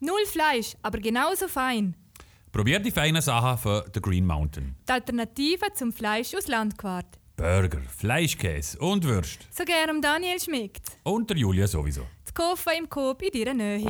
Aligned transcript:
Null 0.00 0.26
Fleisch, 0.26 0.76
aber 0.82 0.98
genauso 0.98 1.48
fein. 1.48 1.94
Probier 2.52 2.78
die 2.80 2.90
feinen 2.90 3.22
Sachen 3.22 3.56
von 3.58 3.82
The 3.92 4.00
Green 4.00 4.26
Mountain. 4.26 4.76
Die 4.86 4.92
Alternative 4.92 5.72
zum 5.74 5.92
Fleisch 5.92 6.34
aus 6.34 6.48
Landquart. 6.48 7.06
Burger, 7.36 7.80
Fleischkäse 7.96 8.78
und 8.78 9.04
Würst. 9.04 9.46
So 9.50 9.64
gern 9.64 10.00
Daniel 10.00 10.40
schmeckt. 10.40 10.98
Und 11.02 11.30
der 11.30 11.36
Julia 11.36 11.66
sowieso. 11.66 12.02
Zu 12.24 12.34
kaufen 12.34 12.72
im 12.78 12.88
Coop 12.88 13.22
in 13.22 13.44
deiner 13.44 13.54
Nähe. 13.54 13.86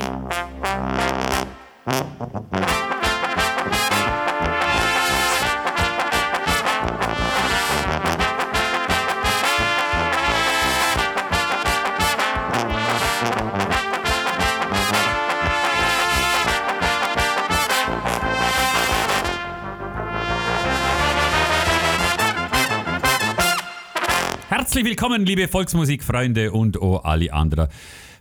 Herzlich 24.66 24.84
willkommen, 24.84 25.24
liebe 25.24 25.46
Volksmusikfreunde 25.46 26.50
und 26.50 26.82
auch 26.82 27.04
alle 27.04 27.32
anderen, 27.32 27.68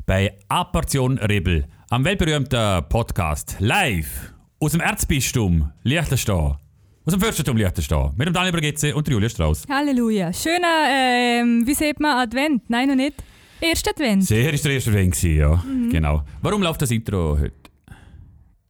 bei 0.05 0.37
Apportion 0.47 1.17
Rebel, 1.17 1.65
am 1.89 2.05
weltberühmten 2.05 2.87
Podcast 2.87 3.55
live 3.57 4.31
aus 4.59 4.73
dem 4.73 4.79
Erzbistum 4.79 5.71
Liechtenstein, 5.81 6.53
aus 7.03 7.13
dem 7.13 7.19
Fürstentum 7.19 7.57
Liechtenstein, 7.57 8.11
mit 8.15 8.27
dem 8.27 8.33
Daniel 8.35 8.51
Bergetze 8.51 8.95
und 8.95 9.07
Julia 9.07 9.27
Strauss. 9.27 9.63
Halleluja. 9.67 10.31
Schöner, 10.31 10.85
ähm, 10.87 11.63
wie 11.65 11.73
sieht 11.73 11.99
man, 11.99 12.15
Advent? 12.19 12.69
Nein, 12.69 12.89
noch 12.89 12.95
nicht. 12.95 13.15
Erster 13.59 13.89
Advent. 13.89 14.25
Sehr 14.25 14.53
ist 14.53 14.63
der 14.63 14.73
erste 14.73 14.91
Advent, 14.91 15.15
gewesen, 15.15 15.37
ja. 15.39 15.63
Genau. 15.89 16.21
Warum 16.43 16.61
läuft 16.61 16.79
das 16.79 16.91
Intro 16.91 17.39
heute? 17.39 17.55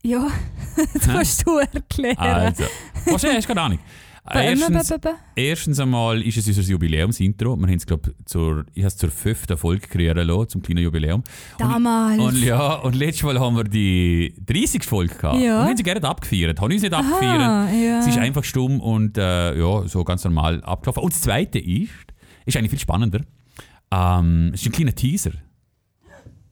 Ja, 0.02 0.32
das 0.94 1.08
musst 1.08 1.46
du 1.46 1.58
erklären. 1.58 2.18
Also, 2.20 2.64
wahrscheinlich 3.04 3.40
hast 3.40 3.44
du 3.44 3.48
keine 3.50 3.62
Ahnung. 3.64 3.80
Erstens, 4.34 4.92
erstens 5.36 5.80
einmal 5.80 6.20
ist 6.24 6.38
es 6.38 6.48
unser 6.48 6.64
Jubiläumsintro. 6.64 7.56
Wir 7.58 7.68
haben 7.68 7.76
es, 7.76 7.86
glaube 7.86 8.16
zur, 8.26 8.66
ich 8.74 8.84
es 8.84 8.98
zur 8.98 9.12
fünften 9.12 9.56
Folge 9.56 9.88
kreieren 9.88 10.28
lassen, 10.28 10.50
zum 10.50 10.62
kleinen 10.64 10.84
Jubiläum. 10.84 11.24
Damals. 11.60 12.20
Und, 12.20 12.28
und 12.28 12.44
ja, 12.44 12.74
und 12.76 12.96
letztes 12.96 13.24
Mal 13.24 13.40
haben 13.40 13.56
wir 13.56 13.66
die 13.66 14.34
30. 14.44 14.84
Folge 14.84 15.14
gehabt. 15.14 15.40
Ja. 15.40 15.62
Und 15.62 15.68
haben 15.68 15.78
sie 15.78 15.84
gerne 15.84 16.04
abgefeiert. 16.04 16.60
Haben 16.60 16.72
uns 16.72 16.82
nicht 16.82 16.94
abgefeiert. 16.94 17.42
Aha, 17.42 17.72
ja. 17.72 18.02
Sie 18.02 18.10
ist 18.10 18.18
einfach 18.18 18.44
stumm 18.44 18.82
und 18.82 19.18
äh, 19.20 19.60
ja, 19.60 19.88
so 19.88 20.04
ganz 20.04 20.24
normal 20.24 20.64
abgelaufen. 20.64 21.04
Und 21.04 21.14
das 21.14 21.22
Zweite 21.22 21.60
ist, 21.60 21.92
ist 22.46 22.58
eigentlich 22.58 22.72
viel 22.72 22.80
spannender. 22.80 23.22
Ähm, 23.92 24.52
es 24.56 24.62
ist 24.62 24.68
ein 24.68 24.72
kleiner 24.72 24.96
Teaser. 24.96 25.32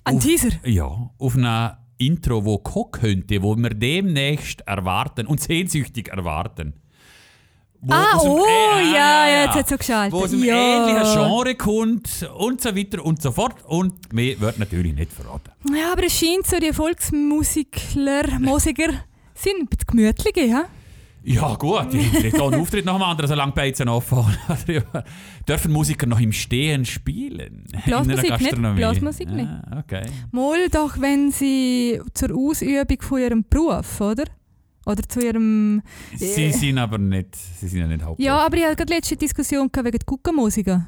Ein 0.04 0.20
Teaser. 0.20 0.50
Ja, 0.64 1.10
auf 1.18 1.36
einem 1.36 1.72
Intro, 1.98 2.46
wo 2.46 2.60
kommen 2.60 2.92
könnte, 2.92 3.42
wo 3.42 3.56
wir 3.56 3.70
demnächst 3.72 4.62
erwarten 4.62 5.26
und 5.26 5.40
sehnsüchtig 5.42 6.10
erwarten. 6.10 6.74
Wo 7.86 7.94
Ah, 7.94 8.16
aus 8.16 8.24
oh, 8.26 8.46
äh, 8.46 8.94
ja, 8.94 9.28
ja, 9.28 9.44
jetzt 9.46 9.56
hat's 9.56 9.70
so 9.70 9.78
geschaltet. 9.78 10.14
Wo 10.14 10.24
aus 10.24 10.32
einem 10.32 10.44
Ja. 10.46 10.56
ähnlichen 10.56 11.04
Genre 11.14 11.56
kommt 11.56 12.30
und 12.38 12.62
so 12.62 12.76
weiter 12.76 13.04
und 13.04 13.22
so 13.22 13.32
fort. 13.32 13.56
Und 13.68 14.14
mehr 14.14 14.40
wird 14.40 14.58
natürlich 14.58 14.94
nicht 14.96 15.12
verraten. 15.12 15.52
Ja, 15.76 15.92
aber 15.92 16.06
es 16.06 16.18
scheint 16.18 16.48
so, 16.48 16.58
die 16.60 16.72
Volksmusikler, 16.72 18.40
Musiker 18.40 18.90
sind 19.34 19.56
ein 19.60 19.68
bisschen 19.68 19.88
gemütlich, 19.88 20.36
ja? 20.50 20.66
Ja, 21.26 21.56
gut, 21.56 21.90
kriegt 21.92 22.38
auch 22.40 22.52
einen 22.52 22.62
Auftritt 22.62 22.84
nach 22.86 22.96
dem 22.96 23.02
anderen, 23.04 23.30
solange 23.30 23.54
die 23.54 23.56
Beizen 23.56 23.88
offen. 23.88 24.26
Dürfen 25.48 25.72
Musiker 25.72 26.06
noch 26.06 26.20
im 26.20 26.34
Stehen 26.34 26.84
spielen? 26.86 27.64
Blasmusik 27.86 28.40
nicht? 28.42 28.76
Blasmusik 28.76 29.30
nicht. 29.30 29.48
Ah, 29.50 29.80
okay. 29.80 30.04
Mal 30.32 30.68
doch, 30.70 31.00
wenn 31.00 31.32
sie 31.32 32.02
zur 32.14 32.36
Ausübung 32.36 33.02
von 33.02 33.20
ihrem 33.22 33.46
Beruf, 33.50 34.02
oder? 34.02 34.26
Oder 34.86 35.02
zu 35.08 35.20
ihrem... 35.22 35.82
Sie 36.16 36.52
sind 36.52 36.78
aber 36.78 36.98
nicht, 36.98 37.36
sie 37.36 37.68
sind 37.68 37.80
ja 37.82 37.88
nicht 37.88 38.04
Hauptberuf. 38.04 38.26
Ja, 38.26 38.38
aber 38.46 38.58
ich 38.58 38.64
hatte 38.66 38.76
gerade 38.78 38.94
letzte 38.94 39.16
Diskussion 39.16 39.72
gehabt 39.72 39.86
wegen 39.88 39.98
der 39.98 40.06
Guckenmusiker. 40.06 40.88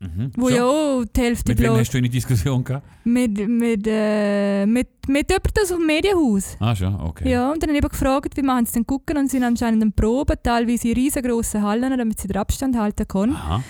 Mhm. 0.00 0.32
Wo 0.36 0.48
So. 0.48 0.54
ja 0.54 0.64
auch 0.64 1.04
die 1.04 1.20
Hälfte 1.20 1.52
Mit 1.52 1.60
wem 1.60 1.72
hast 1.76 1.92
du 1.94 1.98
eine 1.98 2.08
Diskussion 2.08 2.62
gehabt? 2.62 2.86
Mit, 3.04 3.48
mit, 3.48 3.86
äh, 3.86 4.66
mit, 4.66 4.88
mit 5.08 5.30
jemandem 5.30 5.62
aus 5.62 5.68
dem 5.68 5.86
Medienhaus. 5.86 6.56
Ah, 6.60 6.74
schon, 6.76 6.94
okay. 7.00 7.30
Ja, 7.30 7.50
und 7.52 7.62
dann 7.62 7.70
habe 7.70 7.78
ich 7.86 7.90
gefragt, 7.90 8.36
wie 8.36 8.42
machen 8.42 8.66
sie 8.66 8.72
denn 8.74 8.86
gucken 8.86 9.16
und 9.16 9.30
sie 9.30 9.38
sind 9.38 9.44
anscheinend 9.44 9.82
am 9.82 9.92
Proben, 9.92 10.36
teilweise 10.42 10.88
in 10.88 10.94
riesengroßen 10.94 11.62
Hallen, 11.62 11.96
damit 11.96 12.20
sie 12.20 12.28
den 12.28 12.36
Abstand 12.36 12.76
halten 12.76 13.06
können. 13.08 13.34
Aha. 13.34 13.62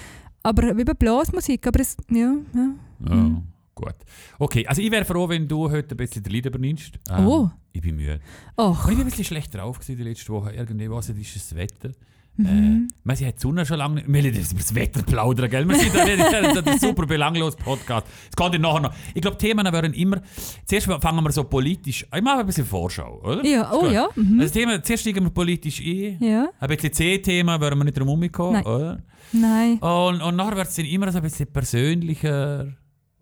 Aber 0.42 0.76
wie 0.76 0.84
bei 0.84 0.94
Blasmusik, 0.94 1.66
aber 1.66 1.81
es, 1.81 1.96
ja, 2.10 2.19
ja. 2.54 2.69
Ja, 3.08 3.14
Mhm. 3.14 3.42
gut. 3.75 3.94
Okay, 4.38 4.66
also 4.66 4.81
ich 4.82 4.91
wäre 4.91 5.04
froh, 5.04 5.28
wenn 5.28 5.46
du 5.46 5.70
heute 5.70 5.94
ein 5.94 5.96
bisschen 5.96 6.22
den 6.22 6.32
Lied 6.32 6.46
übernimmst. 6.46 6.98
Ähm, 7.10 7.26
Oh. 7.26 7.50
Ich 7.74 7.82
bin 7.82 7.96
müde. 7.96 8.20
Ach, 8.56 8.84
Und 8.84 8.92
ich 8.92 8.96
bin 8.96 9.00
ein 9.00 9.10
bisschen 9.10 9.24
schlecht 9.24 9.52
drauf 9.54 9.80
gewesen 9.80 9.96
die 9.98 10.04
letzte 10.04 10.32
Woche. 10.32 10.52
Irgendwie, 10.52 10.88
was 10.88 11.08
ist 11.08 11.34
das 11.36 11.54
Wetter? 11.56 11.90
Mhm. 12.36 12.46
Äh, 12.46 12.92
man, 13.02 13.16
sie 13.16 13.26
hat 13.26 13.36
die 13.36 13.40
Sonne 13.40 13.66
schon 13.66 13.78
lange 13.78 13.96
nicht. 13.96 14.12
Wir 14.12 14.22
jetzt 14.22 14.52
über 14.52 14.60
das 14.60 14.74
Wetter 14.74 15.02
plaudern, 15.02 15.50
gell? 15.50 15.68
Wir 15.68 15.76
sind 15.76 15.92
da 15.94 16.04
nicht, 16.04 16.18
das 16.20 16.56
ist 16.56 16.68
ein 16.68 16.78
super 16.78 17.04
belanglos 17.06 17.56
Podcast. 17.56 18.06
Das 18.30 18.36
kann 18.36 18.52
ich 18.52 18.60
nachher 18.60 18.80
noch. 18.80 18.94
Ich 19.12 19.22
glaube, 19.22 19.38
Themen 19.38 19.64
werden 19.72 19.92
immer. 19.92 20.20
Zuerst 20.66 20.86
fangen 20.86 21.22
wir 21.24 21.32
so 21.32 21.44
politisch. 21.44 22.06
Ich 22.14 22.22
mache 22.22 22.38
ein 22.40 22.46
bisschen 22.46 22.64
Vorschau, 22.64 23.20
oder? 23.24 23.44
ja, 23.44 23.72
oh 23.72 23.88
ja. 23.88 24.08
Mhm. 24.14 24.38
Also 24.40 24.52
Thema, 24.54 24.80
zuerst 24.82 25.02
steigen 25.02 25.24
wir 25.24 25.30
politisch 25.30 25.80
ein. 25.80 26.18
Ja, 26.20 26.48
Ein 26.60 26.68
bisschen 26.68 26.92
C-Thema 26.92 27.60
werden 27.60 27.78
wir 27.78 27.84
nicht 27.84 27.98
drum 27.98 28.06
herumkommen, 28.08 28.62
Nein. 28.62 28.66
oder? 28.66 29.02
nein. 29.32 29.78
Und, 29.78 30.22
und 30.22 30.36
nachher 30.36 30.56
wird 30.56 30.68
es 30.68 30.74
dann 30.76 30.86
immer 30.86 31.10
so 31.10 31.18
ein 31.18 31.22
bisschen 31.24 31.52
persönlicher 31.52 32.68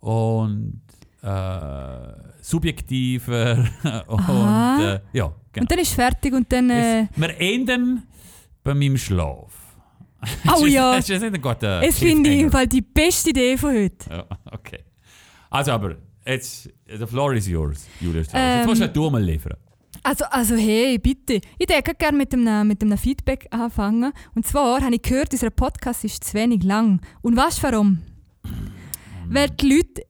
und 0.00 0.82
äh, 1.22 2.31
subjektiver. 2.42 3.64
und 4.08 4.80
äh, 4.80 5.00
ja, 5.12 5.32
genau. 5.52 5.62
Und 5.62 5.70
dann 5.70 5.78
ist 5.78 5.94
fertig 5.94 6.34
und 6.34 6.52
dann... 6.52 6.68
Äh, 6.68 7.08
Wir 7.16 7.40
enden 7.40 8.02
bei 8.62 8.74
meinem 8.74 8.98
Schlaf. 8.98 9.52
oh 10.60 10.66
ja, 10.66 10.96
Das 10.96 11.08
ist 11.08 11.20
nicht 11.20 11.34
ein 11.34 11.40
guter 11.40 11.82
es 11.82 11.98
finde 11.98 12.30
ich 12.30 12.42
im. 12.42 12.52
Fall 12.52 12.66
die 12.66 12.82
beste 12.82 13.30
Idee 13.30 13.56
von 13.56 13.74
heute. 13.74 14.08
Ja, 14.08 14.24
okay. 14.52 14.80
Also 15.50 15.72
aber, 15.72 15.96
jetzt, 16.24 16.70
the 16.86 17.06
floor 17.06 17.34
is 17.34 17.48
yours, 17.48 17.88
Julius. 18.00 18.28
Ähm, 18.32 18.58
jetzt 18.58 18.66
musst 18.66 18.80
halt 18.82 18.94
du 18.94 19.10
mal 19.10 19.22
liefern. 19.22 19.56
Also, 20.04 20.24
also 20.30 20.56
hey, 20.56 20.98
bitte. 20.98 21.40
Ich 21.58 21.68
würde 21.68 21.94
gerne 21.94 22.18
mit 22.18 22.32
einem, 22.32 22.66
mit 22.66 22.82
einem 22.82 22.98
Feedback 22.98 23.46
anfangen. 23.50 24.12
Und 24.34 24.46
zwar 24.46 24.80
habe 24.80 24.94
ich 24.94 25.02
gehört, 25.02 25.32
unser 25.32 25.50
Podcast 25.50 26.04
ist 26.04 26.24
zu 26.24 26.34
wenig 26.34 26.64
lang. 26.64 27.00
Und 27.20 27.36
weißt 27.36 27.58
du 27.58 27.62
warum? 27.64 27.98
Weil 29.28 29.50
die 29.50 29.68
Leute 29.68 30.02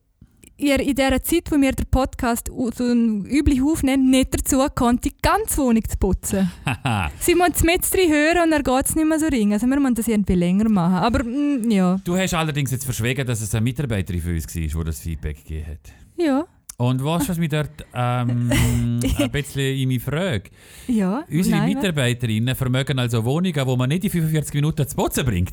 ihr 0.63 0.81
in 0.81 0.95
dieser 0.95 1.23
Zeit, 1.23 1.51
wo 1.51 1.61
wir 1.61 1.73
den 1.73 1.87
Podcast 1.91 2.49
so 2.49 2.93
üblich 2.93 3.63
aufnehmen, 3.63 4.11
nicht 4.11 4.33
dazu 4.35 4.65
kommen, 4.75 5.01
die 5.01 5.13
ganze 5.23 5.59
Wohnung 5.59 5.83
zu 5.89 5.97
putzen. 5.99 6.51
Sie 7.21 7.35
müssen 7.35 7.53
es 7.55 7.63
mit 7.63 7.93
drin 7.93 8.11
hören 8.11 8.45
und 8.45 8.51
dann 8.53 8.63
geht 8.63 8.87
es 8.87 8.95
nicht 8.97 9.07
mehr 9.09 9.19
so 9.19 9.27
ring. 9.27 9.53
Also 9.53 9.67
wir 9.67 9.79
müssen 9.81 9.95
das 9.97 10.09
irgendwie 10.09 10.35
länger 10.35 10.69
machen. 10.69 10.95
Aber 10.95 11.25
mm, 11.25 11.71
ja, 11.71 12.01
Du 12.05 12.17
hast 12.17 12.35
allerdings 12.35 12.71
jetzt 12.71 12.85
verschwiegen, 12.85 13.27
dass 13.27 13.41
es 13.41 13.55
eine 13.55 13.63
Mitarbeiterin 13.65 14.21
für 14.21 14.31
uns 14.35 14.47
war, 14.47 14.83
die 14.83 14.87
das 14.87 15.01
Feedback 15.01 15.37
gegeben 15.45 15.67
hat. 15.67 15.93
ja, 16.17 16.45
Und 16.79 17.05
weißt 17.05 17.25
du, 17.27 17.29
was 17.31 17.39
mich 17.39 17.49
dort 17.51 17.71
ähm, 17.95 18.51
ein 19.19 19.31
bisschen 19.31 19.77
in 19.77 19.89
mich 19.89 20.03
fragt? 20.03 20.53
ja. 20.89 21.25
Unsere 21.31 21.57
Nein, 21.59 21.75
Mitarbeiterinnen 21.75 22.55
vermögen 22.55 22.99
also 22.99 23.25
Wohnungen, 23.25 23.67
wo 23.67 23.77
man 23.77 23.89
nicht 23.89 24.05
in 24.05 24.11
45 24.11 24.55
Minuten 24.55 24.87
zu 24.89 24.97
putzen 24.97 25.25
bringt. 25.25 25.53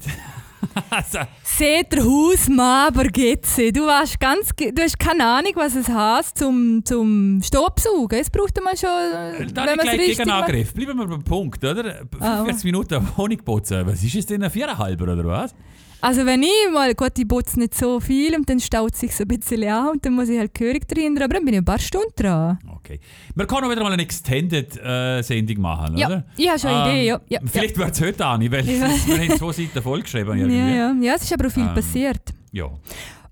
also, 0.90 1.20
Seht 1.44 1.92
der 1.92 2.04
Hausmann, 2.04 2.88
aber 2.88 3.06
geht's. 3.06 3.56
Du, 3.56 3.86
weißt 3.86 4.20
ganz, 4.20 4.50
du 4.56 4.82
hast 4.82 5.00
keine 5.00 5.26
Ahnung, 5.26 5.52
was 5.56 5.76
es 5.76 5.90
heißt 5.90 6.38
zum, 6.38 6.84
zum 6.86 7.42
Staubsaugen. 7.44 8.20
Es 8.20 8.30
braucht 8.30 8.62
man 8.64 8.78
schon, 8.78 8.90
äh, 8.90 9.48
da 9.54 9.66
wenn 9.66 9.78
gleich 9.78 10.18
gegen. 10.18 10.30
Angriff. 10.30 10.74
Bleiben 10.74 10.98
wir 10.98 11.08
beim 11.08 11.24
Punkt, 11.24 11.64
oder? 11.64 12.02
Ah, 12.20 12.38
45 12.38 12.64
Minuten 12.66 13.08
Wohnung 13.16 13.38
putzen. 13.40 13.86
Was 13.86 14.04
ist 14.04 14.16
es 14.16 14.26
denn, 14.26 14.44
ein 14.44 14.52
Viererhalber 14.52 15.14
oder 15.14 15.26
was? 15.26 15.56
Also 16.02 16.26
wenn 16.26 16.42
ich 16.44 16.50
mal, 16.74 16.96
gut, 16.96 17.12
ich 17.18 17.28
putze 17.28 17.60
nicht 17.60 17.76
so 17.76 18.00
viel 18.00 18.34
und 18.36 18.50
dann 18.50 18.60
staut 18.62 18.94
es 18.94 19.02
sich 19.02 19.14
so 19.16 19.24
ein 19.24 19.28
bisschen 19.28 19.64
an 19.68 19.90
und 19.90 20.06
dann 20.06 20.14
muss 20.14 20.30
ich 20.30 20.40
halt 20.40 20.54
gehörig 20.54 20.88
dahinter, 20.88 21.26
aber 21.26 21.34
dann 21.34 21.44
bin 21.44 21.54
ich 21.56 21.60
ein 21.60 21.66
paar 21.66 21.80
Stunden 21.80 22.14
dran. 22.16 22.58
Okay. 22.78 23.00
Wir 23.36 23.46
können 23.46 23.66
auch 23.66 23.70
wieder 23.72 23.84
mal 23.84 23.92
eine 23.92 24.02
Extended-Sendung 24.04 25.60
machen, 25.62 25.98
Ja, 25.98 26.08
oder? 26.08 26.26
ich 26.38 26.48
habe 26.48 26.60
schon 26.60 26.70
eine 26.70 26.94
Idee, 26.94 27.08
ja. 27.08 27.22
ja, 27.28 27.40
Vielleicht 27.46 27.78
wird 27.78 27.92
es 27.92 28.02
heute 28.02 28.26
an, 28.26 28.42
weil 28.52 28.66
Ja. 28.66 28.80
wir 28.80 28.82
haben 29.28 29.38
zwei 29.38 29.52
Seiten 29.52 29.82
vollgeschrieben. 29.82 30.38
ja. 30.38 30.46
Irgendwie. 30.46 30.58
Ja, 30.58 30.68
ja. 30.70 30.96
ja, 31.02 31.16
es 31.16 31.24
ist 31.24 31.34
aber 31.34 31.48
auch 31.48 31.52
viel 31.52 31.64
Ähm. 31.64 31.74
passiert. 31.74 32.22
ja. 32.52 32.70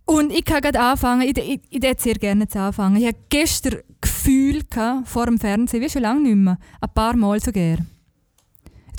Und 0.09 0.31
ich 0.31 0.45
kann 0.45 0.61
gerade 0.61 0.79
anfangen, 0.79 1.21
ich, 1.23 1.37
ich, 1.37 1.59
ich 1.69 1.83
würde 1.83 2.01
sehr 2.01 2.13
gerne 2.15 2.43
jetzt 2.43 2.55
anfangen. 2.55 2.95
Ich 2.95 3.05
hatte 3.05 3.19
gestern 3.29 3.79
Gefühl 3.99 4.61
gehabt, 4.69 5.05
vor 5.05 5.25
dem 5.25 5.37
Fernsehen, 5.37 5.81
wie 5.83 5.89
schon 5.89 6.01
lange 6.03 6.21
nicht 6.21 6.35
mehr, 6.35 6.57
ein 6.79 6.89
paar 6.95 7.13
Mal 7.17 7.41
so 7.41 7.51
gerne. 7.51 7.85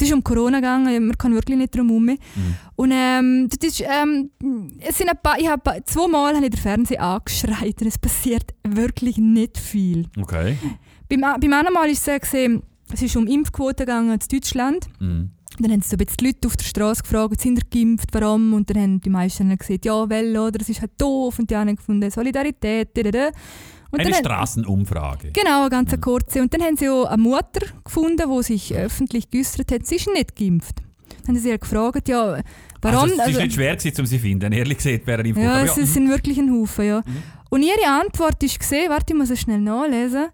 Es 0.00 0.06
ist 0.06 0.14
um 0.14 0.22
Corona 0.22 0.58
gegangen, 0.58 1.06
man 1.06 1.18
kann 1.18 1.34
wirklich 1.34 1.58
nicht 1.58 1.74
drum 1.74 1.88
herum. 1.88 2.04
Mhm. 2.04 2.18
Und 2.76 2.92
ähm, 2.92 3.48
das 3.48 3.68
ist, 3.68 3.80
ähm, 3.80 4.30
es 4.80 4.96
sind 4.96 5.08
ein 5.08 5.18
paar, 5.20 5.38
ich 5.38 5.48
habe 5.48 5.82
zweimal 5.84 6.34
habe 6.34 6.46
ich 6.46 6.52
den 6.52 6.60
Fernseher 6.60 7.02
angeschreit 7.02 7.80
und 7.80 7.88
es 7.88 7.98
passiert 7.98 8.54
wirklich 8.62 9.18
nicht 9.18 9.58
viel. 9.58 10.06
Okay. 10.20 10.56
Beim, 11.08 11.20
beim 11.20 11.52
anderen 11.52 11.74
Mal 11.74 11.90
ist 11.90 12.06
es 12.06 12.20
gesehen, 12.20 12.62
es 12.92 13.02
ist 13.02 13.16
um 13.16 13.26
Impfquote 13.26 13.84
gegangen 13.84 14.12
in 14.12 14.18
Deutschland. 14.30 14.86
Mhm. 15.00 15.30
Dann 15.60 15.72
haben 15.72 15.82
sie 15.82 15.88
so 15.88 15.96
ein 15.96 15.98
bisschen 15.98 16.16
die 16.20 16.26
Leute 16.26 16.46
auf 16.46 16.56
der 16.56 16.64
Straße 16.64 17.02
gefragt, 17.02 17.40
sind 17.40 17.58
ihr 17.58 17.64
geimpft, 17.68 18.10
warum? 18.12 18.52
Und 18.52 18.70
dann 18.70 18.80
haben 18.80 19.00
die 19.00 19.10
meisten 19.10 19.56
gesagt, 19.56 19.84
ja, 19.84 20.08
weil, 20.08 20.36
oder, 20.36 20.58
das 20.58 20.68
ist 20.68 20.80
halt 20.80 20.92
doof. 20.98 21.38
Und 21.38 21.50
die 21.50 21.56
anderen 21.56 21.76
gefunden, 21.76 22.10
Solidarität, 22.10 22.90
da, 22.96 23.02
da, 23.02 23.10
da. 23.10 23.30
Und 23.90 24.00
Eine 24.00 24.14
Straßenumfrage. 24.14 25.30
Genau, 25.32 25.62
eine 25.62 25.70
ganz 25.70 25.98
kurze. 26.00 26.42
Und 26.42 26.52
dann 26.52 26.62
haben 26.62 26.76
sie 26.76 26.88
auch 26.90 27.06
eine 27.06 27.22
Mutter 27.22 27.66
gefunden, 27.84 28.30
die 28.30 28.42
sich 28.42 28.74
öffentlich 28.74 29.30
geäußert 29.30 29.72
hat, 29.72 29.86
sie 29.86 29.96
ist 29.96 30.08
nicht 30.12 30.36
geimpft. 30.36 30.76
Dann 31.24 31.36
haben 31.36 31.42
sie 31.42 31.48
ihr 31.48 31.58
gefragt, 31.58 32.08
ja, 32.08 32.40
warum? 32.82 33.00
Also, 33.02 33.14
es 33.14 33.20
Also- 33.20 33.30
ist 33.32 33.38
nicht 33.44 33.54
schwer 33.54 33.76
gewesen, 33.76 34.00
um 34.00 34.06
sie 34.06 34.16
zu 34.16 34.22
finden. 34.22 34.52
Ehrlich 34.52 34.76
gesagt, 34.78 35.06
wäre 35.06 35.22
ein 35.22 35.34
ja, 35.36 35.62
es, 35.62 35.76
es 35.78 35.94
sind 35.94 36.08
wirklich 36.10 36.38
ein 36.38 36.52
Haufen, 36.52 36.84
ja. 36.86 37.02
Und 37.50 37.62
ihre 37.62 37.86
Antwort 37.86 38.42
ist 38.42 38.58
gesehen, 38.60 38.90
warte, 38.90 39.14
ich 39.14 39.18
muss 39.18 39.30
es 39.30 39.40
schnell 39.40 39.60
nachlesen. 39.60 40.26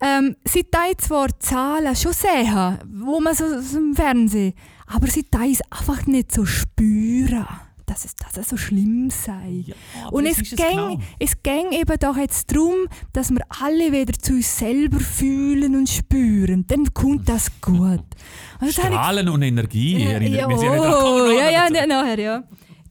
Ähm, 0.00 0.36
sie 0.44 0.64
teilt 0.64 1.00
zwar 1.00 1.28
Zahlen 1.38 1.94
schon 1.96 2.12
sehen, 2.12 2.78
wo 3.02 3.20
man 3.20 3.34
so, 3.34 3.60
so 3.60 3.78
im 3.78 3.94
Fernsehen, 3.94 4.52
aber 4.86 5.06
sie 5.06 5.22
teilt 5.24 5.54
es 5.54 5.60
einfach 5.70 6.06
nicht 6.06 6.32
so 6.32 6.44
spüren, 6.44 7.46
dass 7.86 8.04
es, 8.04 8.14
dass 8.16 8.36
es 8.36 8.48
so 8.48 8.56
schlimm 8.56 9.10
sei. 9.10 9.64
aber 10.04 10.12
Und 10.12 10.26
es 10.26 10.38
es 10.40 10.50
genau. 10.50 10.88
ging, 10.88 11.02
es 11.18 11.42
ging 11.42 11.72
eben 11.72 11.98
doch 11.98 12.16
jetzt 12.16 12.52
darum, 12.52 12.88
dass 13.12 13.30
wir 13.30 13.40
alle 13.60 13.92
wieder 13.92 14.12
zu 14.12 14.34
uns 14.34 14.58
selber 14.58 15.00
fühlen 15.00 15.76
und 15.76 15.88
spüren. 15.88 16.66
Dann 16.66 16.92
kommt 16.92 17.28
das 17.28 17.50
gut. 17.60 17.76
Und 18.60 18.60
habe 18.60 18.70
ich 18.70 18.74
Strahlen 18.74 19.28
und 19.28 19.42
Energie 19.42 20.02
ja, 20.02 20.18
ja, 20.18 20.46
oh, 20.46 21.26
wir 21.28 21.34
ja, 21.34 21.50
ja, 21.50 21.68
ne- 21.70 21.86
nachher, 21.86 22.18
ja. 22.18 22.42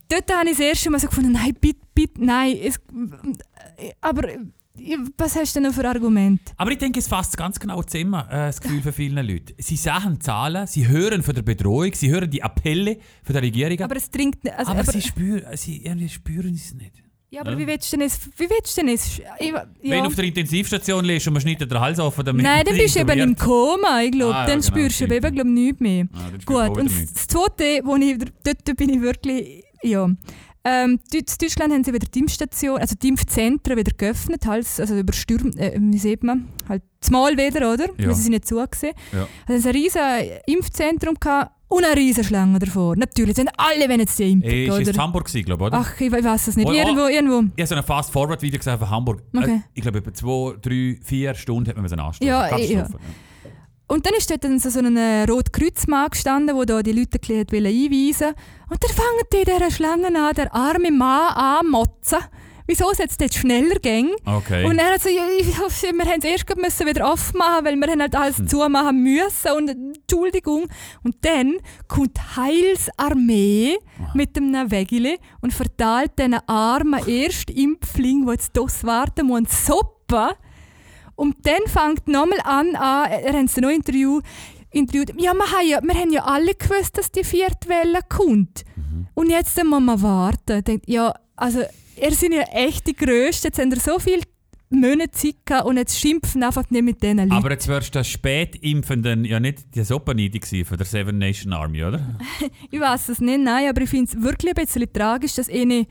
Dort 0.08 0.32
habe 0.32 0.48
ich 0.48 0.56
das 0.56 0.60
erste 0.60 0.90
Mal 0.90 1.00
so 1.00 1.08
gefunden, 1.08 1.32
nein, 1.32 1.56
bitte, 1.60 1.80
bitte, 1.92 2.24
nein. 2.24 2.56
Es, 2.62 2.78
aber 4.00 4.28
was 5.16 5.36
hast 5.36 5.56
du 5.56 5.60
denn 5.60 5.72
für 5.72 5.88
Argument? 5.88 6.40
Aber 6.56 6.70
ich 6.70 6.78
denke, 6.78 6.98
es 6.98 7.08
fasst 7.08 7.36
ganz 7.36 7.58
genau 7.58 7.82
zusammen, 7.82 8.14
äh, 8.28 8.46
das 8.48 8.60
Gefühl 8.60 8.82
von 8.82 8.92
vielen 8.92 9.26
Leuten. 9.26 9.54
Sie 9.58 9.76
sagen 9.76 10.20
Zahlen, 10.20 10.66
sie 10.66 10.86
hören 10.88 11.22
von 11.22 11.34
der 11.34 11.42
Bedrohung, 11.42 11.92
sie 11.94 12.10
hören 12.10 12.30
die 12.30 12.42
Appelle 12.42 12.98
von 13.22 13.32
der 13.32 13.42
Regierung. 13.42 13.80
Aber 13.80 13.96
es 13.96 14.10
dringt 14.10 14.42
nicht. 14.44 14.56
Also, 14.56 14.70
aber, 14.72 14.80
aber, 14.80 14.92
sie, 14.92 15.02
spüren, 15.02 15.44
sie 15.56 15.84
irgendwie 15.84 16.08
spüren 16.08 16.54
es 16.54 16.74
nicht. 16.74 17.02
ja, 17.30 17.40
aber 17.40 17.52
Ja. 17.52 17.58
wie 17.58 17.66
willst 17.66 17.92
du 17.92 17.96
denn 17.96 18.06
es? 18.06 18.18
Wie 18.36 18.48
willst 18.48 18.76
du 18.76 18.80
denn 18.82 18.94
es? 18.94 19.18
Ich, 19.38 19.48
ja. 19.48 19.64
Wenn 19.82 20.02
du 20.02 20.06
auf 20.08 20.14
der 20.14 20.24
Intensivstation 20.24 21.04
liegst 21.04 21.26
und 21.26 21.32
man 21.34 21.42
schneidet 21.42 21.70
den 21.70 21.80
Hals 21.80 21.98
offen, 21.98 22.24
damit 22.24 22.42
Nein, 22.44 22.64
dann 22.64 22.76
bist 22.76 22.94
du 22.96 23.00
eben 23.00 23.18
im. 23.18 23.36
Koma, 23.36 24.02
ich 24.02 24.12
glaube. 24.12 24.34
Ah, 24.34 24.42
ja, 24.42 24.46
dann 24.46 24.60
genau, 24.60 24.72
spürst 24.72 25.00
du 25.00 25.04
eben, 25.06 25.54
nichts 25.54 25.80
mehr. 25.80 26.06
Ah, 26.14 26.30
Gut, 26.44 26.78
und 26.78 26.86
das 26.90 27.26
Zweite, 27.26 27.80
wo 27.84 27.96
ich, 27.96 28.18
dort 28.44 28.76
bin 28.76 28.90
ich 28.90 29.00
wirklich, 29.00 29.64
ja. 29.82 30.08
Ähm, 30.68 30.98
in 31.12 31.24
Deutschland 31.40 31.72
haben 31.72 31.84
sie 31.84 31.92
wieder 31.92 32.08
die 32.12 32.18
Impfstation, 32.18 32.78
also 32.80 32.96
die 33.00 33.08
Impfzentren 33.08 33.76
wieder 33.76 33.92
geöffnet, 33.96 34.44
halt, 34.46 34.66
also 34.80 34.98
über 34.98 35.12
Stürm, 35.12 35.52
äh, 35.56 35.72
wie 35.78 35.98
sieht 35.98 36.24
man, 36.24 36.48
halt 36.68 36.82
zumal 37.00 37.36
wieder, 37.36 37.72
oder? 37.72 37.86
Ja. 37.96 38.08
Weil 38.08 38.14
sie 38.16 38.22
sind 38.22 38.32
nicht 38.32 38.48
zugesehen. 38.48 38.94
Ja. 39.12 39.28
Also 39.46 39.60
es 39.60 39.66
ein 39.66 39.72
riesen 39.80 40.00
Impfzentrum 40.46 41.14
gehabt 41.20 41.52
und 41.68 41.84
eine 41.84 41.96
riesen 41.96 42.24
Schlange 42.24 42.58
davor. 42.58 42.96
Natürlich, 42.96 43.36
sind 43.36 43.50
alle 43.56 43.88
wollen 43.88 44.00
jetzt 44.00 44.18
die 44.18 44.32
impfen, 44.32 44.50
Ey, 44.50 44.66
ist 44.68 44.72
es 44.74 44.78
in 44.80 44.88
oder? 44.94 45.02
Hamburg 45.02 45.24
gewesen, 45.26 45.44
glaube 45.44 45.64
ich, 45.64 45.66
oder? 45.68 45.78
Ach, 45.78 46.00
ich, 46.00 46.10
we- 46.12 46.18
ich 46.18 46.24
weiß 46.24 46.48
es 46.48 46.56
nicht. 46.56 46.66
Oh, 46.66 46.70
oh. 46.70 46.74
Irgendwo, 46.74 47.06
irgendwo. 47.06 47.38
Ich 47.54 47.62
habe 47.62 47.66
so 47.66 47.74
ein 47.76 47.82
Fast-Forward-Video 47.84 48.58
gesehen 48.58 48.78
von 48.78 48.90
Hamburg. 48.90 49.22
Okay. 49.36 49.56
Äh, 49.56 49.60
Ich 49.74 49.82
glaube, 49.82 49.98
etwa 49.98 50.12
zwei, 50.14 50.54
drei, 50.60 50.98
vier 51.02 51.34
Stunden 51.34 51.68
hat 51.68 51.76
man 51.76 51.82
müssen 51.84 51.98
anstehen. 52.00 52.28
Ja, 52.28 52.48
Katastrophe. 52.48 52.98
Und 53.88 54.04
dann 54.04 54.14
ist 54.14 54.30
dort 54.30 54.42
dann 54.42 54.58
so, 54.58 54.68
so 54.68 54.80
ein 54.80 54.98
Rotkreuzmann 55.28 56.10
gestanden, 56.10 56.56
der 56.56 56.66
da 56.66 56.82
die 56.82 56.92
Leute 56.92 57.18
ein 57.18 57.46
bisschen 57.46 57.66
einweisen 57.66 58.34
Und 58.68 58.82
dann 58.82 58.90
fangen 58.90 59.22
die 59.32 59.44
dieser 59.44 59.70
Schlange 59.70 60.06
an, 60.06 60.34
der 60.34 60.52
arme 60.52 60.90
Mann 60.90 61.34
anmotzen. 61.34 62.18
Wieso 62.68 62.90
es 62.90 62.98
jetzt 62.98 63.20
dort 63.20 63.32
schneller 63.32 63.76
ging. 63.76 64.10
Okay. 64.24 64.64
Und 64.64 64.78
er 64.78 64.94
hat 64.94 65.00
so, 65.00 65.08
wir 65.08 66.04
haben 66.04 66.18
es 66.18 66.24
erst 66.24 66.56
müssen 66.56 66.86
wieder 66.88 67.12
aufmachen, 67.12 67.64
weil 67.64 67.76
wir 67.76 67.86
haben 67.86 68.00
halt 68.00 68.16
alles 68.16 68.44
zumachen 68.48 69.04
müssen 69.04 69.52
und 69.56 69.68
Entschuldigung. 69.68 70.66
Und 71.04 71.14
dann 71.20 71.58
kommt 71.86 72.18
Heilsarmee 72.36 73.76
mit 74.14 74.36
einem 74.36 74.68
Wägele 74.68 75.18
und 75.40 75.54
verteilt 75.54 76.18
diesen 76.18 76.34
armen 76.48 77.06
Erstimpfling, 77.06 78.24
der 78.24 78.34
jetzt 78.34 78.56
das 78.56 78.82
warten 78.82 79.28
muss, 79.28 79.42
Suppe. 79.64 80.30
Und 81.16 81.36
dann 81.46 81.62
fängt 81.66 82.06
nochmal 82.08 82.40
an, 82.44 82.76
an 82.76 83.10
er 83.10 83.32
hat 83.32 83.56
noch 83.56 83.70
Interview, 83.70 84.20
interviewt, 84.70 85.12
ja, 85.18 85.32
wir 85.32 85.50
haben 85.50 85.68
ja, 85.68 85.80
wir 85.82 85.94
haben 85.94 86.12
ja 86.12 86.24
alle 86.24 86.54
gewusst, 86.54 86.98
dass 86.98 87.10
die 87.10 87.24
vierte 87.24 87.68
Welle 87.68 88.00
kommt. 88.08 88.64
Und 89.14 89.30
jetzt 89.30 89.62
muss 89.64 89.80
man 89.80 90.02
warten. 90.02 90.62
Denkt, 90.62 90.88
ja, 90.88 91.14
also, 91.34 91.60
ihr 91.96 92.12
seid 92.12 92.32
ja 92.32 92.42
echt 92.52 92.86
die 92.86 92.94
Größten, 92.94 93.48
jetzt 93.48 93.58
haben 93.58 93.72
ihr 93.72 93.80
so 93.80 93.98
viele 93.98 94.22
Monate 94.68 95.12
Zeit 95.12 95.36
gehabt 95.44 95.66
und 95.66 95.76
jetzt 95.76 95.98
schimpfen 95.98 96.42
einfach 96.42 96.68
nicht 96.70 96.82
mit 96.82 97.02
diesen 97.02 97.18
Leuten. 97.18 97.32
Aber 97.32 97.52
jetzt 97.52 97.68
wärst 97.68 97.94
du 97.94 97.98
der 97.98 98.04
Spätimpfenden 98.04 99.24
ja 99.24 99.38
nicht 99.38 99.74
die 99.74 99.84
Soppanide 99.84 100.40
gewesen 100.40 100.64
von 100.64 100.76
der 100.76 100.86
Seven 100.86 101.18
Nation 101.18 101.52
Army, 101.52 101.84
oder? 101.84 102.18
Ich 102.70 102.80
weiß 102.80 103.08
es 103.10 103.20
nicht, 103.20 103.40
nein, 103.40 103.68
aber 103.68 103.82
ich 103.82 103.90
finde 103.90 104.10
es 104.10 104.22
wirklich 104.22 104.56
ein 104.56 104.64
bisschen 104.64 104.92
tragisch, 104.92 105.34
dass 105.34 105.48
ich 105.48 105.86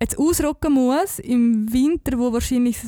jetzt 0.00 0.18
ausrocken 0.18 0.72
muss 0.72 1.18
im 1.18 1.72
Winter, 1.72 2.18
wo 2.18 2.32
wahrscheinlich 2.32 2.78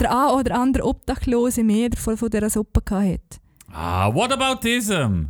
der 0.00 0.10
ein 0.10 0.34
oder 0.34 0.58
andere 0.58 0.84
Obdachlose 0.84 1.62
mehr 1.62 1.90
davon 1.90 2.16
von 2.16 2.30
dieser 2.30 2.50
Suppe 2.50 2.82
hatte. 2.90 3.20
Ah, 3.72 4.12
what 4.12 4.32
about 4.32 4.66
ism? 4.66 5.26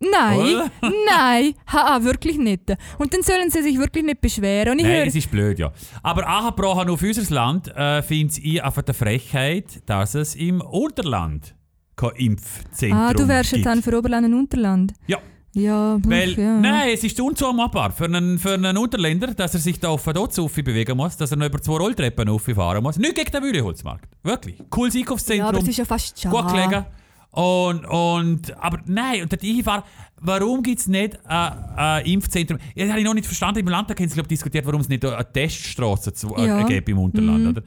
Nein, 0.00 0.38
Oder? 0.38 0.70
nein, 1.06 1.54
ha, 1.72 2.02
wirklich 2.02 2.36
nicht. 2.36 2.74
Und 2.98 3.14
dann 3.14 3.22
sollen 3.22 3.50
sie 3.50 3.62
sich 3.62 3.78
wirklich 3.78 4.04
nicht 4.04 4.20
beschweren. 4.20 4.72
Und 4.72 4.78
ich 4.80 4.84
Nein, 4.84 4.96
höre, 4.96 5.06
es 5.06 5.14
ist 5.14 5.30
blöd, 5.30 5.58
ja. 5.58 5.72
Aber 6.02 6.26
angebrochen 6.26 6.90
auf 6.90 7.02
unser 7.02 7.34
Land 7.34 7.68
äh, 7.68 8.02
finde 8.02 8.34
ich 8.42 8.62
einfach 8.62 8.82
die 8.82 8.92
Frechheit, 8.92 9.82
dass 9.86 10.14
es 10.14 10.34
im 10.34 10.60
Unterland 10.60 11.54
kein 11.96 12.10
Impfzentrum 12.16 13.00
ah, 13.00 13.12
du 13.14 13.28
wärst 13.28 13.52
jetzt 13.52 13.58
gibt. 13.58 13.66
dann 13.66 13.82
für 13.82 13.96
Oberland 13.96 14.26
und 14.26 14.34
Unterland. 14.34 14.92
Ja, 15.06 15.18
Ja, 15.54 15.98
weil, 16.04 16.32
ja. 16.32 16.58
nein, 16.58 16.90
es 16.92 17.04
ist 17.04 17.20
unzumutbar 17.20 17.92
für 17.92 18.06
einen, 18.06 18.38
für 18.38 18.54
einen 18.54 18.76
Unterländer, 18.76 19.28
dass 19.28 19.54
er 19.54 19.60
sich 19.60 19.78
da 19.78 19.88
auf 19.88 20.04
Dotz 20.04 20.36
bewegen 20.36 20.96
muss, 20.96 21.16
dass 21.16 21.30
er 21.30 21.36
noch 21.36 21.46
über 21.46 21.60
zwei 21.62 21.76
Rolltreppen 21.76 22.38
fahren 22.38 22.82
muss. 22.82 22.98
Nicht 22.98 23.14
gegen 23.14 23.30
den 23.30 23.42
Wühleholzmarkt. 23.42 24.08
Wirklich. 24.24 24.56
Cooles 24.68 24.94
ja, 24.94 25.00
Einkaufszentrum. 25.00 25.48
aber 25.48 25.58
es 25.58 25.68
ist 25.68 25.76
ja 25.78 25.84
fast 25.84 26.20
schade. 26.20 26.36
gut 26.36 26.48
gelegen. 26.52 26.84
Und, 27.30 27.84
und, 27.86 28.56
aber 28.58 28.80
nein, 28.86 29.22
und 29.22 29.32
der 29.32 29.38
Einfahr, 29.42 29.84
warum 30.20 30.62
gibt 30.62 30.80
es 30.80 30.86
nicht 30.86 31.18
ein, 31.26 31.52
ein 31.76 32.06
Impfzentrum? 32.06 32.58
Das 32.76 32.88
habe 32.88 32.98
ich 33.00 33.04
noch 33.04 33.14
nicht 33.14 33.26
verstanden. 33.26 33.60
Im 33.60 33.68
Landtag 33.68 33.98
haben 34.00 34.08
sie 34.08 34.14
glaub, 34.14 34.28
diskutiert, 34.28 34.66
warum 34.66 34.80
es 34.80 34.88
nicht 34.88 35.04
eine 35.04 35.32
Teststraße 35.32 36.12
zu, 36.12 36.34
Ja. 36.36 36.60
äh, 36.60 36.64
gibt 36.64 36.88
im 36.88 36.98
Unterland. 36.98 37.48
Oder? 37.48 37.62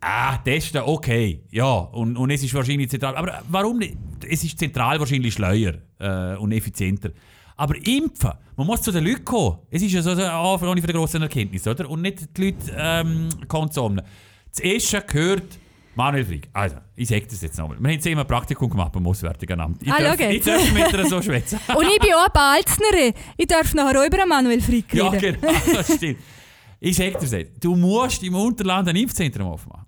Ah, 0.00 0.38
testen, 0.38 0.80
okay, 0.84 1.42
ja. 1.50 1.70
Und, 1.70 2.16
und 2.16 2.30
es 2.30 2.42
ist 2.42 2.54
wahrscheinlich 2.54 2.88
zentral. 2.88 3.16
Aber 3.16 3.42
warum 3.48 3.78
nicht? 3.78 3.96
Es 4.26 4.42
ist 4.42 4.58
zentral 4.58 4.98
wahrscheinlich 4.98 5.34
schleuer 5.34 5.74
äh, 5.98 6.36
und 6.36 6.52
effizienter. 6.52 7.10
Aber 7.60 7.76
impfen, 7.76 8.30
man 8.56 8.66
muss 8.66 8.80
zu 8.80 8.90
den 8.90 9.04
Leuten 9.04 9.22
kommen. 9.22 9.58
Es 9.70 9.82
ist 9.82 9.92
ja 9.92 10.00
so 10.00 10.10
eine 10.12 10.32
Anfrage 10.32 10.80
von 10.80 10.86
der 10.86 10.94
grossen 10.94 11.20
Erkenntnis, 11.20 11.66
oder? 11.66 11.90
Und 11.90 12.00
nicht 12.00 12.34
die 12.34 12.44
Leute 12.46 12.74
ähm, 12.74 13.28
konsumieren. 13.48 14.00
Das 14.50 14.60
Erste 14.60 15.02
gehört 15.02 15.58
Manuel 15.94 16.24
Frick. 16.24 16.48
Also, 16.54 16.76
ich 16.96 17.06
sage 17.08 17.26
das 17.28 17.42
jetzt 17.42 17.58
nochmal. 17.58 17.76
Wir 17.78 17.90
haben 17.92 18.00
zehnmal 18.00 18.24
Praktikum 18.24 18.70
gemacht 18.70 18.92
beim 18.92 19.06
Auswärtigen 19.06 19.60
Amt. 19.60 19.82
Ich 19.82 19.92
Ah, 19.92 20.00
darf, 20.00 20.18
ich 20.20 20.36
jetzt. 20.36 20.46
darf 20.48 20.72
mit 20.72 20.90
ihr 20.90 21.06
so 21.06 21.20
schwätzen. 21.20 21.60
Und 21.76 21.84
ich 21.86 21.98
bin 21.98 22.14
auch 22.14 22.24
eine 22.24 22.30
Balznerin. 22.32 23.12
Ich 23.36 23.46
darf 23.46 23.74
nachher 23.74 24.00
auch 24.00 24.06
über 24.06 24.24
Manuel 24.24 24.62
Frick 24.62 24.94
ja, 24.94 25.08
reden. 25.08 25.36
genau, 25.42 25.52
das 25.74 25.94
stimmt. 25.96 26.18
Ich 26.80 26.96
sage 26.96 27.10
dir 27.18 27.18
das. 27.44 27.60
Du 27.60 27.76
musst 27.76 28.22
im 28.22 28.34
Unterland 28.36 28.88
ein 28.88 28.96
Impfzentrum 28.96 29.48
aufmachen. 29.48 29.79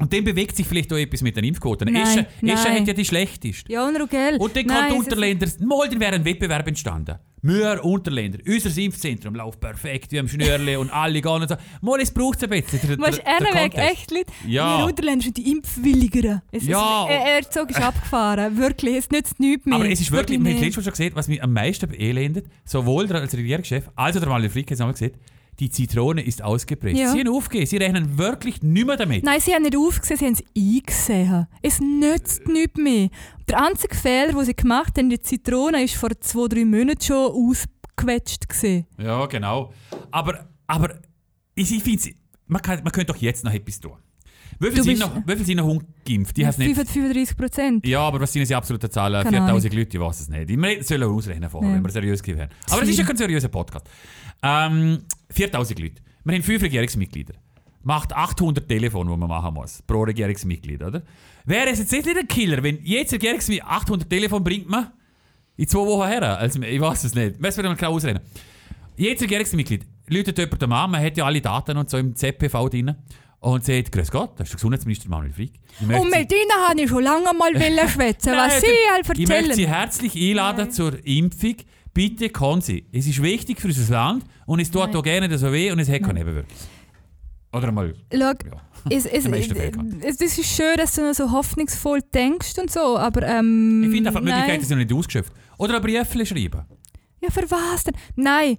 Und 0.00 0.12
dann 0.12 0.22
bewegt 0.22 0.54
sich 0.56 0.66
vielleicht 0.66 0.92
auch 0.92 0.96
etwas 0.96 1.22
mit 1.22 1.36
den 1.36 1.42
Impfquoten. 1.44 1.94
Eschen 1.94 2.26
hat 2.44 2.86
ja 2.86 2.92
die 2.94 3.04
schlechteste. 3.04 3.70
Ja, 3.72 3.86
und 3.86 3.96
Rugel. 4.00 4.36
Und 4.38 4.54
dann 4.56 4.66
kommt 4.66 4.90
es- 4.90 4.96
Unterländer. 4.96 5.46
Mal, 5.60 5.88
dann 5.88 5.98
wäre 6.00 6.14
ein 6.14 6.24
Wettbewerb 6.24 6.66
entstanden. 6.68 7.16
Wir 7.40 7.84
Unterländer, 7.84 8.38
unser 8.48 8.76
Impfzentrum 8.82 9.34
läuft 9.36 9.60
perfekt, 9.60 10.10
wir 10.10 10.18
haben 10.18 10.28
Schnürli 10.28 10.74
und 10.74 10.90
alle 10.92 11.20
gehen 11.22 11.30
und 11.30 11.48
so. 11.48 11.54
Mal, 11.82 12.00
es 12.00 12.10
braucht 12.10 12.38
es 12.38 12.42
ein 12.44 12.50
bisschen. 12.50 12.80
Der, 12.88 12.96
Du 12.96 13.04
hast 13.04 13.18
der, 13.18 13.24
der 13.24 13.34
einen 13.36 13.44
Weg, 13.46 13.72
Kontext. 13.74 13.90
echt 13.92 14.10
Leute. 14.10 14.32
Ja. 14.48 14.78
Wir 14.78 14.86
Unterländer 14.86 15.22
sind 15.24 15.36
die 15.36 15.52
Impfwilligeren. 15.52 16.42
Es 16.50 16.64
Ja. 16.66 17.04
Ist, 17.04 17.10
er, 17.10 17.34
er 17.36 17.50
Zug 17.50 17.70
ist 17.70 17.80
abgefahren. 17.80 18.56
Wirklich, 18.56 18.96
es 18.96 19.10
nützt 19.10 19.38
nichts 19.38 19.66
mehr. 19.66 19.76
Aber 19.76 19.88
es 19.88 20.00
ist 20.00 20.10
wirklich, 20.10 20.42
wir 20.42 20.50
haben 20.52 20.58
letztes 20.60 20.76
Mal 20.78 20.82
schon 20.82 20.92
gesehen, 20.92 21.12
was 21.14 21.28
mich 21.28 21.40
am 21.42 21.52
meisten 21.52 21.88
beelendet, 21.88 22.46
sowohl 22.64 23.06
der 23.06 23.20
als 23.20 23.36
Regierungschef 23.36 23.88
als 23.94 24.16
auch 24.16 24.20
der 24.20 24.28
Manuel 24.28 24.50
Frick 24.50 24.68
haben 24.72 24.92
gesagt, 24.92 25.14
die 25.60 25.70
Zitrone 25.70 26.22
ist 26.22 26.42
ausgepresst. 26.42 26.98
Ja. 26.98 27.12
Sie 27.12 27.20
haben 27.20 27.28
aufgegeben, 27.28 27.66
sie 27.66 27.76
rechnen 27.78 28.16
wirklich 28.16 28.62
nicht 28.62 28.86
mehr 28.86 28.96
damit. 28.96 29.24
Nein, 29.24 29.40
sie 29.40 29.54
haben 29.54 29.62
nicht 29.62 29.76
aufgesehen, 29.76 30.18
sie 30.18 30.26
haben 30.26 30.34
es 30.34 30.44
eingesehen. 30.56 31.46
Es 31.62 31.80
nützt 31.80 32.46
nichts 32.46 32.78
mehr. 32.78 33.08
Der 33.48 33.66
einzige 33.66 33.94
Fehler, 33.94 34.32
den 34.32 34.44
sie 34.44 34.54
gemacht 34.54 34.96
haben, 34.96 35.10
die 35.10 35.20
Zitrone, 35.20 35.82
ist 35.82 35.94
vor 35.96 36.10
zwei, 36.20 36.48
drei 36.48 36.64
Monaten 36.64 37.00
schon 37.00 37.32
ausgequetscht. 37.32 38.48
Gewesen. 38.48 38.86
Ja, 38.98 39.26
genau. 39.26 39.72
Aber, 40.10 40.48
aber 40.66 41.00
ich, 41.54 41.74
ich 41.74 41.82
finde, 41.82 42.16
man, 42.46 42.62
kann, 42.62 42.82
man 42.84 42.92
könnte 42.92 43.12
doch 43.12 43.20
jetzt 43.20 43.44
noch 43.44 43.52
etwas 43.52 43.80
tun. 43.80 43.96
Wie 44.60 44.70
viel 44.70 44.82
sind 44.82 44.98
noch, 44.98 45.14
wie 45.26 45.36
viel 45.36 45.46
sind 45.46 45.56
noch 45.58 45.66
ungeimpft? 45.66 46.36
Nicht. 46.36 46.54
35 46.56 47.36
Prozent. 47.36 47.86
Ja, 47.86 48.00
aber 48.00 48.20
was 48.20 48.32
sind 48.32 48.48
die 48.48 48.54
absoluten 48.54 48.90
Zahlen? 48.90 49.22
Keine 49.22 49.36
4000 49.38 49.74
Leute, 49.74 49.96
ich 49.96 50.02
weiß 50.02 50.20
es 50.20 50.28
nicht. 50.28 50.48
Wir 50.48 50.82
sollen 50.84 51.02
ausrechnen 51.04 51.48
vorher, 51.48 51.70
Ja. 51.70 51.76
wenn 51.76 51.84
wir 51.84 51.90
seriös 51.90 52.22
gewesen. 52.22 52.48
Aber 52.70 52.82
es 52.82 52.88
ist 52.88 52.98
ja 52.98 53.04
kein 53.04 53.16
seriöser 53.16 53.48
Podcast. 53.48 53.86
Ähm, 54.42 55.00
4000 55.30 55.78
Leute. 55.78 56.02
Wir 56.24 56.34
haben 56.34 56.42
fünf 56.42 56.62
Regierungsmitglieder. 56.62 57.34
Macht 57.84 58.12
800 58.12 58.68
Telefone, 58.68 59.10
die 59.10 59.16
man 59.16 59.28
machen 59.28 59.54
muss, 59.54 59.82
pro 59.86 60.02
Regierungsmitglied, 60.02 60.82
oder? 60.82 61.02
Wäre 61.44 61.70
es 61.70 61.78
jetzt 61.78 61.92
nicht 61.92 62.06
ein 62.08 62.26
Killer, 62.28 62.62
wenn 62.62 62.82
jedes 62.82 63.12
Regierungsmitglied 63.12 63.64
800 63.64 64.10
Telefone 64.10 64.42
bringt 64.44 64.68
man 64.68 64.90
in 65.56 65.68
zwei 65.68 65.78
Wochen 65.86 66.06
her? 66.08 66.38
Also, 66.38 66.60
ich 66.60 66.80
weiß 66.80 67.04
es 67.04 67.14
nicht. 67.14 67.40
Müssen 67.40 67.62
wir 67.62 67.70
mal 67.70 67.76
klar 67.76 67.90
ausrechnen. 67.92 68.22
Jedes 68.96 69.22
Regierungsmitglied 69.22 69.86
läutet 70.08 70.36
jemand 70.38 70.62
an, 70.64 70.90
man 70.90 71.02
hat 71.02 71.16
ja 71.16 71.24
alle 71.24 71.40
Daten 71.40 71.76
und 71.78 71.88
so 71.88 71.96
im 71.98 72.14
ZPV 72.16 72.68
drin. 72.68 72.94
Und 73.40 73.64
sagt, 73.64 73.92
grüß 73.92 74.10
Gott, 74.10 74.32
das 74.36 74.46
ist 74.48 74.52
der 74.52 74.56
Gesundheitsminister 74.56 75.08
Manuel 75.08 75.32
Frick. 75.32 75.52
Und 75.80 76.10
mit 76.10 76.32
ihnen 76.32 76.68
habe 76.68 76.80
ich 76.80 76.88
schon 76.88 77.02
lange 77.02 77.32
mal 77.34 77.52
schwätzen, 77.88 78.32
was 78.32 78.52
Nein, 78.54 78.60
sie 78.60 78.92
halt 78.92 79.18
Ich 79.18 79.28
möchte 79.28 79.34
erzählen. 79.34 79.54
Sie 79.56 79.68
herzlich 79.68 80.16
einladen 80.16 80.70
zur 80.70 81.06
Impfung. 81.06 81.56
Bitte 81.94 82.30
kommen 82.30 82.60
Sie. 82.60 82.86
Es 82.92 83.06
ist 83.06 83.20
wichtig 83.22 83.60
für 83.60 83.68
unser 83.68 83.92
Land 83.92 84.24
und 84.46 84.60
es 84.60 84.70
tut 84.70 84.82
Nein. 84.82 84.96
auch 84.96 85.02
gerne 85.02 85.38
so 85.38 85.52
weh 85.52 85.70
und 85.72 85.78
es 85.78 85.88
hat 85.88 86.02
keine 86.02 86.14
Nebenwirkungen. 86.20 86.56
Oder 87.52 87.72
mal, 87.72 87.94
Schau, 88.12 88.18
ja. 88.18 88.34
es, 88.90 89.06
es, 89.06 89.24
es, 90.02 90.20
es 90.20 90.38
ist 90.38 90.54
schön, 90.54 90.76
dass 90.76 90.94
du 90.94 91.02
noch 91.02 91.14
so 91.14 91.30
hoffnungsvoll 91.32 92.00
denkst 92.14 92.58
und 92.58 92.70
so, 92.70 92.98
aber 92.98 93.22
ähm, 93.22 93.82
Ich 93.84 93.90
finde 93.90 94.10
einfach, 94.10 94.20
die 94.20 94.26
nein. 94.26 94.34
Möglichkeiten 94.40 94.64
sind 94.64 94.78
noch 94.78 94.84
nicht 94.84 94.94
ausgeschöpft. 94.94 95.32
Oder 95.56 95.76
ein 95.76 95.82
Brief 95.82 96.28
schreiben. 96.28 96.62
Ja, 97.20 97.30
für 97.30 97.50
was 97.50 97.84
denn? 97.84 97.94
Nein, 98.14 98.58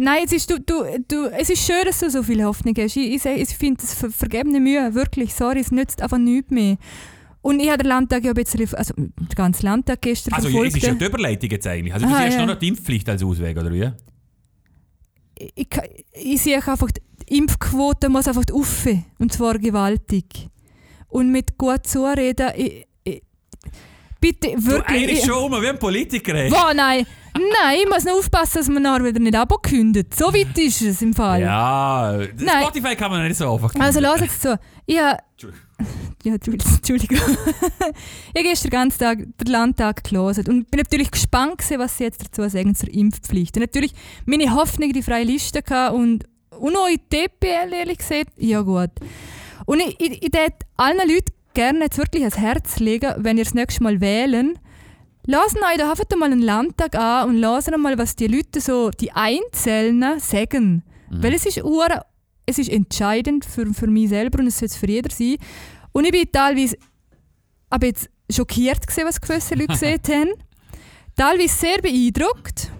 nein, 0.00 0.22
es 0.24 0.32
ist, 0.32 0.50
du, 0.50 0.58
du, 0.58 0.84
du, 1.08 1.26
es 1.26 1.50
ist 1.50 1.64
schön, 1.64 1.84
dass 1.84 2.00
du 2.00 2.10
so 2.10 2.22
viel 2.22 2.44
Hoffnung 2.44 2.74
hast. 2.78 2.96
Ich, 2.96 3.14
ich, 3.14 3.24
ich 3.24 3.48
finde 3.56 3.80
das 3.80 3.94
ver 3.94 4.10
vergebene 4.10 4.60
Mühe, 4.60 4.94
wirklich, 4.94 5.34
sorry, 5.34 5.60
es 5.60 5.70
nützt 5.70 6.02
einfach 6.02 6.18
nichts 6.18 6.50
mehr. 6.50 6.76
Und 7.42 7.60
ich 7.60 7.68
habe 7.68 7.78
den 7.78 7.88
Landtag 7.88 8.24
ja 8.24 8.32
ein 8.32 8.34
bisschen, 8.34 8.74
also 8.74 8.92
den 8.94 9.12
ganzen 9.34 9.64
Landtag 9.66 10.02
gestern 10.02 10.34
Also 10.34 10.48
verfolgt. 10.48 10.76
es 10.76 10.82
ist 10.82 10.86
ja 10.88 10.94
die 10.94 11.04
Überleitung 11.06 11.50
jetzt 11.50 11.66
eigentlich. 11.66 11.94
Also 11.94 12.06
du 12.06 12.12
Aha, 12.12 12.24
siehst 12.24 12.32
ja. 12.38 12.44
nur 12.44 12.54
noch 12.54 12.60
die 12.60 12.68
Impfpflicht 12.68 13.08
als 13.08 13.22
Ausweg, 13.22 13.56
oder 13.56 13.72
wie? 13.72 13.90
ich, 15.40 15.52
ich, 15.54 16.06
ich 16.12 16.42
sehe 16.42 16.56
einfach, 16.56 16.90
die 16.90 17.38
Impfquote 17.38 18.08
muss 18.08 18.28
einfach 18.28 18.44
auf. 18.52 18.86
Und 19.18 19.32
zwar 19.32 19.58
gewaltig. 19.58 20.48
Und 21.08 21.32
mit 21.32 21.56
gut 21.58 21.86
zureden, 21.86 22.50
ich, 22.56 22.86
bitte, 24.20 24.52
Du 24.54 24.66
wirklich. 24.66 24.86
eigentlich 24.88 25.18
ich- 25.20 25.24
schon 25.24 25.52
um, 25.52 25.62
wie 25.62 25.68
ein 25.68 25.78
Politiker. 25.78 26.34
ey. 26.34 26.50
Wow, 26.50 26.72
nein, 26.74 27.06
nein, 27.34 27.78
ich 27.82 27.88
muss 27.88 28.04
noch 28.04 28.14
aufpassen, 28.14 28.58
dass 28.58 28.68
man 28.68 28.82
nachher 28.82 29.04
wieder 29.04 29.20
nicht 29.20 29.34
abkündet. 29.36 30.14
So 30.14 30.26
weit 30.32 30.56
ist 30.58 30.82
es 30.82 31.02
im 31.02 31.14
Fall. 31.14 31.40
Ja, 31.42 32.18
Nein. 32.36 32.62
Spotify 32.62 32.96
kann 32.96 33.10
man 33.10 33.26
nicht 33.26 33.36
so 33.36 33.52
einfach 33.52 33.74
Also 33.78 34.00
lass 34.00 34.20
jetzt 34.20 34.42
zu. 34.42 34.58
Ich 34.86 34.96
ja, 34.96 35.16
Entschuldigung. 36.24 37.18
Ich 38.34 38.38
habe 38.38 38.48
gestern 38.48 38.70
den 38.70 38.78
ganzen 38.78 38.98
Tag 38.98 39.18
den 39.38 39.46
Landtag 39.46 40.04
gelesen 40.04 40.44
und 40.48 40.70
bin 40.70 40.78
natürlich 40.78 41.10
gespannt, 41.10 41.58
gewesen, 41.58 41.78
was 41.78 41.96
sie 41.96 42.04
jetzt 42.04 42.22
dazu 42.22 42.48
sagen 42.48 42.74
zur 42.74 42.92
Impfpflicht. 42.92 43.56
Und 43.56 43.62
natürlich 43.62 43.92
meine 44.26 44.54
Hoffnung, 44.54 44.92
die 44.92 45.02
freie 45.02 45.24
Liste 45.24 45.62
und, 45.92 46.26
und 46.58 46.76
auch 46.76 46.86
in 46.88 46.96
die 47.10 47.16
DPL, 47.28 47.72
ehrlich 47.72 47.98
gesagt, 47.98 48.32
ja 48.36 48.60
gut. 48.60 48.90
Und 49.66 49.80
ich, 49.80 49.98
ich, 50.00 50.22
ich 50.22 50.30
allen 50.76 51.08
Leuten 51.08 51.32
gerne 51.54 51.80
jetzt 51.84 51.98
wirklich 51.98 52.22
ans 52.22 52.38
Herz 52.38 52.78
legen, 52.78 53.12
wenn 53.18 53.38
ihr 53.38 53.44
das 53.44 53.54
nächste 53.54 53.82
Mal 53.82 54.00
wählen, 54.00 54.58
Lassen 55.26 55.58
euch 55.58 55.76
da 55.76 55.90
einfach 55.90 56.04
mal 56.16 56.32
einen 56.32 56.40
Landtag 56.40 56.96
an 56.96 57.28
und 57.28 57.36
lassen 57.36 57.78
mal, 57.80 57.96
was 57.98 58.16
die 58.16 58.26
Leute 58.26 58.58
so, 58.60 58.90
die 58.90 59.12
Einzelnen, 59.12 60.18
sagen. 60.18 60.82
Mhm. 61.10 61.22
Weil 61.22 61.34
es 61.34 61.44
ist, 61.44 61.58
ura- 61.62 62.06
es 62.46 62.58
ist 62.58 62.70
entscheidend 62.70 63.44
für, 63.44 63.66
für 63.74 63.86
mich 63.86 64.08
selber 64.08 64.38
und 64.40 64.46
es 64.46 64.62
es 64.62 64.76
für 64.76 64.86
jeder 64.88 65.10
sein. 65.14 65.36
Und 65.92 66.06
ich 66.06 66.10
bin 66.12 66.24
teilweise 66.32 66.78
aber 67.68 67.86
jetzt 67.88 68.08
schockiert, 68.32 68.84
gewesen, 68.86 69.06
was 69.06 69.20
gewisse 69.20 69.54
Leute 69.54 69.66
gesehen 69.74 70.00
haben. 70.08 70.30
Teilweise 71.14 71.54
sehr 71.54 71.78
beeindruckt. 71.82 72.70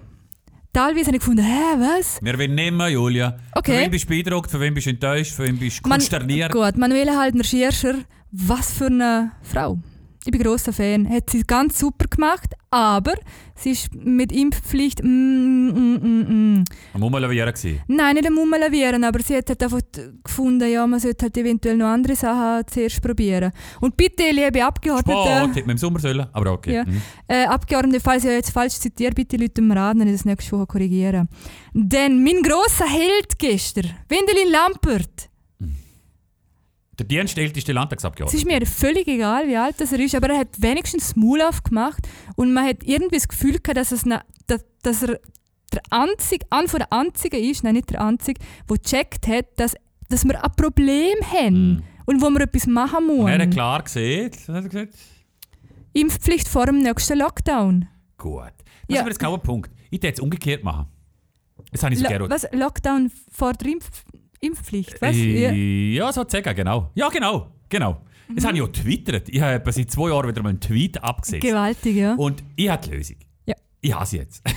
Teilweise 0.72 1.06
habe 1.08 1.16
ich 1.16 1.20
gefunden, 1.22 1.44
hä, 1.44 1.76
was? 1.78 2.20
Wir 2.22 2.38
wollen 2.38 2.54
nicht 2.54 2.72
mehr, 2.72 2.88
Julia. 2.88 3.36
Okay. 3.54 3.72
Von 3.74 3.80
wem 3.82 3.90
bist 3.90 4.04
du 4.04 4.08
beeindruckt, 4.08 4.50
von 4.50 4.60
wem 4.60 4.74
bist 4.74 4.86
du 4.86 4.90
enttäuscht, 4.90 5.34
von 5.34 5.44
wem 5.46 5.58
bist 5.58 5.84
du 5.84 5.88
Man- 5.88 5.98
konsterniert? 5.98 6.52
Gut, 6.52 6.76
Manuela 6.78 7.16
Haldner 7.18 7.44
Schirscher, 7.44 7.96
was 8.32 8.72
für 8.72 8.86
eine 8.86 9.32
Frau. 9.42 9.78
Ich 10.26 10.32
bin 10.32 10.42
grosser 10.42 10.74
Fan. 10.74 11.08
Hat 11.08 11.30
sie 11.30 11.42
ganz 11.44 11.78
super 11.78 12.04
gemacht, 12.06 12.52
aber 12.70 13.14
sie 13.54 13.70
ist 13.70 13.94
mit 13.94 14.32
Impfpflicht. 14.32 15.02
Mm, 15.02 15.68
mm, 15.68 15.94
mm, 15.94 16.56
mm. 16.58 16.64
Am 16.92 17.02
Umlavieren 17.02 17.54
gewesen. 17.54 17.80
Nein, 17.86 18.16
nicht 18.16 18.28
am 18.28 18.36
Umlavieren, 18.36 19.02
aber 19.02 19.20
sie 19.22 19.36
hat 19.36 19.48
halt 19.48 19.62
einfach 19.62 19.80
gefunden, 20.22 20.70
ja, 20.70 20.86
man 20.86 21.00
sollte 21.00 21.24
halt 21.24 21.38
eventuell 21.38 21.78
noch 21.78 21.86
andere 21.86 22.14
Sachen 22.16 22.66
zuerst 22.66 23.00
probieren. 23.00 23.50
Und 23.80 23.96
bitte, 23.96 24.24
liebe 24.30 24.58
Sport, 24.58 24.68
Abgeordnete, 24.68 25.54
hätte 25.54 25.60
man 25.60 25.70
im 25.70 25.78
Sommer 25.78 25.98
sollen, 26.00 26.26
aber 26.34 26.52
okay. 26.52 26.74
Ja. 26.74 26.84
Mhm. 26.84 27.00
äh, 27.26 27.44
Abgeordnete, 27.46 28.00
falls 28.00 28.24
ich 28.24 28.30
jetzt 28.30 28.50
falsch 28.50 28.74
zitiere, 28.74 29.12
bitte 29.12 29.38
Leute 29.38 29.62
im 29.62 29.72
Rat, 29.72 29.98
dann 29.98 30.06
ich 30.06 30.16
das 30.16 30.26
nächste 30.26 30.52
Woche 30.52 30.66
korrigieren. 30.66 31.28
Denn 31.72 32.22
mein 32.22 32.42
grosser 32.42 32.86
Held 32.86 33.38
gestern, 33.38 33.90
Wendelin 34.06 34.52
Lampert, 34.52 35.30
Der 37.00 37.06
dienstälteste 37.06 37.72
Es 37.72 37.74
Landtagsabgeordnete. 37.74 38.36
ist 38.36 38.46
mir 38.46 38.66
völlig 38.66 39.08
egal, 39.08 39.48
wie 39.48 39.56
alt 39.56 39.80
das 39.80 39.92
er 39.92 40.00
ist, 40.00 40.14
aber 40.14 40.28
er 40.30 40.38
hat 40.40 40.60
wenigstens 40.60 41.16
Maul 41.16 41.40
aufgemacht 41.40 42.06
und 42.36 42.52
man 42.52 42.66
hat 42.66 42.82
irgendwie 42.84 43.16
das 43.16 43.26
Gefühl 43.26 43.58
gehabt, 43.58 43.76
dass, 43.78 43.90
es 43.90 44.04
na, 44.04 44.22
dass, 44.46 44.64
dass 44.82 45.02
er 45.02 45.18
der 45.72 45.80
einzige, 45.90 46.44
einer 46.50 46.68
von 46.68 46.80
der 46.80 46.92
einzigen 46.92 47.42
ist, 47.42 47.64
nein, 47.64 47.74
nicht 47.74 47.88
der 47.90 48.02
einzige, 48.02 48.40
der 48.68 48.76
gecheckt 48.76 49.26
hat, 49.28 49.46
dass, 49.56 49.74
dass 50.10 50.24
wir 50.24 50.44
ein 50.44 50.50
Problem 50.56 51.14
haben 51.32 51.72
Mhm. 51.76 51.82
und 52.06 52.20
wo 52.22 52.28
wir 52.28 52.42
etwas 52.42 52.66
machen 52.66 53.08
Und 53.08 53.26
er 53.28 53.32
hat 53.34 53.38
müssen. 53.38 53.50
klar 53.52 53.82
gesehen, 53.82 54.30
was 54.32 54.48
hat 54.48 54.64
er 54.64 54.68
gesagt? 54.68 54.94
Impfpflicht 55.92 56.48
vor 56.48 56.66
dem 56.66 56.78
nächsten 56.82 57.18
Lockdown. 57.18 57.88
Gut. 58.18 58.42
Das 58.42 58.52
Ja. 58.88 58.94
ist 58.96 59.00
aber 59.00 59.08
jetzt 59.10 59.18
kein 59.20 59.40
Punkt. 59.40 59.70
Ich 59.90 60.02
würde 60.02 60.12
es 60.14 60.20
umgekehrt 60.20 60.62
machen. 60.64 60.86
Das 61.72 61.82
habe 61.82 61.94
ich 61.94 61.98
so 62.00 62.04
Lo 62.04 62.10
gerne. 62.10 62.28
was? 62.30 62.46
Lockdown 62.52 63.10
vor 63.30 63.52
der 63.54 63.68
Impf 63.72 63.88
Impfpflicht? 64.40 65.00
Was? 65.00 65.16
Äh, 65.16 65.42
Ja. 65.94 66.04
ja, 66.06 66.12
so 66.12 66.24
zu 66.24 66.36
sagen, 66.36 66.54
genau. 66.56 66.90
Ja, 66.94 67.08
genau. 67.08 67.52
genau. 67.68 68.02
Das 68.34 68.44
habe 68.44 68.56
ich 68.56 68.62
auch 68.62 68.66
getwittert. 68.70 69.28
Ich 69.28 69.40
habe 69.40 69.72
seit 69.72 69.90
zwei 69.90 70.08
Jahren 70.10 70.28
wieder 70.28 70.42
mal 70.42 70.50
einen 70.50 70.60
Tweet 70.60 71.02
abgesetzt. 71.02 71.42
Gewaltig, 71.42 71.96
ja. 71.96 72.14
Und 72.14 72.42
ich 72.56 72.68
habe 72.68 72.86
die 72.86 72.94
Lösung. 72.94 73.16
Ja. 73.46 73.54
Ich 73.80 73.92
habe 73.94 74.06
sie 74.06 74.18
jetzt. 74.18 74.42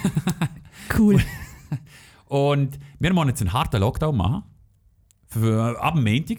Cool. 0.97 1.19
Und 2.25 2.77
wir 2.99 3.13
müssen 3.13 3.29
jetzt 3.29 3.41
einen 3.41 3.53
harten 3.53 3.79
Lockdown 3.79 4.17
machen. 4.17 4.43
Für, 5.27 5.79
ab 5.81 5.95
dem 5.95 6.03
Montag. 6.03 6.37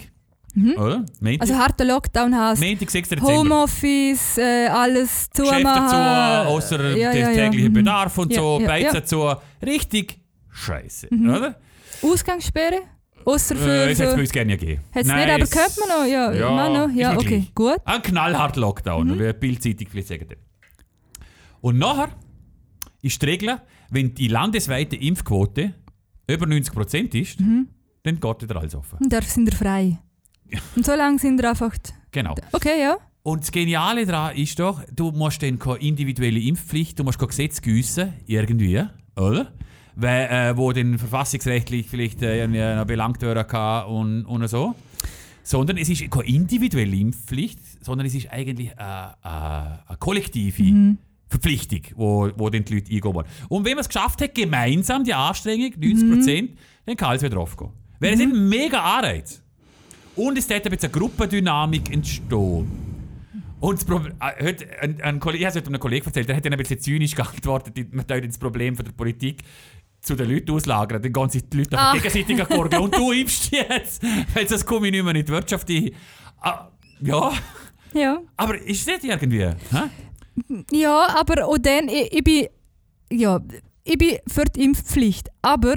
Oder? 0.76 0.98
Montag. 0.98 1.20
Mhm. 1.20 1.40
Also 1.40 1.54
harter 1.56 1.84
Lockdown 1.86 2.38
heißt 2.38 2.62
Montag, 2.62 2.90
6. 2.90 3.08
Dezember. 3.08 3.32
Homeoffice, 3.32 4.36
äh, 4.38 4.66
alles 4.68 5.28
Geschäfte 5.34 5.56
zumachen. 5.62 5.88
zu, 5.88 5.96
außer 6.50 6.96
Ja, 6.96 7.10
der 7.12 7.20
ja, 7.20 7.30
ja. 7.30 7.44
tägliche 7.44 7.70
Mhm. 7.70 7.74
Bedarf 7.74 8.18
und 8.18 8.32
Ja, 8.32 8.40
so, 8.40 8.60
ja, 8.60 8.66
Beizen 8.66 8.94
ja. 8.94 9.00
Mhm. 9.00 9.06
zu. 9.06 9.36
Richtig 9.66 10.18
scheiße, 10.50 11.08
oder? 11.10 11.56
Ausgangssperre? 12.02 12.82
Außer 13.25 13.57
für. 13.57 13.71
Äh, 13.71 13.90
es 13.93 13.99
hätte 13.99 14.04
es 14.04 14.11
für 14.11 14.14
bei 14.16 14.21
uns 14.23 14.33
gerne 14.33 14.57
gegeben. 14.57 14.83
Hat's 14.95 15.09
Nein, 15.09 15.26
nicht, 15.26 15.35
aber 15.35 15.43
es- 15.45 15.50
könnte 15.50 15.81
man 15.81 15.88
noch? 16.00 16.07
Ja, 16.07 16.33
Ja, 16.33 16.49
immer 16.49 16.87
noch. 16.88 16.95
Ja, 16.95 17.14
okay, 17.16 17.26
gleich. 17.28 17.54
gut. 17.54 17.76
Ein 17.85 18.02
knallhart 18.02 18.57
Lockdown, 18.57 19.07
Mhm. 19.09 19.19
wie 19.19 19.26
die 19.26 19.33
Bildzeitung 19.33 19.87
vielleicht 19.90 20.09
sagen. 20.09 20.26
Und 21.61 21.78
nachher 21.78 22.09
ist 23.02 23.21
die 23.21 23.26
Regel, 23.26 23.61
wenn 23.90 24.14
die 24.14 24.28
landesweite 24.28 24.97
Impfquote 24.97 25.75
über 26.26 26.47
90% 26.47 27.14
ist, 27.14 27.40
Mhm. 27.40 27.69
dann 28.02 28.21
geht 28.21 28.43
wieder 28.43 28.57
alles 28.57 28.75
offen. 28.75 28.99
Und 29.00 29.12
da 29.12 29.21
sind 29.23 29.47
wir 29.50 29.57
frei. 29.57 29.99
Und 30.76 30.85
so 30.85 30.95
lange 30.95 31.19
sind 31.19 31.40
wir 31.40 31.50
einfach. 31.50 31.73
Genau. 32.11 32.35
Okay, 32.52 32.81
ja. 32.81 32.97
Und 33.23 33.40
das 33.43 33.50
Geniale 33.50 34.04
daran 34.04 34.37
ist 34.37 34.59
doch, 34.59 34.83
du 34.95 35.11
musst 35.11 35.43
dann 35.43 35.59
keine 35.59 35.78
individuelle 35.78 36.38
Impfpflicht, 36.40 36.99
du 36.99 37.04
musst 37.04 37.19
kein 37.19 37.28
Gesetz 37.28 37.62
gießen, 37.62 38.12
irgendwie, 38.26 38.83
oder? 39.16 39.52
Weil, 39.96 40.26
äh, 40.26 40.56
wo 40.56 40.72
dann 40.72 40.98
verfassungsrechtlich 40.98 41.86
vielleicht 41.88 42.22
äh, 42.22 42.84
belangt 42.86 43.22
werden 43.22 43.46
kann 43.46 43.86
und, 43.86 44.24
und 44.24 44.48
so. 44.48 44.74
Sondern 45.42 45.76
es 45.76 45.88
ist 45.88 46.10
keine 46.10 46.26
individuelle 46.26 46.96
Impfpflicht, 46.96 47.58
sondern 47.84 48.06
es 48.06 48.14
ist 48.14 48.30
eigentlich 48.32 48.70
äh, 48.70 48.74
eine 49.22 49.96
kollektive 49.98 50.96
Verpflichtung, 51.28 51.80
wo, 51.96 52.30
wo 52.36 52.50
dann 52.50 52.64
die 52.64 52.74
Leute 52.74 52.92
eingehen 52.92 53.14
wollen. 53.14 53.26
Und 53.48 53.64
wenn 53.64 53.72
man 53.72 53.80
es 53.80 53.88
geschafft 53.88 54.20
hat, 54.20 54.34
gemeinsam 54.34 55.04
die 55.04 55.14
Anstrengung, 55.14 55.72
90%, 55.72 56.50
dann 56.86 56.96
kann 56.96 57.16
es 57.16 57.22
wieder 57.22 57.36
draufgehen. 57.36 57.70
Wäre 57.98 58.12
das 58.12 58.24
nicht 58.24 58.34
ein 58.34 58.48
mega 58.48 58.80
Anreiz? 58.80 59.42
Und 60.16 60.38
es 60.38 60.48
hat 60.48 60.64
ein 60.64 60.70
bisschen 60.70 60.92
eine 60.92 61.00
Gruppendynamik 61.00 61.92
entstehen. 61.92 62.94
Und 63.60 63.78
das 63.78 63.84
Problem, 63.84 64.12
äh, 64.20 64.44
heute, 64.44 64.66
ein, 64.80 65.00
ein 65.00 65.16
ich 65.16 65.22
habe 65.24 65.36
es 65.36 65.56
heute 65.56 65.66
einem 65.68 65.80
Kollegen 65.80 66.04
erzählt, 66.04 66.28
der 66.28 66.36
hat 66.36 66.44
dann 66.44 66.52
ein 66.52 66.58
bisschen 66.58 66.80
zynisch 66.80 67.14
geantwortet, 67.16 67.94
man 67.94 68.06
tut 68.06 68.28
das 68.28 68.38
Problem 68.38 68.76
von 68.76 68.84
der 68.84 68.92
Politik 68.92 69.42
zu 70.04 70.14
den 70.14 70.30
Leuten 70.30 70.50
auslagern, 70.52 71.02
dann 71.02 71.12
gehen 71.12 71.28
sich 71.30 71.49
die 71.49 71.58
Leute 71.58 71.78
einfach 71.78 72.02
gegenseitig 72.02 72.49
gurgeln 72.49 72.82
und 72.82 72.94
du 72.94 73.11
impfst 73.12 73.50
jetzt, 73.52 74.02
weil 74.34 74.46
sonst 74.49 74.64
komme 74.66 74.87
ich 74.87 74.92
nicht 74.92 75.02
mehr 75.04 75.14
in 75.14 75.25
die 75.25 75.32
Wirtschaft 75.32 75.68
ein. 75.70 75.90
Ah, 76.40 76.68
ja, 77.00 77.32
Ja. 77.94 78.20
aber 78.37 78.58
ist 78.61 78.87
das 78.88 79.02
nicht 79.02 79.11
irgendwie? 79.12 79.46
Hä? 79.46 80.61
Ja, 80.73 81.16
aber 81.18 81.46
auch 81.46 81.58
dann, 81.58 81.88
ich, 81.88 82.12
ich 82.12 82.25
bin. 82.25 82.46
Ja, 83.11 83.40
ich 83.84 83.99
bin 83.99 84.18
für 84.26 84.44
die 84.44 84.64
Impfpflicht. 84.64 85.28
Aber 85.42 85.76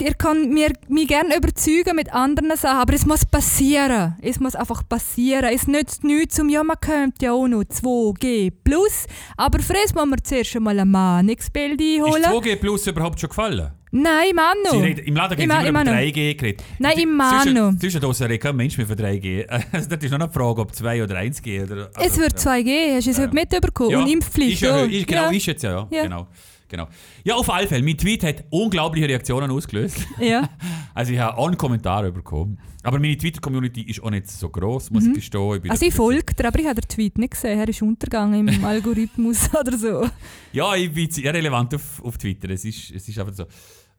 ihr 0.00 0.14
könnt 0.14 0.50
mir, 0.52 0.72
mich 0.88 1.08
gerne 1.08 1.36
überzeugen 1.36 1.96
mit 1.96 2.12
anderen 2.12 2.56
Sachen, 2.56 2.78
aber 2.78 2.94
es 2.94 3.04
muss 3.06 3.24
passieren. 3.24 4.16
Es 4.22 4.40
muss 4.40 4.54
einfach 4.54 4.82
passieren. 4.88 5.50
Es 5.54 5.66
nützt 5.66 6.04
nichts, 6.04 6.40
um 6.40 6.48
ja, 6.48 6.62
man 6.64 6.76
könnte 6.80 7.26
ja 7.26 7.32
auch 7.32 7.46
noch 7.46 7.62
2G 7.62 8.52
plus. 8.64 9.06
Aber 9.36 9.58
für 9.60 9.74
das 9.74 9.94
muss 9.94 10.06
man 10.06 10.18
zuerst 10.22 10.56
einmal 10.56 10.78
ein 10.78 10.90
Mahnungsbild 10.90 11.80
Ist 11.80 12.00
einholen. 12.00 12.24
2G 12.24 12.56
Plus 12.56 12.86
überhaupt 12.86 13.20
schon 13.20 13.28
gefallen? 13.28 13.70
Nein, 13.94 14.34
noch. 14.64 14.82
reden, 14.82 15.04
Im 15.04 15.14
Laden 15.16 15.36
ma- 15.46 15.60
immer 15.60 15.68
über 15.68 15.80
ich 15.82 15.86
ma- 15.86 15.92
3G 15.92 16.34
geredet. 16.34 16.62
Nein, 16.78 16.98
im 16.98 17.14
Manu. 17.14 17.42
Zwischen, 17.42 17.78
zwischen 17.80 18.04
uns 18.06 18.22
redet 18.22 18.40
kein 18.40 18.56
Mensch 18.56 18.78
mehr 18.78 18.86
von 18.86 18.96
3G. 18.96 19.46
Also, 19.72 19.88
das 19.90 20.02
ist 20.02 20.10
noch 20.10 20.18
eine 20.20 20.30
Frage, 20.32 20.62
ob 20.62 20.74
2 20.74 21.02
oder 21.04 21.16
1G. 21.16 21.62
Oder, 21.64 21.90
Es 21.90 21.96
also, 21.98 22.20
wird 22.22 22.38
2G, 22.38 22.96
hast 22.96 23.06
du 23.06 23.10
es 23.10 23.16
Ja. 23.18 23.24
heute 23.24 23.34
mitbekommen? 23.34 23.90
Ja, 23.90 23.98
Und 24.00 24.08
Impfpflicht 24.10 24.54
ist 24.54 24.60
ja, 24.62 24.84
ist, 24.86 25.06
genau, 25.06 25.22
ja. 25.24 25.30
ist 25.30 25.44
jetzt 25.46 25.62
ja, 25.62 25.70
ja. 25.72 25.88
Ja. 25.90 26.02
Genau. 26.04 26.26
Genau. 26.72 26.88
Ja, 27.22 27.34
auf 27.34 27.50
alle 27.52 27.66
Fälle. 27.68 27.82
Mein 27.84 27.98
Tweet 27.98 28.24
hat 28.24 28.44
unglaubliche 28.48 29.06
Reaktionen 29.06 29.50
ausgelöst. 29.50 30.06
Ja. 30.18 30.48
Also 30.94 31.12
ich 31.12 31.18
habe 31.18 31.38
auch 31.38 31.46
einen 31.46 31.56
Kommentar 31.56 32.10
bekommen. 32.10 32.58
Aber 32.82 32.98
meine 32.98 33.16
Twitter-Community 33.16 33.82
ist 33.82 34.02
auch 34.02 34.10
nicht 34.10 34.30
so 34.30 34.50
groß, 34.50 34.90
muss 34.90 35.06
ich 35.06 35.14
gestehen. 35.14 35.60
Ich 35.64 35.70
Also 35.70 35.86
ich 35.86 35.94
folge 35.94 36.34
dir, 36.34 36.46
aber 36.48 36.58
ich 36.58 36.66
habe 36.66 36.80
den 36.82 36.88
Tweet 36.88 37.16
nicht 37.16 37.30
gesehen. 37.32 37.58
Er 37.58 37.66
ist 37.68 37.80
untergegangen 37.80 38.46
im 38.46 38.62
Algorithmus 38.72 39.48
oder 39.58 39.76
so. 39.78 40.06
Ja, 40.52 40.74
ich 40.74 40.92
bin 40.92 41.10
sehr 41.10 41.32
relevant 41.32 41.74
auf, 41.74 42.02
auf 42.04 42.18
Twitter. 42.18 42.50
Es 42.50 42.64
ist, 42.66 42.90
es 42.90 43.08
ist 43.08 43.18
einfach 43.18 43.32
so. 43.32 43.46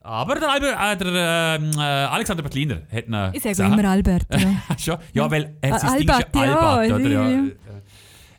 Aber 0.00 0.34
der, 0.34 0.50
Albert, 0.50 1.00
äh, 1.00 1.04
der 1.12 1.58
ähm, 1.60 1.70
äh, 1.76 1.80
Alexander 1.80 2.42
Berliner 2.42 2.82
hat 2.92 3.06
eine 3.06 3.32
Ich 3.34 3.42
sage 3.42 3.72
immer 3.72 3.88
Albert. 3.88 4.26
Ja. 4.78 4.98
Ja, 5.14 5.30
weil 5.30 5.56
er 5.62 5.74
Ah, 5.74 5.78
sein 5.78 5.98
Ding 5.98 6.08
ist 6.08 6.14
Albert, 6.14 6.36
ja 6.36 6.58
Albert, 6.76 7.00
Ja. 7.10 7.30
ja. 7.30 7.42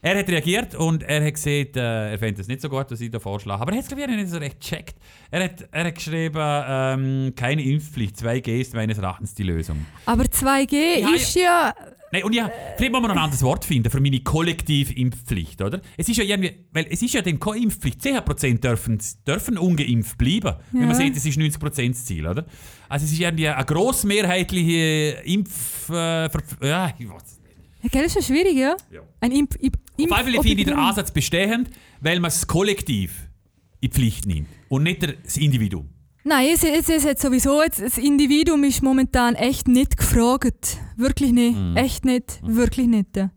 Er 0.06 0.20
hat 0.20 0.30
reagiert 0.30 0.76
und 0.76 1.02
er 1.02 1.26
hat 1.26 1.34
gesagt, 1.34 1.78
äh, 1.78 2.12
er 2.12 2.20
fände 2.20 2.40
es 2.40 2.48
nicht 2.48 2.62
so 2.62 2.70
gut, 2.70 2.86
was 2.92 3.02
ich 3.02 3.10
da 3.10 3.20
vorschlage. 3.20 3.60
Aber 3.60 3.72
er 3.72 3.78
hat 3.80 3.86
es, 3.86 3.88
glaube 3.88 4.04
ich, 4.04 4.08
nicht 4.18 4.30
so 4.30 4.38
recht 4.38 4.62
gecheckt. 4.62 4.96
Er 5.32 5.46
hat, 5.46 5.68
er 5.72 5.86
hat 5.86 5.96
geschrieben, 5.96 6.40
ähm, 6.40 7.34
keine 7.36 7.64
Impfpflicht, 7.64 8.16
2G 8.18 8.62
ist 8.62 8.76
meines 8.76 9.00
Erachtens 9.00 9.34
die 9.34 9.42
Lösung. 9.42 9.84
Aber 10.06 10.26
2G 10.26 11.00
Ja, 11.02 11.10
ist 11.16 11.34
ja... 11.36 11.74
Nein, 12.12 12.24
und 12.24 12.34
ja, 12.36 12.52
vielleicht 12.78 12.92
muss 12.94 13.02
man 13.02 13.10
noch 13.10 13.18
ein 13.18 13.24
anderes 13.24 13.42
Wort 13.42 13.66
finden 13.66 13.90
für 13.90 14.00
meine 14.00 14.20
Kollektivimpfpflicht, 14.20 15.60
oder? 15.64 15.82
Es 15.98 16.08
ist 16.08 16.18
ja 16.18 16.24
irgendwie, 16.24 16.54
weil 16.72 16.86
es 16.92 17.02
ist 17.02 17.16
ja 17.16 17.24
dann 17.24 17.40
keine 17.40 17.64
Impfpflicht. 17.64 18.00
10% 18.02 18.60
dürfen, 18.60 19.00
dürfen 19.28 19.58
ungeimpft 19.58 20.20
bleiben. 20.20 20.56
Wenn 20.72 20.82
man 20.82 20.90
Ja. 20.90 20.96
sieht, 20.96 21.18
es 21.18 21.26
ist 21.26 21.40
90% 21.40 21.90
das 21.90 22.06
Ziel, 22.06 22.28
oder? 22.28 22.46
Also 22.90 23.06
es 23.08 23.12
ist 23.12 23.20
irgendwie 23.20 23.48
eine 23.50 23.66
grossmehrheitliche 23.66 25.22
Impf... 25.26 25.90
Äh, 25.90 26.30
ja, 26.62 26.94
ich 26.98 27.10
weiß. 27.10 27.22
Ja, 27.34 27.35
gell, 27.90 28.06
ist 28.06 28.16
ja 28.16 28.22
schwierig, 28.22 28.56
ja? 28.56 28.76
Ja. 28.92 29.02
Ein 29.22 29.32
Imp... 29.32 29.56
Imp 29.62 29.78
Auf 30.12 30.18
Fall 30.18 30.26
finde 30.26 30.50
ich 30.50 30.66
den. 30.66 30.74
Ansatz 30.74 31.12
bestehend, 31.12 31.70
weil 32.02 32.20
man 32.20 32.30
es 32.30 32.48
kollektiv 32.48 33.30
in 33.82 33.90
die 33.90 33.94
Pflicht 33.94 34.26
nimmt 34.26 34.48
und 34.70 34.84
nicht 34.84 35.02
das 35.04 35.38
Individuum. 35.38 35.90
Nein, 36.28 36.48
es, 36.54 36.64
es, 36.64 36.90
es 36.90 37.06
hat 37.06 37.20
sowieso, 37.20 37.62
jetzt, 37.62 37.80
das 37.80 38.00
Individuum 38.00 38.64
ist 38.64 38.82
momentan 38.82 39.36
echt 39.36 39.68
nicht 39.68 39.96
gefragt. 39.96 40.80
Wirklich 40.98 41.32
nicht. 41.32 41.56
Mhm. 41.56 41.78
Echt 41.78 42.04
nicht. 42.04 42.40
Wirklich 42.42 42.88
nicht. 42.88 43.16
Ja, 43.16 43.30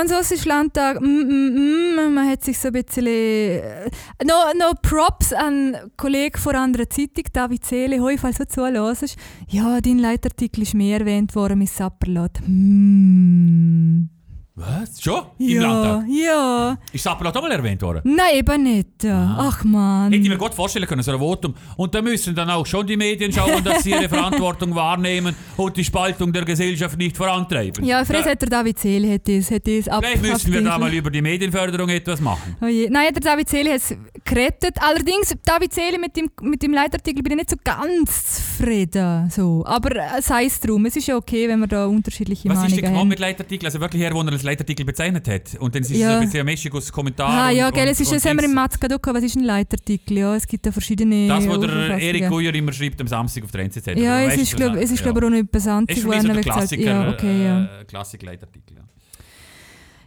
und 0.00 0.08
so 0.08 0.16
ist 0.16 0.44
Landtag. 0.44 1.00
Mm, 1.00 1.04
mm, 1.04 1.96
mm, 2.06 2.14
man 2.14 2.28
hat 2.28 2.44
sich 2.44 2.58
so 2.58 2.68
ein 2.68 2.72
bisschen. 2.72 3.06
Äh, 3.06 3.90
noch, 4.24 4.54
noch 4.54 4.80
Props 4.82 5.32
an 5.32 5.76
Kollegen 5.96 6.38
von 6.38 6.54
einer 6.54 6.64
anderen 6.64 6.90
Zeitung, 6.90 7.24
David 7.32 7.64
Seele. 7.64 8.00
Hoi, 8.00 8.16
falls 8.18 8.38
du 8.38 8.46
zuhörst. 8.46 9.16
Ja, 9.48 9.80
dein 9.80 9.98
Leitartikel 9.98 10.62
ist 10.62 10.74
mehr 10.74 11.00
erwähnt 11.00 11.34
worden 11.34 11.58
mit 11.58 11.68
Sapperlot. 11.68 12.40
Mm. 12.46 14.17
Was? 14.58 15.00
Schon? 15.00 15.22
Im 15.38 15.48
Ja, 15.48 15.62
Landtag? 15.62 16.04
ja. 16.10 16.78
Ist 16.92 17.04
Sapperlot 17.04 17.36
auch 17.36 17.42
mal 17.42 17.52
erwähnt 17.52 17.80
worden? 17.80 18.00
Nein, 18.04 18.34
eben 18.34 18.62
nicht. 18.64 18.88
Ach 19.06 19.62
man. 19.62 20.10
Hätte 20.10 20.22
ich 20.22 20.28
mir 20.28 20.36
gut 20.36 20.52
vorstellen 20.52 20.86
können, 20.86 21.02
so 21.02 21.12
ein 21.12 21.18
Votum. 21.18 21.54
Und 21.76 21.94
da 21.94 22.02
müssen 22.02 22.34
dann 22.34 22.50
auch 22.50 22.66
schon 22.66 22.84
die 22.86 22.96
Medien 22.96 23.32
schauen, 23.32 23.62
dass 23.64 23.84
sie 23.84 23.90
ihre 23.90 24.08
Verantwortung 24.08 24.74
wahrnehmen 24.74 25.36
und 25.56 25.76
die 25.76 25.84
Spaltung 25.84 26.32
der 26.32 26.44
Gesellschaft 26.44 26.98
nicht 26.98 27.16
vorantreiben. 27.16 27.84
Ja, 27.84 28.04
vielleicht 28.04 28.28
hat 28.28 28.42
der 28.42 28.48
David 28.48 28.78
hat 28.78 29.28
das, 29.28 29.50
hat 29.52 29.66
das 29.66 29.88
ab, 29.88 30.04
Vielleicht 30.04 30.22
müssen 30.22 30.52
wir 30.52 30.62
da 30.64 30.76
mal 30.78 30.92
über 30.92 31.10
die 31.10 31.22
Medienförderung 31.22 31.88
etwas 31.90 32.20
machen. 32.20 32.56
Oh. 32.60 32.64
Nein, 32.66 33.12
der 33.14 33.20
David 33.22 33.48
Seele 33.48 33.74
hat 33.74 33.80
es 33.80 33.94
gerettet. 34.24 34.76
Allerdings, 34.80 35.34
David 35.44 35.72
Seele 35.72 35.98
mit 36.00 36.16
dem, 36.16 36.28
mit 36.42 36.62
dem 36.62 36.72
Leitartikel 36.72 37.22
bin 37.22 37.32
ich 37.32 37.38
nicht 37.38 37.50
so 37.50 37.56
ganz 37.62 38.36
zufrieden. 38.36 39.30
So. 39.30 39.64
Aber 39.66 39.94
äh, 39.94 40.20
sei 40.20 40.46
es 40.46 40.58
drum. 40.60 40.84
Es 40.86 40.96
ist 40.96 41.06
ja 41.06 41.16
okay, 41.16 41.48
wenn 41.48 41.60
wir 41.60 41.66
da 41.68 41.86
unterschiedliche 41.86 42.48
Was 42.48 42.56
ist 42.58 42.62
denn 42.62 42.70
Meinungen 42.70 42.80
gekommen 42.82 42.98
haben. 42.98 43.08
mit 43.08 43.18
Leitartikel? 43.20 43.66
Also 43.66 43.80
wirklich 43.80 44.02
her, 44.02 44.12
wo 44.14 44.22
er 44.22 44.38
Leitartikel 44.50 44.84
bezeichnet 44.84 45.26
hat. 45.28 45.54
Und 45.60 45.74
dann 45.74 45.82
ist 45.82 45.90
es 45.90 45.98
Ja. 45.98 46.18
ein 46.18 46.24
bisschen 46.24 46.40
ein 46.40 46.46
meschiges 46.46 46.90
Kommentar. 46.92 47.28
Ah, 47.46 47.50
ja, 47.50 47.66
und, 47.68 47.74
gell, 47.74 47.88
es 47.88 48.00
ist, 48.00 48.12
das 48.12 48.24
haben 48.24 48.36
wir 48.38 48.44
im 48.44 48.54
Matzka 48.54 48.86
gehabt. 48.86 49.06
Was 49.06 49.22
ist 49.22 49.36
ein 49.36 49.44
Leitartikel? 49.44 50.18
Ja, 50.18 50.34
es 50.34 50.46
gibt 50.46 50.66
da 50.66 50.72
verschiedene. 50.72 51.28
Das, 51.28 51.46
was 51.48 51.60
der. 51.60 51.98
Erik 51.98 52.28
Guyer 52.28 52.54
immer 52.54 52.72
schreibt 52.72 53.00
am 53.00 53.06
Samstag 53.08 53.44
auf 53.44 53.50
der 53.50 53.62
NZZ. 53.62 53.86
Ja, 53.96 54.22
es 54.22 54.36
ist, 54.36 54.56
glaube 54.56 54.76
was- 54.76 54.84
es 54.84 54.90
ist, 54.92 55.04
ja. 55.04 55.10
glaub, 55.12 55.24
auch 55.24 55.30
nicht 55.30 55.50
besandt 55.50 55.90
Ist 55.90 56.02
für 56.02 56.08
mich 56.08 56.22
so 56.22 56.28
der. 56.28 56.40
Klassiker, 56.42 56.82
Ja, 56.84 57.10
okay, 57.10 57.44
ja. 57.44 57.64
äh, 57.80 57.84
Klassik-Leitartikel. 57.84 58.76
Ja. 58.76 58.84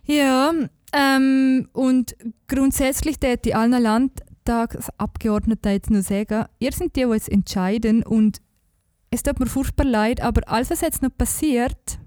Ja, 0.03 0.51
ähm, 0.93 1.67
und 1.73 2.15
grundsätzlich 2.47 3.19
täte 3.19 3.49
ich 3.49 3.55
allen 3.55 3.71
Landtagsabgeordneten 3.81 5.71
jetzt 5.71 5.89
nur 5.89 6.01
sagen, 6.01 6.45
ihr 6.59 6.71
seid 6.71 6.95
die, 6.95 7.03
die 7.05 7.09
jetzt 7.11 7.29
entscheiden 7.29 8.03
und 8.03 8.41
es 9.11 9.23
tut 9.23 9.39
mir 9.39 9.45
furchtbar 9.45 9.85
leid, 9.85 10.21
aber 10.21 10.41
alles, 10.49 10.69
was 10.69 10.81
jetzt 10.81 11.01
noch 11.01 11.15
passiert, 11.15 11.99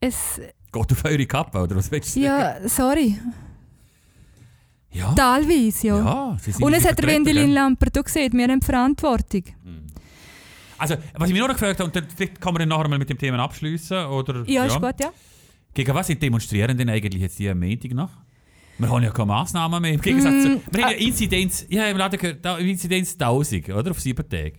es, 0.00 0.40
Geht 0.72 0.92
auf 0.92 1.04
eure 1.04 1.26
Kappe, 1.26 1.58
oder 1.58 1.76
was 1.76 1.90
willst 1.90 2.16
du 2.16 2.20
sagen? 2.22 2.62
ja, 2.62 2.68
sorry, 2.68 3.18
Ja. 4.92 5.12
teilweise, 5.14 5.86
ja. 5.88 5.96
ja 5.98 6.36
und 6.60 6.72
es 6.72 6.82
die 6.82 6.88
hat 6.88 7.04
Wendelin? 7.06 7.50
Lampert 7.52 7.98
auch 7.98 8.04
gesehen, 8.04 8.32
wir 8.32 8.46
haben 8.48 8.62
Verantwortung. 8.62 9.42
Also, 10.78 10.94
was 11.14 11.28
ich 11.28 11.34
mich 11.34 11.42
noch 11.42 11.48
gefragt 11.48 11.80
habe, 11.80 11.90
und 11.90 12.06
vielleicht 12.16 12.40
kann 12.40 12.54
man 12.54 12.60
dann 12.60 12.68
nachher 12.70 12.88
mal 12.88 12.98
mit 12.98 13.10
dem 13.10 13.18
Thema 13.18 13.38
abschließen, 13.40 14.06
oder? 14.06 14.44
Ja, 14.46 14.64
ist 14.64 14.80
gut, 14.80 14.94
ja. 15.00 15.10
Gegen 15.74 15.94
was 15.94 16.06
sind 16.06 16.22
Demonstrierenden 16.22 16.88
eigentlich 16.88 17.20
jetzt 17.22 17.36
hier 17.36 17.52
am 17.52 17.60
Montag 17.60 17.92
noch? 17.92 18.10
Wir 18.78 18.88
haben 18.88 19.02
ja 19.02 19.10
keine 19.10 19.26
Massnahmen 19.26 19.82
mehr. 19.82 19.92
Im 19.92 20.00
Gegensatz 20.00 20.42
zu, 20.42 20.48
Mm, 20.48 20.60
wir 20.70 20.84
haben 20.84 20.92
ja 20.92 20.96
Inzidenz, 21.06 21.66
ich 21.68 21.78
habe 21.78 21.90
im 21.90 21.98
Laden 21.98 22.18
gehört, 22.18 22.60
Inzidenz 22.60 23.12
1000, 23.18 23.68
oder? 23.68 23.90
Auf 23.90 24.00
sieben 24.00 24.26
Tage. 24.26 24.54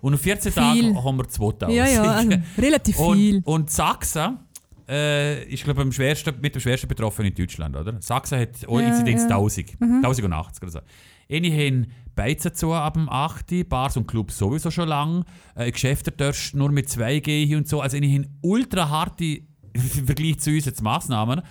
Und 0.00 0.14
auf 0.14 0.20
14 0.22 0.50
Viel. 0.50 0.62
Tagen 0.62 1.04
haben 1.04 1.16
wir 1.18 1.28
2000. 1.28 1.76
Ja, 1.76 1.86
ja, 1.86 2.02
also 2.04 2.30
relativ 2.58 2.96
viel. 2.96 3.36
Und, 3.36 3.46
und 3.46 3.70
Sachsen 3.70 4.38
äh, 4.88 5.44
ist, 5.44 5.64
glaube 5.64 5.82
ich, 5.82 5.94
schwersten, 5.94 6.40
mit 6.40 6.54
dem 6.54 6.60
schwersten 6.60 6.88
betroffen 6.88 7.24
in 7.24 7.34
Deutschland, 7.34 7.76
oder? 7.76 8.00
Sachsen 8.00 8.38
hat 8.38 8.62
Ja, 8.62 8.80
Inzidenz 8.80 9.22
ja. 9.22 9.28
Mhm. 9.28 9.32
1000. 9.34 9.76
1080 9.80 10.62
oder 10.62 10.72
so. 10.72 10.80
Eine 11.28 11.50
haben 11.50 11.86
Beizen 12.14 12.54
zu 12.54 12.72
ab 12.72 12.94
dem 12.94 13.08
8. 13.08 13.68
Bars 13.68 13.96
und 13.96 14.06
Clubs 14.06 14.38
sowieso 14.38 14.70
schon 14.70 14.88
lang. 14.88 15.24
Äh, 15.54 15.70
Geschäfte 15.70 16.12
darfst 16.12 16.54
nur 16.54 16.70
mit 16.70 16.88
2G 16.88 17.46
hin 17.46 17.58
und 17.58 17.68
so. 17.68 17.80
Also 17.80 17.96
eine 17.96 18.06
haben 18.08 18.38
ultra 18.42 18.88
harte, 18.88 19.24
im 19.24 19.46
Vergleich 20.06 20.38
zu 20.38 20.50
uns 20.50 20.64
jetzt 20.64 20.82
Massnahmen. 20.82 21.42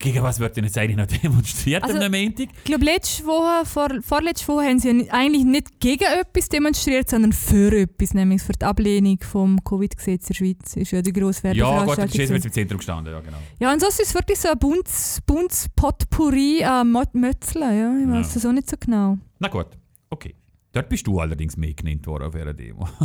Gegen 0.00 0.22
was 0.22 0.38
wird 0.38 0.56
denn 0.56 0.62
jetzt 0.62 0.78
eigentlich 0.78 0.96
noch 0.96 1.06
demonstriert 1.22 1.82
Also- 1.82 1.98
am 1.98 2.12
Montag? 2.12 2.46
Ich 2.58 2.64
glaube, 2.64 2.84
letzte 2.84 3.24
Woche, 3.26 3.66
vor, 3.66 3.88
vorletzte 4.00 4.46
Woche 4.46 4.66
haben 4.66 4.78
sie 4.78 4.90
ja 4.92 5.12
eigentlich 5.12 5.44
nicht 5.44 5.80
gegen 5.80 6.04
etwas 6.04 6.48
demonstriert, 6.48 7.10
sondern 7.10 7.32
für 7.32 7.72
etwas, 7.72 8.14
nämlich 8.14 8.40
für 8.40 8.52
die 8.52 8.64
Ablehnung 8.64 9.18
vom 9.20 9.58
Covid-Gesetz 9.64 10.22
in 10.22 10.26
der 10.28 10.34
Schweiz. 10.34 10.76
ist 10.76 10.92
ja 10.92 11.02
die 11.02 11.12
grosse 11.12 11.48
Ja, 11.48 11.52
gut, 11.52 11.58
das 11.58 11.96
Werbeveranstaltung. 11.98 12.20
ist 12.20 12.30
jetzt 12.30 12.46
im 12.46 12.52
Zentrum 12.52 12.78
gestanden, 12.78 13.12
ja 13.12 13.20
genau. 13.20 13.38
ja, 13.58 13.72
und 13.72 13.80
sonst 13.80 13.98
ist 14.00 14.08
es 14.10 14.14
wirklich 14.14 14.38
so 14.38 14.48
ein 14.50 14.58
buntes, 14.60 15.20
buntes 15.26 15.68
Potpourri 15.74 16.62
an 16.62 16.92
Mo- 16.92 17.02
Mötzeln. 17.14 17.62
Ja. 17.76 17.98
Ich 17.98 18.06
Ja. 18.06 18.12
weiß 18.20 18.34
das 18.34 18.46
auch 18.46 18.52
nicht 18.52 18.70
so 18.70 18.76
genau. 18.78 19.18
Na 19.40 19.48
gut, 19.48 19.66
okay. 20.10 20.36
Dort 20.70 20.88
bist 20.90 21.08
du 21.08 21.18
allerdings 21.18 21.56
mehr 21.56 21.74
genannt 21.74 22.06
worden 22.06 22.22
auf 22.24 22.34
einer 22.36 22.54
Demo. 22.54 22.88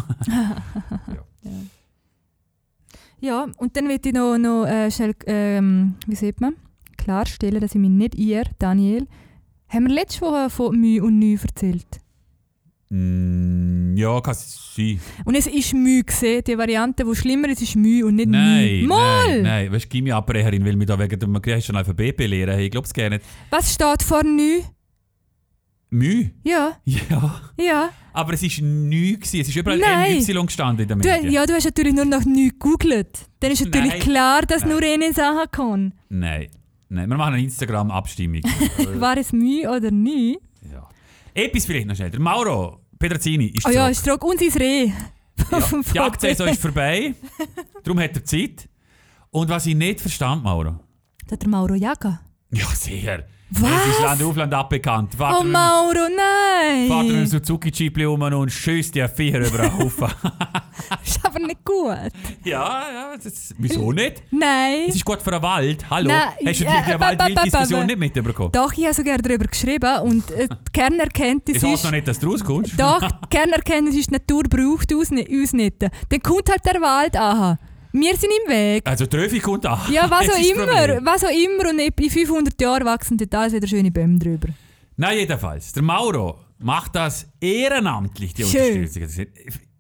Ja, 3.20 3.48
und 3.58 3.78
dann 3.78 3.88
möchte 3.88 4.10
ich 4.10 4.16
noch, 4.16 4.38
noch 4.38 4.66
äh, 4.66 4.92
schnell, 4.92 5.16
ähm, 5.28 5.96
wie 6.08 6.16
sieht 6.16 6.42
man, 6.42 6.56
klarstellen, 7.04 7.60
dass 7.62 7.76
ich 7.76 7.82
mich 7.82 7.90
nicht 7.90 8.16
ihr, 8.16 8.44
Daniel, 8.60 9.08
haben 9.70 9.88
wir 9.88 9.94
letzte 9.96 10.22
Woche 10.22 10.50
von 10.50 10.80
Mühe 10.80 11.04
und 11.04 11.20
Nü 11.20 11.38
erzählt. 11.42 12.00
Mm, 12.90 13.96
ja, 13.98 14.22
kann 14.22 14.36
sein. 14.38 15.00
Und 15.26 15.36
es 15.36 15.48
ist 15.48 15.74
Mühe 15.74 16.04
gesehen, 16.04 16.44
die 16.46 16.58
Variante, 16.58 17.04
die 17.04 17.16
schlimmer 17.16 17.50
ist, 17.50 17.62
ist 17.62 17.76
Mühe 17.76 18.06
und 18.06 18.16
nicht 18.16 18.30
Nein, 18.30 18.80
Mühe. 18.82 18.88
Mal! 18.88 19.28
nein, 19.28 19.42
nein. 19.44 19.72
Weißt 19.72 19.86
du, 19.86 19.90
Gimmi-Abbrecherin 19.90 20.64
will 20.64 20.76
mich 20.76 20.88
da 20.88 20.98
wegen 21.00 21.20
dem 21.20 21.34
Griechischen 21.42 21.68
schon 21.68 21.76
Alphabet 21.78 22.18
belehren. 22.18 22.60
Ich 22.60 22.70
glaube 22.72 22.86
es 22.86 22.94
gerne 22.94 23.16
nicht. 23.18 23.26
Was 23.50 23.74
steht 23.74 24.04
vor 24.04 24.24
Nü? 24.24 24.62
Müh? 25.90 26.30
Ja, 26.44 26.78
Ja. 26.86 27.42
ja. 27.58 27.90
Aber 28.14 28.34
es 28.34 28.44
war 28.44 28.50
neu. 28.66 29.14
Gewesen. 29.14 29.42
Es 29.42 29.48
ist 29.48 29.56
überall 29.56 29.80
Nein. 29.80 30.18
NY 30.20 30.46
gestanden 30.46 30.84
in 30.84 30.88
der 30.88 30.98
Du, 30.98 31.08
Medien. 31.10 31.34
ja, 31.34 31.46
du 31.48 31.54
hast 31.54 31.66
natürlich 31.66 31.94
nur 31.94 32.06
nach 32.06 32.26
Nü 32.26 32.50
gegoogelt. 32.50 33.26
Dann 33.40 33.52
ist 33.52 33.64
natürlich 33.66 33.90
Nein. 33.92 34.00
klar, 34.02 34.42
dass 34.44 34.62
Nein. 34.62 34.70
nur 34.72 34.82
eine 34.84 35.14
Sache 35.14 35.48
kann. 35.52 35.94
Nein. 36.10 36.48
Nein, 36.94 37.10
wir 37.10 37.18
machen 37.18 37.34
eine 37.34 37.44
Instagram-Abstimmung. 37.44 38.42
War 39.00 39.18
es 39.18 39.32
Mühe 39.34 39.68
oder 39.70 39.90
Nü? 39.90 40.36
ja. 40.72 40.88
Etwas 41.34 41.66
vielleicht 41.66 41.88
noch 41.88 41.96
schnell. 41.96 42.12
Der 42.12 42.20
Mauro 42.20 42.82
Pedrazzini 43.00 43.48
ist 43.48 43.66
Oh 43.66 43.70
ja, 43.72 43.92
zurück. 43.92 43.92
ist 43.92 44.06
trug. 44.06 44.24
Und 44.24 44.40
sein 44.40 44.62
Reh. 44.62 44.92
Ja, 45.52 45.60
die 45.92 45.96
Jagdsaison 45.98 46.48
ist 46.50 46.62
vorbei. 46.62 47.16
Darum 47.84 48.00
hat 48.00 48.16
er 48.16 48.24
Zeit. 48.24 48.70
Und 49.32 49.50
was 49.50 49.66
ich 49.66 49.74
nicht 49.76 50.00
verstand, 50.00 50.44
Mauro. 50.44 50.80
Das 51.24 51.32
hat 51.34 51.42
der 51.42 51.50
Mauro 51.50 51.74
Jaga. 51.74 52.22
Ja, 52.52 52.68
sehr. 52.76 53.26
Was? 53.60 53.72
Es 53.72 53.96
ist 53.96 54.02
Land 54.02 54.24
auf 54.24 54.36
Land 54.36 54.54
abbekannt. 54.54 55.14
Fahrt 55.16 55.42
Oh 55.42 55.44
Mauro, 55.44 55.94
Fahrt 55.94 56.12
er 56.18 57.00
einen 57.00 57.14
nein! 57.14 57.28
Suzuki-Jeep 57.28 57.98
um 58.08 58.22
und 58.22 58.52
schießt 58.52 58.96
die 58.96 59.08
Vier 59.08 59.40
über 59.48 59.58
den 59.60 59.78
Haufen. 59.78 60.08
Ist 61.06 61.24
aber 61.24 61.40
nicht 61.40 61.64
gut. 61.64 62.12
ja, 62.44 62.84
ja, 62.92 63.14
das, 63.22 63.54
wieso 63.58 63.92
nicht? 63.92 64.24
Nein. 64.32 64.86
Es 64.90 64.96
ist 64.96 65.06
gut 65.06 65.22
für 65.22 65.32
den 65.32 65.42
Wald. 65.42 65.90
Hallo? 65.90 66.10
Nein, 66.10 66.30
Hast 66.46 66.60
du 66.60 66.64
ja, 66.64 66.82
die 66.82 67.00
Waldwilddiskussion 67.00 67.86
nicht 67.86 68.00
mitbekommen? 68.00 68.52
Doch, 68.52 68.74
ich 68.74 68.86
habe 68.86 68.94
sogar 68.94 69.18
darüber 69.18 69.46
geschrieben 69.46 70.00
und 70.02 70.30
äh, 70.32 70.48
die 70.48 70.72
Kernerkenntnis 70.72 71.58
Es 71.58 71.64
heißt 71.64 71.74
ist... 71.76 71.84
noch 71.86 71.92
nicht, 71.92 72.08
dass 72.08 72.20
du 72.20 72.32
rauskommst. 72.32 72.80
Doch, 72.80 73.02
die 73.24 73.30
Kernerkenntnis 73.30 73.96
ist, 73.96 74.10
die 74.10 74.14
Natur 74.14 74.44
braucht 74.44 74.92
uns 74.94 75.12
nicht. 75.12 75.30
Uns 75.30 75.54
nicht. 75.54 75.82
Dann 75.82 76.22
kommt 76.22 76.50
halt 76.50 76.66
der 76.66 76.82
Wald 76.82 77.16
an. 77.18 77.58
Wir 77.94 78.16
sind 78.18 78.32
im 78.46 78.52
Weg. 78.52 78.82
Also 78.86 79.06
Tröfi 79.06 79.40
kommt 79.40 79.66
an. 79.68 79.80
Ja, 79.92 80.10
was 80.10 80.28
auch 80.30 80.52
immer. 80.52 80.66
Was 81.06 81.24
auch 81.24 81.30
immer. 81.30 81.70
Und 81.70 81.80
in 81.80 82.10
500 82.10 82.60
Jahren 82.60 82.86
wachsen 82.86 83.18
dort 83.18 83.34
alles 83.36 83.54
wieder 83.54 83.68
schöne 83.68 83.92
Bäume 83.92 84.18
drüber. 84.18 84.50
Na 84.98 85.14
jedenfalls, 85.14 85.72
der 85.74 85.84
Mauro 85.84 86.40
macht 86.58 86.96
das 86.96 87.28
ehrenamtlich, 87.40 88.34
die 88.34 88.44
Schön. 88.44 88.84
Unterstützung. 88.84 89.26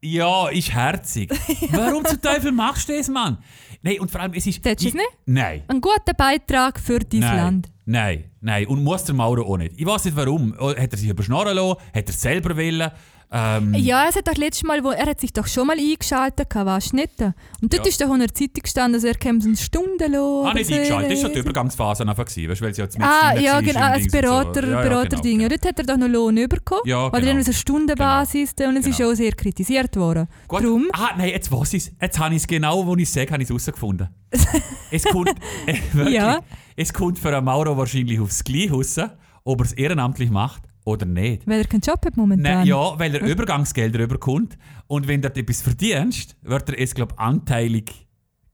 Ja, 0.02 0.50
ist 0.50 0.72
herzig. 0.74 1.32
Warum 1.72 2.04
zum 2.06 2.22
Teufel 2.22 2.52
machst 2.52 2.90
du 2.90 2.98
das, 2.98 3.08
Mann? 3.10 3.38
Nein, 3.82 4.00
und 4.00 4.12
vor 4.12 4.22
allem, 4.22 4.34
es 4.34 4.46
ist... 4.46 4.62
Tätst 4.62 4.84
du 4.84 4.90
es 4.90 4.94
nicht? 4.94 5.10
Nein. 5.26 5.64
Ein 5.68 5.82
guter 5.82 6.14
Beitrag 6.16 6.80
für 6.80 7.00
dein 7.00 7.20
Nein, 7.22 7.38
Land. 7.38 7.72
nein, 7.86 8.24
nein. 8.42 8.68
Und 8.68 8.84
muss 8.84 9.06
der 9.06 9.16
Mauro 9.16 9.44
auch 9.44 9.58
nicht. 9.58 9.74
Ich 9.78 9.86
weiß 9.86 10.06
nicht 10.06 10.18
warum. 10.18 10.54
Oh, 10.60 10.70
Hat 10.76 10.92
er 10.92 10.98
sich 10.98 11.10
überschnorren 11.10 11.56
lassen? 11.56 11.78
Hat 11.94 12.04
er 12.06 12.10
es 12.10 12.22
selber 12.22 12.56
wollen? 12.58 12.92
Ähm, 13.36 13.74
Ja, 13.74 14.06
es 14.08 14.16
hat 14.16 14.28
doch 14.28 14.36
letztes 14.36 14.64
Mal, 14.64 14.84
wo, 14.84 14.92
er 14.92 15.08
hat 15.08 15.20
sich 15.20 15.34
doch 15.34 15.48
schon 15.48 15.66
mal 15.66 15.76
eingeschaltet, 15.78 16.54
weißt 16.54 16.92
du 16.92 16.96
nicht? 16.98 17.20
Und 17.20 17.74
dort 17.74 17.84
Ja. 17.84 17.90
ist 17.90 18.00
doch 18.00 18.14
in 18.14 18.20
der 18.20 18.32
Zeitung 18.34 18.62
gestanden, 18.62 18.94
dass 18.94 19.04
er 19.04 19.16
käme 19.16 19.42
so 19.42 19.48
eine 19.48 19.58
Stunde 19.58 20.06
lang. 20.08 20.46
Ah, 20.46 20.54
nicht 20.54 20.72
eingeschaltet. 20.72 21.12
Das 21.12 21.18
war 21.24 21.26
schon 21.30 21.34
die 21.34 21.40
Übergangsphase 21.40 22.08
einfach, 22.08 22.26
gewesen, 22.26 22.50
weißt, 22.52 22.62
weil 22.62 22.74
sie 22.76 22.82
jetzt 22.84 22.98
mit 23.00 23.08
Ah, 23.08 23.34
ja, 23.40 23.60
genau, 23.62 23.80
als 23.80 24.04
und 24.04 24.12
so. 24.12 24.22
Berater, 24.22 24.64
Ja, 24.68 24.70
ja, 24.70 24.82
Beraterding. 24.88 25.40
genau, 25.40 25.44
Ja, 25.44 25.50
dort 25.50 25.66
hat 25.66 25.80
er 25.80 25.86
doch 25.86 25.98
noch 25.98 26.08
Lohn 26.08 26.36
bekommen, 26.48 26.82
Ja, 26.86 27.12
weil 27.12 27.22
er 27.22 27.22
genau. 27.22 27.34
dann 27.34 27.44
so 27.44 27.50
eine 27.50 27.54
Stundenbasis 27.56 28.54
und 28.68 28.78
es 28.78 28.86
ist 28.86 28.98
Genau. 28.98 29.10
auch 29.12 29.16
sehr 29.16 29.32
kritisiert 29.32 29.96
worden. 29.96 30.28
Gut. 30.48 30.64
Drum, 30.64 30.88
Ah, 30.94 31.10
nein, 31.18 31.30
jetzt 31.30 31.52
weiß 31.52 31.74
ich 31.74 31.88
es. 31.88 31.92
Jetzt 32.00 32.20
habe 32.20 32.36
ich 32.36 32.42
es 32.42 32.48
genau, 32.48 32.86
wo 32.86 32.96
ich 32.96 33.04
es 33.04 33.14
sage, 33.14 33.32
habe 33.32 33.42
ich 33.42 33.48
es 33.48 33.50
herausgefunden. 33.50 34.10
es 34.92 35.04
kommt, 35.06 35.30
äh, 35.66 35.74
wirklich, 35.94 36.16
Ja. 36.16 36.40
es 36.76 36.94
kommt 36.94 37.18
für 37.18 37.36
einen 37.36 37.46
Mauro 37.46 37.76
wahrscheinlich 37.78 38.20
aufs 38.20 38.44
Gleiche 38.44 38.74
raus, 38.74 38.96
ob 39.44 39.60
er 39.60 39.66
es 39.66 39.74
ehrenamtlich 39.74 40.30
macht 40.30 40.62
oder 40.86 41.06
nicht. 41.06 41.48
weil 41.48 41.60
er 41.62 41.68
keinen 41.68 41.82
Job 41.82 42.06
hat 42.06 42.18
momentan. 42.18 42.44
Nein, 42.60 42.68
ja, 42.68 42.98
weil 43.00 43.14
er 43.16 43.22
Übergangsgelder 43.22 44.00
überkommt 44.00 44.58
und 44.88 45.08
wenn 45.08 45.22
du 45.22 45.30
dort 45.30 45.38
etwas 45.38 45.62
verdienst, 45.62 46.36
wird 46.42 46.70
er 46.70 46.80
es, 46.80 46.94
glaube 46.94 47.14
ich, 47.16 47.20
anteilig 47.20 47.92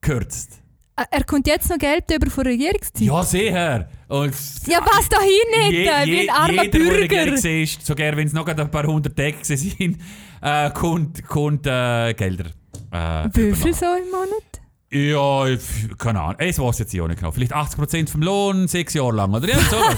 gekürzt. 0.02 0.62
Ah, 0.96 1.06
Er 1.12 1.24
kommt 1.24 1.48
jetzt 1.48 1.70
noch 1.70 1.78
Geld 1.78 2.04
über 2.14 2.30
von 2.30 2.44
der 2.44 2.54
Regierungszeit. 2.54 3.02
Ja, 3.02 3.24
sehr. 3.24 3.90
Und 4.10 4.34
Ja, 4.68 4.80
was 4.84 5.08
da 5.08 5.18
hin 5.22 5.32
Je, 5.72 5.80
nicht, 5.80 6.06
je, 6.08 6.14
wie 6.14 6.30
ein 6.30 6.36
armer 6.36 6.52
jeder, 6.52 6.64
der 6.64 6.72
der 6.72 6.80
Bürger. 6.80 7.26
Regierung 7.26 7.62
ist, 7.64 7.86
sogar 7.86 8.18
wenn 8.18 8.28
es 8.28 8.34
noch 8.34 8.46
ein 8.48 8.72
paar 8.72 8.86
hundert 8.86 9.16
Tage 9.16 9.38
sind, 9.44 9.98
äh, 10.42 10.70
kommt, 10.72 11.26
kommt 11.26 11.66
äh, 11.68 12.14
Gelder. 12.16 12.46
Äh, 12.92 13.30
Wie 13.34 13.54
viel 13.56 13.74
so 13.74 13.86
im 13.86 14.12
Monat? 14.12 14.62
Ja, 14.92 15.46
ich- 15.48 15.60
keine 16.00 16.20
Ahnung. 16.22 16.36
Es 16.40 16.58
weiß 16.58 16.80
jetzt 16.80 16.94
ich 16.94 17.00
auch 17.02 17.08
nicht 17.08 17.20
genau. 17.20 17.32
Vielleicht 17.32 17.54
80% 17.54 18.10
vom 18.10 18.24
Lohn, 18.24 18.68
sechs 18.68 18.96
Jahre 18.96 19.12
lang. 19.18 19.32
Oder 19.34 19.48
ja, 19.50 19.60
sowas. 19.70 19.98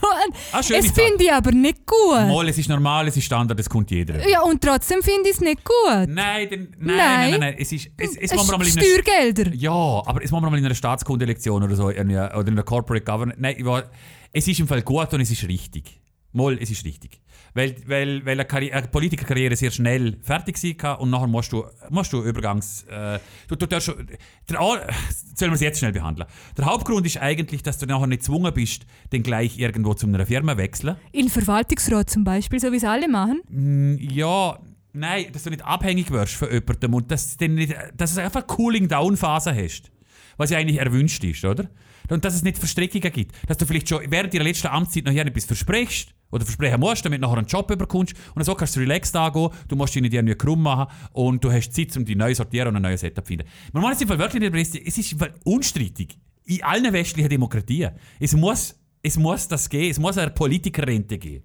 So 0.00 0.06
ein, 0.08 0.34
Ah, 0.52 0.60
es 0.60 0.66
finde 0.92 1.24
ich 1.24 1.30
aber 1.32 1.52
nicht 1.52 1.86
gut. 1.86 2.14
Mal, 2.26 2.48
es 2.48 2.56
ist 2.56 2.68
normal, 2.70 3.06
es 3.08 3.16
ist 3.18 3.24
Standard, 3.24 3.60
es 3.60 3.68
kommt 3.68 3.90
jeder. 3.90 4.26
Ja, 4.26 4.40
und 4.42 4.62
trotzdem 4.62 5.02
finde 5.02 5.28
ich 5.28 5.34
es 5.34 5.40
nicht 5.42 5.62
gut. 5.62 6.08
Nein, 6.08 6.48
denn, 6.48 6.74
nein, 6.78 6.96
Nein. 6.96 6.96
nein, 6.96 7.30
nein, 7.32 7.40
nein. 7.40 7.54
Es 7.58 7.70
ist, 7.72 7.90
es, 7.98 8.16
es 8.16 8.32
Es 8.32 8.46
mal 8.46 8.54
in 8.54 8.60
einer, 8.62 8.64
Steuergelder. 8.70 9.52
Ja, 9.54 9.70
aber 9.72 10.24
es 10.24 10.30
muss 10.30 10.40
man 10.40 10.50
mal 10.50 10.58
in 10.58 10.64
einer 10.64 10.74
Staatskundelektion 10.74 11.62
oder 11.62 11.76
so, 11.76 11.88
einer, 11.88 12.30
oder 12.34 12.48
in 12.48 12.54
einer 12.54 12.62
Corporate 12.62 13.04
Governance. 13.04 13.38
Nein, 13.40 13.56
ich 13.58 13.64
war, 13.66 13.84
es 14.32 14.48
ist 14.48 14.58
im 14.58 14.66
Fall 14.68 14.80
gut 14.82 15.12
und 15.12 15.20
es 15.20 15.30
ist 15.30 15.46
richtig. 15.46 16.00
Mal, 16.32 16.56
es 16.60 16.70
ist 16.70 16.84
richtig. 16.86 17.19
Weil, 17.54 17.74
weil, 17.86 18.24
weil 18.24 18.32
eine, 18.34 18.44
Karri 18.44 18.72
eine 18.72 18.86
Politikerkarriere 18.88 19.56
sehr 19.56 19.70
schnell 19.70 20.18
fertig 20.22 20.78
kann 20.78 20.98
und 20.98 21.10
nachher 21.10 21.26
musst 21.26 21.52
du, 21.52 21.64
musst 21.90 22.12
du 22.12 22.22
Übergangs... 22.22 22.84
Äh, 22.84 23.18
du, 23.48 23.56
du 23.56 23.66
darfst, 23.66 23.86
schon- 23.86 24.06
der, 24.48 24.58
sollen 25.34 25.50
wir 25.50 25.54
es 25.54 25.60
jetzt 25.60 25.78
schnell 25.80 25.92
behandeln? 25.92 26.28
Der 26.56 26.66
Hauptgrund 26.66 27.04
ist 27.06 27.16
eigentlich, 27.18 27.62
dass 27.62 27.78
du 27.78 27.86
nachher 27.86 28.06
nicht 28.06 28.20
gezwungen 28.20 28.52
bist, 28.54 28.86
dann 29.10 29.22
gleich 29.22 29.58
irgendwo 29.58 29.94
zu 29.94 30.06
einer 30.06 30.24
Firma 30.26 30.56
wechseln. 30.56 30.96
In 31.12 31.28
Verwaltungsrat 31.28 32.08
zum 32.10 32.24
Beispiel, 32.24 32.60
so 32.60 32.70
wie 32.72 32.76
es 32.76 32.84
alle 32.84 33.08
machen. 33.08 33.40
Mm, 33.48 33.96
Ja, 33.98 34.58
nein, 34.92 35.26
dass 35.32 35.42
du 35.44 35.50
nicht 35.50 35.64
abhängig 35.64 36.10
wirst 36.10 36.34
von 36.34 36.50
jemandem 36.52 36.94
und 36.94 37.10
dass 37.10 37.36
du, 37.36 37.48
nicht, 37.48 37.74
dass 37.96 38.14
du 38.14 38.22
einfach 38.22 38.46
Cooling-Down-Phase 38.46 39.54
hast. 39.54 39.90
Was 40.36 40.50
ja 40.50 40.58
eigentlich 40.58 40.78
erwünscht 40.78 41.22
ist, 41.24 41.44
oder? 41.44 41.68
Und 42.08 42.24
dass 42.24 42.34
es 42.34 42.42
nicht 42.42 42.58
Verstrickungen 42.58 43.12
gibt. 43.12 43.34
Dass 43.48 43.58
du 43.58 43.66
vielleicht 43.66 43.88
schon 43.88 44.02
während 44.08 44.32
deiner 44.32 44.44
letzten 44.44 44.68
Amtszeit 44.68 45.04
noch 45.04 45.12
hier 45.12 45.26
etwas 45.26 45.44
versprichst 45.44 46.14
oder 46.30 46.44
versprechen 46.44 46.80
musst, 46.80 47.04
damit 47.04 47.18
du 47.18 47.26
nachher 47.26 47.38
einen 47.38 47.46
Job 47.46 47.66
bekommst 47.66 48.14
und 48.34 48.44
so 48.44 48.54
kannst 48.54 48.76
du 48.76 48.80
relaxed 48.80 49.14
angehen, 49.16 49.50
du 49.68 49.76
musst 49.76 49.94
dich 49.94 50.02
nicht 50.02 50.14
irgendwie 50.14 50.34
krumm 50.34 50.62
machen 50.62 50.86
und 51.12 51.42
du 51.44 51.50
hast 51.50 51.72
Zeit, 51.74 51.96
um 51.96 52.04
dich 52.04 52.16
neu 52.16 52.34
sortieren 52.34 52.68
und 52.68 52.76
ein 52.76 52.82
neues 52.82 53.00
Setup 53.00 53.24
zu 53.24 53.28
finden. 53.28 53.46
Man 53.72 53.82
muss 53.82 54.00
es 54.00 54.08
wirklich 54.08 54.34
nicht 54.40 54.48
überlisten, 54.48 54.80
es 54.84 54.98
ist 54.98 55.16
unstrittig. 55.44 56.18
In 56.44 56.62
allen 56.62 56.92
westlichen 56.92 57.28
Demokratien. 57.28 57.92
Es 58.18 58.34
muss, 58.34 58.74
es 59.02 59.16
muss 59.16 59.46
das 59.46 59.68
geben, 59.68 59.90
es 59.90 59.98
muss 59.98 60.18
eine 60.18 60.30
Politikerrente 60.30 61.18
geben. 61.18 61.44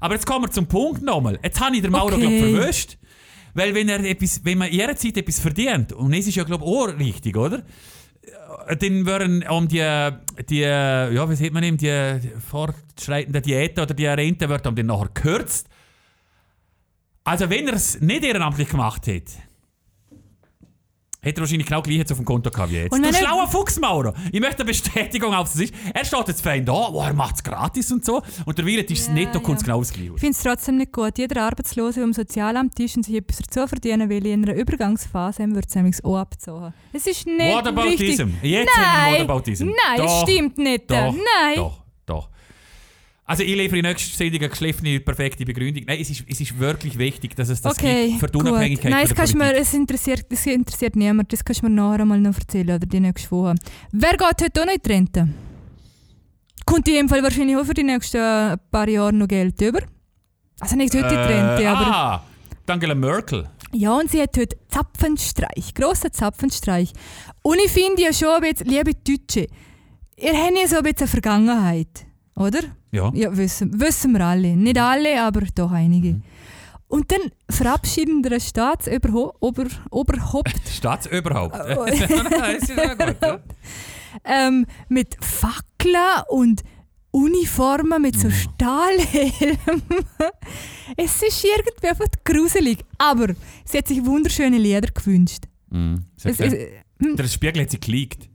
Aber 0.00 0.14
jetzt 0.14 0.26
kommen 0.26 0.44
wir 0.44 0.50
zum 0.50 0.66
Punkt 0.66 1.02
nochmal. 1.02 1.38
Jetzt 1.42 1.60
habe 1.60 1.76
ich 1.76 1.82
den 1.82 1.90
Mauro, 1.90 2.14
Okay. 2.14 2.20
glaube 2.20 2.58
verwischt. 2.58 2.98
Weil 3.54 3.74
wenn, 3.74 3.88
er 3.88 4.00
etwas, 4.04 4.44
wenn 4.44 4.58
man 4.58 4.68
in 4.68 4.80
ihrer 4.80 4.94
Zeit 4.94 5.16
etwas 5.16 5.40
verdient, 5.40 5.94
und 5.94 6.12
es 6.12 6.26
ist 6.26 6.34
ja, 6.34 6.44
glaube 6.44 6.64
ich, 6.64 6.70
auch 6.70 6.98
richtig, 6.98 7.34
oder? 7.36 7.62
Dann 8.78 9.06
würden 9.06 9.46
um 9.48 9.68
die, 9.68 10.10
die, 10.48 10.60
ja, 10.60 11.30
wie 11.30 11.36
sieht 11.36 11.52
man 11.52 11.62
eben, 11.62 11.76
die 11.76 12.20
fortschreitende 12.40 13.40
Diät 13.40 13.78
oder 13.78 13.94
die 13.94 14.06
Rente 14.06 14.48
wird 14.48 14.66
um 14.66 14.74
dann 14.74 14.86
nachher 14.86 15.10
gekürzt. 15.12 15.68
Also 17.24 17.50
wenn 17.50 17.66
er 17.68 17.74
es 17.74 18.00
nicht 18.00 18.24
ehrenamtlich 18.24 18.68
gemacht 18.68 19.06
hätte, 19.06 19.32
hätte 21.20 21.40
er 21.40 21.42
wahrscheinlich 21.42 21.66
genau 21.66 21.82
gleich 21.82 21.96
jetzt 21.96 22.12
auf 22.12 22.18
dem 22.18 22.24
Konto 22.24 22.50
gehabt 22.50 22.70
wie 22.70 22.76
jetzt. 22.76 22.92
Und 22.92 23.02
du 23.02 23.08
er- 23.08 23.14
schlauer 23.14 23.48
Fuchs, 23.48 23.78
Mauro. 23.80 24.12
Ich 24.32 24.40
möchte 24.40 24.58
eine 24.58 24.66
Bestätigung 24.66 25.34
auf 25.34 25.48
das 25.50 25.60
ist. 25.60 25.74
Er 25.94 26.04
steht 26.04 26.28
jetzt 26.28 26.40
fein 26.42 26.64
da, 26.64 26.72
oh, 26.72 27.02
er 27.02 27.12
macht 27.14 27.36
es 27.36 27.42
gratis 27.44 27.90
und 27.92 28.04
so. 28.04 28.22
Und 28.44 28.58
der 28.58 28.66
Wirt 28.66 28.90
ist 28.90 29.00
es 29.00 29.06
Ja, 29.08 29.14
netto, 29.14 29.40
kommt 29.40 29.56
es 29.58 29.62
ja. 29.62 29.66
genau 29.72 29.80
das 29.80 29.92
gleiche. 29.92 30.12
Ich 30.14 30.20
finde 30.20 30.36
es 30.36 30.42
trotzdem 30.42 30.76
nicht 30.76 30.92
gut. 30.92 31.18
Jeder 31.18 31.42
Arbeitslose, 31.42 31.94
der 31.94 32.04
im 32.04 32.12
Sozialamt 32.12 32.78
ist 32.80 32.96
und 32.96 33.02
sich 33.04 33.16
etwas 33.16 33.38
dazu 33.38 33.66
verdienen 33.66 34.08
will, 34.08 34.24
in 34.26 34.44
einer 34.48 34.54
Übergangsphase, 34.58 35.42
haben, 35.42 35.54
wird 35.54 35.66
es 35.68 35.74
nämlich 35.74 36.04
auch 36.04 36.16
abgezogen. 36.16 36.72
Es 36.92 37.06
ist 37.06 37.26
nicht 37.26 37.38
What 37.54 37.66
about 37.66 37.82
richtig. 37.82 38.10
diesem? 38.10 38.34
Jetzt 38.42 38.70
Nein, 38.76 39.14
What 39.14 39.30
about 39.30 39.40
diesem. 39.40 39.68
nein, 39.68 39.76
das 39.96 40.06
Doch, 40.06 40.22
stimmt 40.28 40.58
nicht. 40.58 40.90
Doch, 40.90 41.12
nein. 41.12 41.56
Doch. 41.56 41.85
Also 43.28 43.42
ich 43.42 43.56
liefere 43.56 43.78
in 43.78 43.82
nächster 43.84 44.16
Sendung 44.16 44.40
eine 44.40 44.48
geschliffene, 44.50 45.00
perfekte 45.00 45.44
Begründung. 45.44 45.82
Nein, 45.86 45.98
es 46.00 46.10
ist, 46.10 46.24
es 46.28 46.40
ist 46.40 46.56
wirklich 46.60 46.96
wichtig, 46.96 47.34
dass 47.34 47.48
es 47.48 47.60
das 47.60 47.76
Okay, 47.76 48.08
gibt 48.08 48.20
für 48.20 48.26
die 48.28 48.38
gut. 48.38 48.46
Unabhängigkeit 48.46 48.90
Nein, 48.92 49.02
das 49.08 49.16
kannst 49.16 49.34
mir, 49.34 49.52
es 49.56 49.74
interessiert, 49.74 50.26
das 50.30 50.46
interessiert 50.46 50.94
niemand. 50.94 51.32
Das 51.32 51.44
kannst 51.44 51.60
du 51.62 51.66
mir 51.66 51.74
nachher 51.74 52.04
mal 52.04 52.20
noch 52.20 52.38
erzählen 52.38 52.76
oder 52.76 52.86
die 52.86 53.00
nächste 53.00 53.30
Woche. 53.32 53.56
Wer 53.90 54.12
geht 54.12 54.42
heute 54.42 54.62
auch 54.62 54.66
noch 54.66 54.72
in 54.74 54.80
die 54.80 54.92
Rente? 54.92 55.28
Kommt 56.64 56.86
in 56.86 56.94
jedem 56.94 57.08
Fall 57.08 57.22
wahrscheinlich 57.22 57.56
auch 57.56 57.64
für 57.64 57.74
die 57.74 57.82
nächsten 57.82 58.18
paar 58.70 58.88
Jahre 58.88 59.12
noch 59.12 59.26
Geld 59.26 59.60
über? 59.60 59.80
Also 60.60 60.76
nicht 60.76 60.94
heute 60.94 61.06
in 61.06 61.10
die 61.10 61.16
Rente, 61.16 61.62
Äh, 61.64 61.66
aber... 61.66 61.86
Ah, 61.86 62.24
Angela 62.68 62.94
Merkel. 62.94 63.48
Ja, 63.72 63.92
und 63.98 64.08
sie 64.10 64.22
hat 64.22 64.36
heute 64.38 64.56
Zapfenstreich, 64.68 65.74
grosser 65.74 66.12
Zapfenstreich. 66.12 66.92
Und 67.42 67.58
ich 67.64 67.72
finde 67.72 68.02
ja 68.02 68.12
schon, 68.12 68.42
jetzt, 68.44 68.64
liebe 68.64 68.92
Deutsche, 68.94 69.48
ihr 70.16 70.32
habt 70.32 70.56
ja 70.56 70.68
so 70.68 70.76
ein 70.76 70.82
bisschen 70.84 71.00
eine 71.00 71.08
Vergangenheit, 71.08 72.06
oder? 72.36 72.60
Ja. 72.96 73.10
Ja, 73.14 73.36
wissen, 73.36 73.78
wissen 73.80 74.12
wir 74.14 74.22
alle. 74.26 74.56
Nicht 74.56 74.78
alle, 74.78 75.20
aber 75.22 75.42
doch 75.54 75.70
einige. 75.70 76.14
Mhm. 76.14 76.22
Und 76.88 77.10
dann 77.12 77.20
verabschieden 77.50 78.22
der 78.22 78.38
Staatsoberhaupt 78.40 79.36
Ober, 79.40 79.66
Oberhaupt, 79.90 80.54
Staatsüberhaupt. 80.78 81.56
Oh. 81.76 81.84
das 82.30 82.62
ist 82.62 82.68
ja 82.76 82.94
gut, 82.94 83.16
ja. 83.22 83.40
ähm, 84.24 84.66
mit 84.88 85.16
Fackeln 85.20 86.22
und 86.28 86.62
Uniformen 87.10 88.02
mit 88.02 88.14
Mhm. 88.16 88.20
so 88.20 88.30
Stahlhelmen. 88.30 89.82
es 90.96 91.22
ist 91.22 91.44
irgendwie 91.44 91.88
einfach 91.88 92.06
gruselig. 92.24 92.78
Aber 92.98 93.28
sie 93.64 93.78
hat 93.78 93.88
sich 93.88 94.04
wunderschöne 94.04 94.58
Lieder 94.58 94.88
gewünscht. 94.92 95.44
Mhm. 95.70 96.04
Sag 96.16 96.32
Es, 96.32 96.40
es, 96.40 96.52
hm, 97.00 97.16
Der 97.16 97.24
Spiegel 97.24 97.62
hat 97.62 97.70
sie 97.70 97.80
geleakt. 97.80 98.28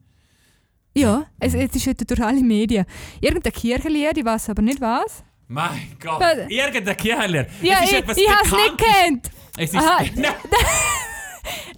Ja, 0.95 1.25
es, 1.39 1.54
es 1.54 1.75
ist 1.75 1.88
heute 1.88 2.06
durch 2.06 2.21
alle 2.21 2.41
Medien. 2.41 2.86
Irgendein 3.19 3.54
Kirchenlied, 3.54 4.17
ich 4.17 4.25
weiß 4.25 4.49
aber 4.49 4.62
nicht 4.62 4.82
was. 4.82 5.23
Mein 5.47 5.97
Gott. 5.99 6.19
Was? 6.19 6.49
Irgendein 6.49 6.97
Kirchler. 6.97 7.45
Ja, 7.62 7.80
ich, 7.84 7.93
etwas 7.93 8.17
ich 8.17 8.30
habe 8.30 8.45
es 8.45 8.51
nicht 8.51 8.77
gekannt. 8.77 9.32
Es 9.58 9.73
ist 9.73 9.77
Aha. 9.77 10.04
Nein, 10.15 10.34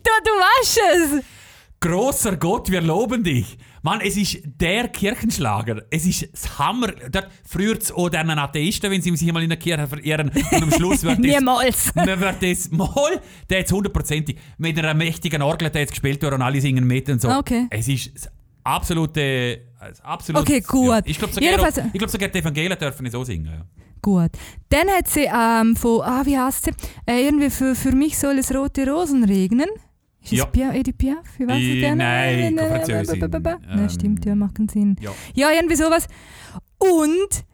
Du, 0.03 0.11
du 0.23 0.31
weißt 0.31 0.79
es. 0.95 1.23
Großer 1.79 2.37
Gott, 2.37 2.69
wir 2.69 2.81
loben 2.81 3.23
dich. 3.23 3.57
Mann, 3.81 3.99
es 4.01 4.15
ist 4.15 4.39
der 4.45 4.87
Kirchenschlager. 4.87 5.83
Es 5.89 6.05
ist 6.05 6.29
das 6.31 6.57
Hammer. 6.57 6.87
Dort 7.11 7.27
früher 7.45 7.77
auch 7.95 8.09
den 8.09 8.29
Atheisten, 8.29 8.89
wenn 8.89 9.01
sie 9.01 9.15
sich 9.17 9.31
mal 9.33 9.43
in 9.43 9.49
der 9.49 9.59
Kirche 9.59 9.87
verehren. 9.87 10.31
Und 10.51 10.63
am 10.63 10.71
Schluss 10.71 11.03
wird 11.03 11.19
das 11.19 11.25
Niemals. 11.25 11.91
Man 11.95 12.19
wird 12.19 12.41
das 12.41 12.71
mal, 12.71 13.21
der 13.49 13.59
jetzt 13.59 13.71
hundertprozentig 13.73 14.37
mit 14.57 14.79
einer 14.79 14.93
mächtigen 14.93 15.41
Orgel 15.41 15.69
der 15.69 15.81
jetzt 15.81 15.91
gespielt 15.91 16.21
wird 16.21 16.33
und 16.33 16.41
alle 16.41 16.61
singen 16.61 16.85
mit 16.85 17.09
und 17.09 17.21
so. 17.21 17.29
Okay. 17.29 17.67
Es 17.69 17.87
ist 17.89 18.29
absolute, 18.63 19.61
absolut, 20.03 20.41
Okay, 20.41 20.61
gut. 20.61 20.87
Ja. 20.89 21.01
Ich 21.05 21.17
glaube 21.17 21.33
sogar, 21.33 21.49
Jedenfalls- 21.49 21.77
ich 21.91 21.99
glaub, 21.99 22.09
sogar 22.09 22.29
die 22.29 22.39
Evangelien 22.39 22.77
dürfen 22.79 23.09
so 23.09 23.23
singen. 23.23 23.45
Ja. 23.45 23.65
Gut. 24.01 24.31
Dann 24.69 24.87
hat 24.89 25.07
sie 25.07 25.29
ähm, 25.33 25.75
von, 25.75 26.01
ah, 26.01 26.23
wie 26.25 26.37
heißt 26.37 26.65
sie? 26.65 26.71
Äh, 27.05 27.23
irgendwie 27.25 27.49
für, 27.49 27.73
für 27.75 27.91
mich 27.93 28.17
soll 28.17 28.37
es 28.39 28.53
rote 28.53 28.89
Rosen 28.89 29.23
regnen. 29.23 29.67
Ist 30.21 30.31
Ja. 30.33 30.45
es 30.45 30.51
Pia, 30.51 30.73
Edith 30.73 30.95
Piaf? 30.97 31.17
Ich 31.39 31.47
weiß 31.47 31.57
I- 31.59 31.67
nicht 31.69 31.79
gerne. 31.81 32.03
nein, 32.03 32.55
Nein, 32.55 33.59
Ähm, 33.79 33.89
stimmt, 33.89 34.25
ja, 34.25 34.35
macht 34.35 34.55
keinen 34.55 34.69
Sinn. 34.69 34.95
Ja. 35.01 35.11
Ja, 35.35 35.51
irgendwie 35.51 35.75
sowas. 35.75 36.07
Und 36.77 37.45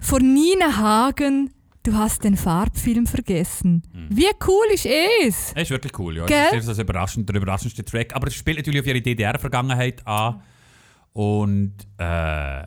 von 0.00 0.20
Nina 0.34 0.76
Hagen, 0.76 1.50
du 1.82 1.94
hast 1.94 2.24
den 2.24 2.36
Farbfilm 2.36 3.06
vergessen. 3.06 3.82
Hm. 3.92 4.08
Wie 4.10 4.26
cool 4.46 4.66
ist 4.74 4.86
es? 4.86 5.52
Es 5.54 5.62
ist 5.64 5.70
wirklich 5.70 5.98
cool, 5.98 6.16
ja. 6.18 6.26
Gell? 6.26 6.58
Ist 6.58 6.68
das 6.68 6.78
überraschend, 6.78 7.28
der 7.28 7.36
überraschendste 7.36 7.84
Track. 7.84 8.14
Aber 8.14 8.26
es 8.28 8.34
spielt 8.34 8.56
natürlich 8.58 8.80
auf 8.80 8.86
ihre 8.86 9.00
DDR-Vergangenheit 9.00 10.06
an. 10.06 10.42
Und 11.14 11.74
äh, 11.96 12.64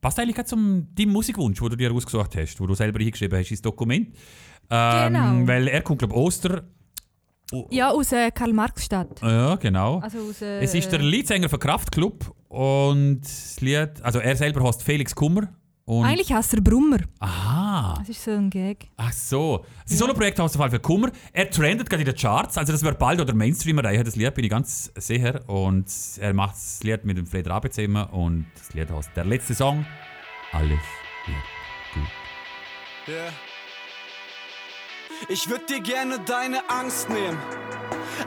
passt 0.00 0.18
eigentlich 0.18 0.36
gerade 0.36 0.48
zum 0.48 0.88
deinem 0.94 1.10
Musikwunsch, 1.12 1.58
den 1.60 1.68
du 1.68 1.76
dir 1.76 1.92
ausgesucht 1.92 2.34
hast, 2.36 2.58
wo 2.60 2.66
du 2.66 2.74
selber 2.74 2.98
hingeschrieben 3.00 3.38
hast 3.38 3.50
ins 3.50 3.60
Dokument. 3.62 4.08
Ähm, 4.70 5.12
Genau. 5.12 5.46
Weil 5.46 5.68
er 5.68 5.82
kommt, 5.82 5.98
glaube 5.98 6.14
ich, 6.14 6.20
Oster. 6.20 6.62
Ja, 7.70 7.90
aus 7.90 8.12
äh, 8.12 8.30
Karl-Marx-Stadt. 8.30 9.20
Ja, 9.22 9.56
genau. 9.56 9.98
Also 10.00 10.18
aus, 10.18 10.42
äh, 10.42 10.60
Es 10.62 10.74
ist 10.74 10.90
der 10.92 11.00
Leadsänger 11.00 11.48
von 11.48 11.58
Kraftklub 11.58 12.34
und 12.48 13.20
das 13.22 13.60
Lied, 13.60 14.02
also 14.02 14.18
er 14.18 14.36
selber 14.36 14.62
heißt 14.64 14.82
Felix 14.82 15.14
Kummer. 15.14 15.48
Und, 15.86 16.04
Eigentlich 16.04 16.30
heißt 16.30 16.52
er 16.52 16.60
Brummer. 16.60 16.98
aha, 17.18 17.57
Das 17.98 18.08
ist 18.08 18.22
so 18.24 18.30
ein 18.30 18.50
Gag. 18.50 18.88
ach 18.96 19.12
so. 19.12 19.64
Sein 19.84 19.98
Solo-Projekt 19.98 20.38
heißt 20.38 20.54
auf 20.54 20.60
jeden 20.60 20.70
Fall 20.70 20.80
Kummer. 20.80 21.10
Er 21.32 21.50
trendet 21.50 21.88
gerade 21.90 22.02
in 22.02 22.06
den 22.06 22.16
Charts, 22.16 22.56
also 22.56 22.72
das 22.72 22.82
wird 22.82 22.98
bald 22.98 23.20
oder 23.20 23.34
Mainstream 23.34 23.78
erreichen, 23.78 24.04
das 24.04 24.16
Lied 24.16 24.34
bin 24.34 24.44
ich 24.44 24.50
ganz 24.50 24.92
sicher. 24.96 25.40
Und 25.48 25.86
er 26.18 26.32
macht 26.34 26.54
das 26.54 26.82
Lied 26.82 27.04
mit 27.04 27.16
dem 27.16 27.26
Fred 27.26 27.48
Rabe 27.48 27.70
zusammen 27.70 28.06
und 28.10 28.46
das 28.56 28.74
Lied 28.74 28.90
heißt 28.90 29.10
Der 29.16 29.24
letzte 29.24 29.54
Song, 29.54 29.84
Alles 30.52 30.70
wird 31.26 31.36
gut. 31.94 33.14
Yeah. 33.14 33.32
Ich 35.28 35.48
würd 35.48 35.68
dir 35.68 35.80
gerne 35.80 36.20
deine 36.20 36.68
Angst 36.70 37.08
nehmen. 37.10 37.36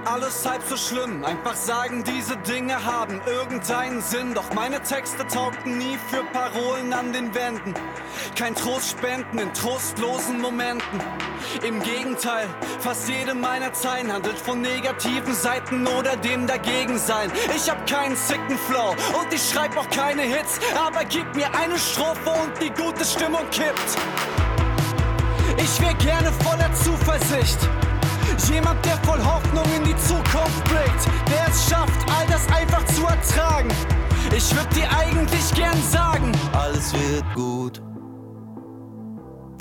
Alles 0.05 0.45
halb 0.47 0.61
so 0.67 0.77
schlimm, 0.77 1.23
einfach 1.23 1.55
sagen, 1.55 2.03
diese 2.03 2.37
Dinge 2.37 2.83
haben 2.83 3.21
irgendeinen 3.25 4.01
Sinn. 4.01 4.33
Doch 4.33 4.53
meine 4.53 4.81
Texte 4.81 5.25
taugten 5.27 5.77
nie 5.77 5.97
für 6.09 6.23
Parolen 6.33 6.91
an 6.93 7.13
den 7.13 7.33
Wänden. 7.35 7.73
Kein 8.37 8.55
Trost 8.55 8.91
spenden 8.91 9.39
in 9.39 9.53
trostlosen 9.53 10.39
Momenten. 10.41 11.01
Im 11.63 11.81
Gegenteil, 11.81 12.47
fast 12.79 13.09
jede 13.09 13.33
meiner 13.33 13.73
Zeilen 13.73 14.11
handelt 14.11 14.37
von 14.37 14.61
negativen 14.61 15.33
Seiten 15.33 15.85
oder 15.87 16.15
dem 16.17 16.47
Dagegensein. 16.47 17.31
Ich 17.55 17.69
hab 17.69 17.85
keinen 17.87 18.15
sicken 18.15 18.57
Flow 18.57 18.95
und 19.19 19.33
ich 19.33 19.49
schreib 19.49 19.77
auch 19.77 19.89
keine 19.89 20.23
Hits. 20.23 20.59
Aber 20.85 21.03
gib 21.05 21.35
mir 21.35 21.53
eine 21.55 21.77
Strophe 21.77 22.29
und 22.29 22.61
die 22.61 22.69
gute 22.69 23.05
Stimmung 23.05 23.49
kippt. 23.51 23.97
Ich 25.57 25.81
wär 25.81 25.93
gerne 25.95 26.31
voller 26.43 26.73
Zuversicht. 26.73 27.59
Jemand, 28.49 28.83
der 28.85 28.97
voll 28.97 29.23
Hoffnung 29.23 29.65
in 29.75 29.83
die 29.83 29.95
Zukunft 29.97 30.63
blickt, 30.65 31.05
der 31.29 31.47
es 31.49 31.69
schafft, 31.69 32.09
all 32.09 32.25
das 32.27 32.47
einfach 32.49 32.83
zu 32.85 33.05
ertragen. 33.05 33.69
Ich 34.35 34.55
würd 34.55 34.75
dir 34.75 34.89
eigentlich 34.91 35.53
gern 35.53 35.81
sagen, 35.89 36.31
Alles 36.53 36.93
wird 36.93 37.23
gut. 37.35 37.81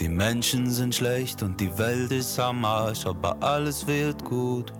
Die 0.00 0.08
Menschen 0.08 0.70
sind 0.70 0.94
schlecht 0.94 1.42
und 1.42 1.60
die 1.60 1.76
Welt 1.76 2.10
ist 2.10 2.38
am 2.40 2.64
Arsch, 2.64 3.06
aber 3.06 3.36
alles 3.42 3.86
wird 3.86 4.24
gut. 4.24 4.72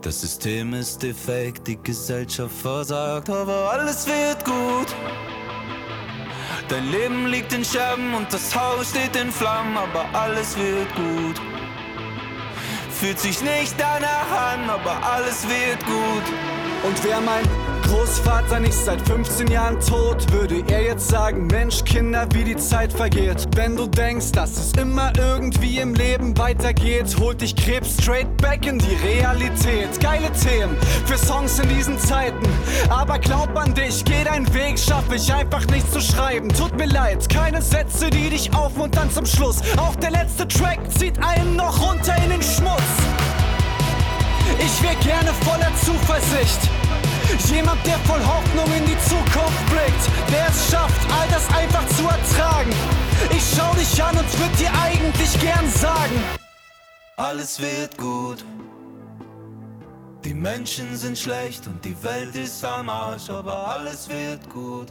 Das 0.00 0.20
System 0.20 0.72
ist 0.72 1.02
defekt, 1.02 1.66
die 1.66 1.76
Gesellschaft 1.82 2.54
versagt, 2.54 3.28
aber 3.28 3.70
alles 3.72 4.06
wird 4.06 4.44
gut. 4.44 4.94
Dein 6.68 6.90
Leben 6.90 7.26
liegt 7.26 7.52
in 7.52 7.64
Scherben 7.64 8.14
und 8.14 8.32
das 8.32 8.54
Haus 8.54 8.90
steht 8.90 9.14
in 9.16 9.30
Flammen, 9.30 9.76
aber 9.76 10.04
alles 10.18 10.56
wird 10.56 10.94
gut. 10.94 11.55
Fühlt 13.00 13.20
sich 13.20 13.42
nicht 13.42 13.74
danach 13.76 14.52
an, 14.52 14.70
aber 14.70 15.04
alles 15.04 15.46
wird 15.46 15.84
gut. 15.84 16.24
Und 16.82 17.04
wär 17.04 17.20
mein 17.20 17.44
Großvater 17.82 18.60
nicht 18.60 18.74
seit 18.74 19.00
15 19.06 19.48
Jahren 19.48 19.78
tot, 19.80 20.30
würde 20.32 20.62
er 20.68 20.82
jetzt 20.82 21.08
sagen, 21.08 21.46
Mensch, 21.46 21.84
Kinder, 21.84 22.26
wie 22.32 22.44
die 22.44 22.56
Zeit 22.56 22.92
vergeht. 22.92 23.46
Wenn 23.54 23.76
du 23.76 23.86
denkst, 23.86 24.32
dass 24.32 24.56
es 24.56 24.72
immer 24.72 25.12
irgendwie 25.16 25.78
im 25.78 25.94
Leben 25.94 26.36
weitergeht, 26.38 27.16
holt 27.18 27.40
dich 27.40 27.54
Krebs 27.56 27.96
straight 28.00 28.36
back 28.38 28.66
in 28.66 28.78
die 28.78 28.94
Realität. 28.94 30.00
Geile 30.00 30.30
Themen 30.32 30.76
für 31.04 31.18
Songs 31.18 31.58
in 31.58 31.68
diesen 31.68 31.98
Zeiten. 31.98 32.46
Aber 32.88 33.18
glaub 33.18 33.56
an 33.56 33.74
dich, 33.74 34.04
geh 34.04 34.24
deinen 34.24 34.52
Weg, 34.54 34.78
schaff 34.78 35.04
ich 35.14 35.32
einfach 35.32 35.66
nicht 35.66 35.92
zu 35.92 36.00
schreiben. 36.00 36.48
Tut 36.48 36.76
mir 36.76 36.86
leid, 36.86 37.28
keine 37.28 37.62
Sätze, 37.62 38.10
die 38.10 38.30
dich 38.30 38.54
aufmuntern 38.54 39.10
zum 39.10 39.26
Schluss. 39.26 39.60
Auch 39.76 39.96
der 39.96 40.10
letzte 40.10 40.46
Track 40.48 40.78
zieht 40.98 41.18
einen 41.22 41.56
noch 41.56 41.80
runter 41.80 42.14
in 42.24 42.30
den 42.30 42.42
Schmutz. 42.42 42.82
Ich 44.58 44.82
wär 44.82 44.94
gerne 44.96 45.32
voller 45.44 45.70
Zuversicht. 45.84 46.75
Jemand, 47.50 47.86
der 47.86 47.98
voll 48.00 48.24
Hoffnung 48.24 48.66
in 48.76 48.84
die 48.84 48.98
Zukunft 49.08 49.66
blickt, 49.70 50.32
der 50.32 50.48
es 50.48 50.70
schafft, 50.70 51.00
all 51.12 51.28
das 51.28 51.48
einfach 51.54 51.86
zu 51.88 52.02
ertragen. 52.02 52.70
Ich 53.30 53.42
schau 53.56 53.72
dich 53.74 54.02
an 54.02 54.16
und 54.16 54.38
würd 54.38 54.58
dir 54.58 54.70
eigentlich 54.82 55.40
gern 55.40 55.70
sagen. 55.70 56.22
Alles 57.16 57.60
wird 57.60 57.96
gut. 57.96 58.44
Die 60.24 60.34
Menschen 60.34 60.96
sind 60.96 61.16
schlecht 61.16 61.66
und 61.66 61.84
die 61.84 61.96
Welt 62.02 62.34
ist 62.34 62.64
am 62.64 62.88
Arsch, 62.88 63.30
aber 63.30 63.68
alles 63.68 64.08
wird 64.08 64.50
gut. 64.50 64.88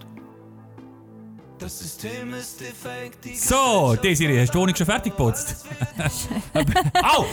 Das 1.59 1.79
System 1.79 2.33
ist 2.33 2.59
defekt. 2.59 3.25
So, 3.37 3.95
Desiree, 4.01 4.41
hast 4.41 4.53
du 4.53 4.59
Wohnung 4.59 4.75
schon 4.75 4.85
fertig 4.85 5.15
geputzt? 5.15 5.65
Au! 7.03 7.25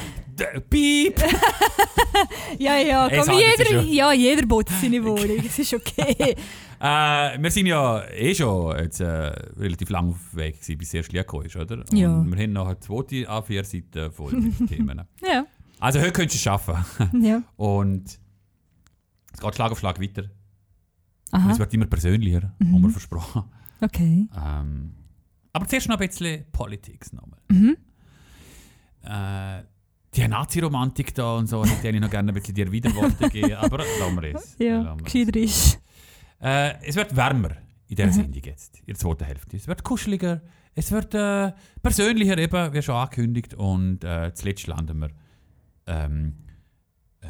Piep! 0.71 1.21
Ja, 2.59 2.77
ja, 2.77 3.09
komm, 3.09 3.39
jetzt 3.39 3.69
jeder, 3.69 3.83
ja, 3.83 4.13
jeder 4.13 4.47
putzt 4.47 4.79
seine 4.81 5.03
Wohnung. 5.03 5.39
Es 5.47 5.59
ist 5.59 5.73
okay. 5.75 6.37
Äh, 6.79 7.39
wir 7.43 7.51
sind 7.51 7.67
ja 7.67 8.05
eh 8.11 8.35
schon 8.35 8.77
jetzt, 8.79 9.01
äh, 9.01 9.07
relativ 9.59 9.89
lang 9.89 10.11
auf 10.11 10.35
Weg, 10.37 10.57
gewesen, 10.61 10.79
bis 10.79 10.89
das 10.89 10.95
erste 10.95 11.17
Lied 11.17 11.47
ist, 11.47 11.57
oder? 11.57 11.79
Und 11.79 11.93
Ja. 11.93 12.23
wir 12.23 12.37
haben 12.43 12.53
noch 12.53 12.67
eine 12.67 12.79
zweite 12.79 13.29
A4-Seite 13.31 14.11
voll 14.11 14.33
mit 14.33 14.69
Themen. 14.69 15.01
ja, 15.27 15.47
Also 15.81 16.01
heute 16.01 16.13
könntest 16.13 16.35
du 16.35 16.39
es 16.39 16.43
schaffen. 16.43 16.77
ja. 17.23 17.43
Und 17.57 18.19
es 19.33 19.41
geht 19.41 19.55
Schlag 19.55 19.73
auf 19.73 19.79
Schlag 19.79 20.01
weiter. 20.01 20.25
Und 21.33 21.39
Aha, 21.41 21.51
es 21.53 21.59
wird 21.59 21.73
immer 21.73 21.87
persönlicher, 21.87 22.53
Mhm. 22.59 22.75
haben 22.75 22.83
wir 22.83 22.91
versprochen. 22.91 23.45
okay. 23.81 24.27
Ähm, 24.37 24.93
aber 25.55 25.67
zuerst 25.67 25.89
noch 25.89 25.99
ein 25.99 26.07
bisschen 26.07 26.45
Politik 26.53 27.11
nochmal. 27.13 27.41
Mhm. 27.49 27.77
Äh, 29.05 29.63
die 30.15 30.29
Nazi-Romantik 30.29 31.15
da 31.15 31.37
und 31.37 31.47
so, 31.47 31.65
hätte 31.65 31.89
ich 31.89 32.01
noch 32.01 32.11
gerne 32.11 32.31
ein 32.33 32.35
bisschen 32.35 32.55
dir 32.55 32.71
Widerworte 32.71 33.29
geben, 33.31 33.55
aber 33.55 33.79
lassen 33.79 34.21
wir 34.23 34.35
es. 34.35 34.57
Ja, 34.59 34.95
gescheiter 34.97 35.37
ist. 35.39 35.81
Äh, 36.41 36.75
es 36.87 36.97
wird 36.97 37.15
wärmer 37.17 37.51
in 37.51 37.57
Mhm. 37.93 37.97
dieser 37.97 38.13
Sendung 38.13 38.43
jetzt, 38.45 38.79
in 38.81 38.87
der 38.87 38.95
zweiten 38.97 39.25
Hälfte. 39.25 39.57
Es 39.57 39.67
wird 39.69 39.83
kuscheliger, 39.85 40.43
es 40.75 40.91
wird 40.93 41.15
äh, 41.15 41.53
persönlicher 41.83 42.37
eben, 42.39 42.73
wie 42.73 42.83
schon 42.83 42.95
angekündigt. 42.97 43.55
Und 43.55 44.03
äh, 44.05 44.33
zuletzt 44.35 44.67
landen 44.67 44.99
wir 45.01 45.11
ähm, 45.87 46.35
äh, 47.21 47.27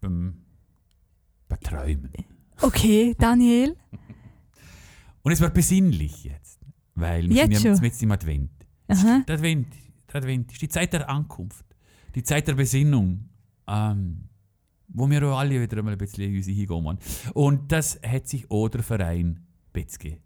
beim, 0.00 0.42
Träumen. 1.62 2.12
Okay, 2.62 3.14
Daniel. 3.18 3.76
Und 5.22 5.32
es 5.32 5.40
wird 5.40 5.52
besinnlich 5.54 6.24
jetzt, 6.24 6.60
weil 6.94 7.28
wir 7.28 7.36
Jetzt 7.46 7.60
sind 7.62 7.76
ja 7.76 7.82
jetzt 7.84 8.02
im 8.02 8.12
Advent. 8.12 8.50
Der 8.88 9.34
Advent, 9.34 9.74
der 10.12 10.16
Advent 10.16 10.52
ist 10.52 10.62
die 10.62 10.68
Zeit 10.68 10.92
der 10.92 11.08
Ankunft, 11.10 11.64
die 12.14 12.22
Zeit 12.22 12.48
der 12.48 12.54
Besinnung, 12.54 13.28
ähm, 13.66 14.28
wo 14.88 15.08
wir 15.08 15.22
auch 15.24 15.38
alle 15.38 15.60
wieder 15.60 15.78
einmal 15.78 15.94
ein 15.94 15.98
bisschen 15.98 16.24
in 16.24 16.36
uns 16.36 16.46
hingehen. 16.46 16.98
Und 17.34 17.70
das 17.72 18.00
hat 18.06 18.26
sich 18.26 18.50
auch 18.50 18.68
der 18.68 18.82
Verein 18.82 19.46
Betzge 19.72 20.18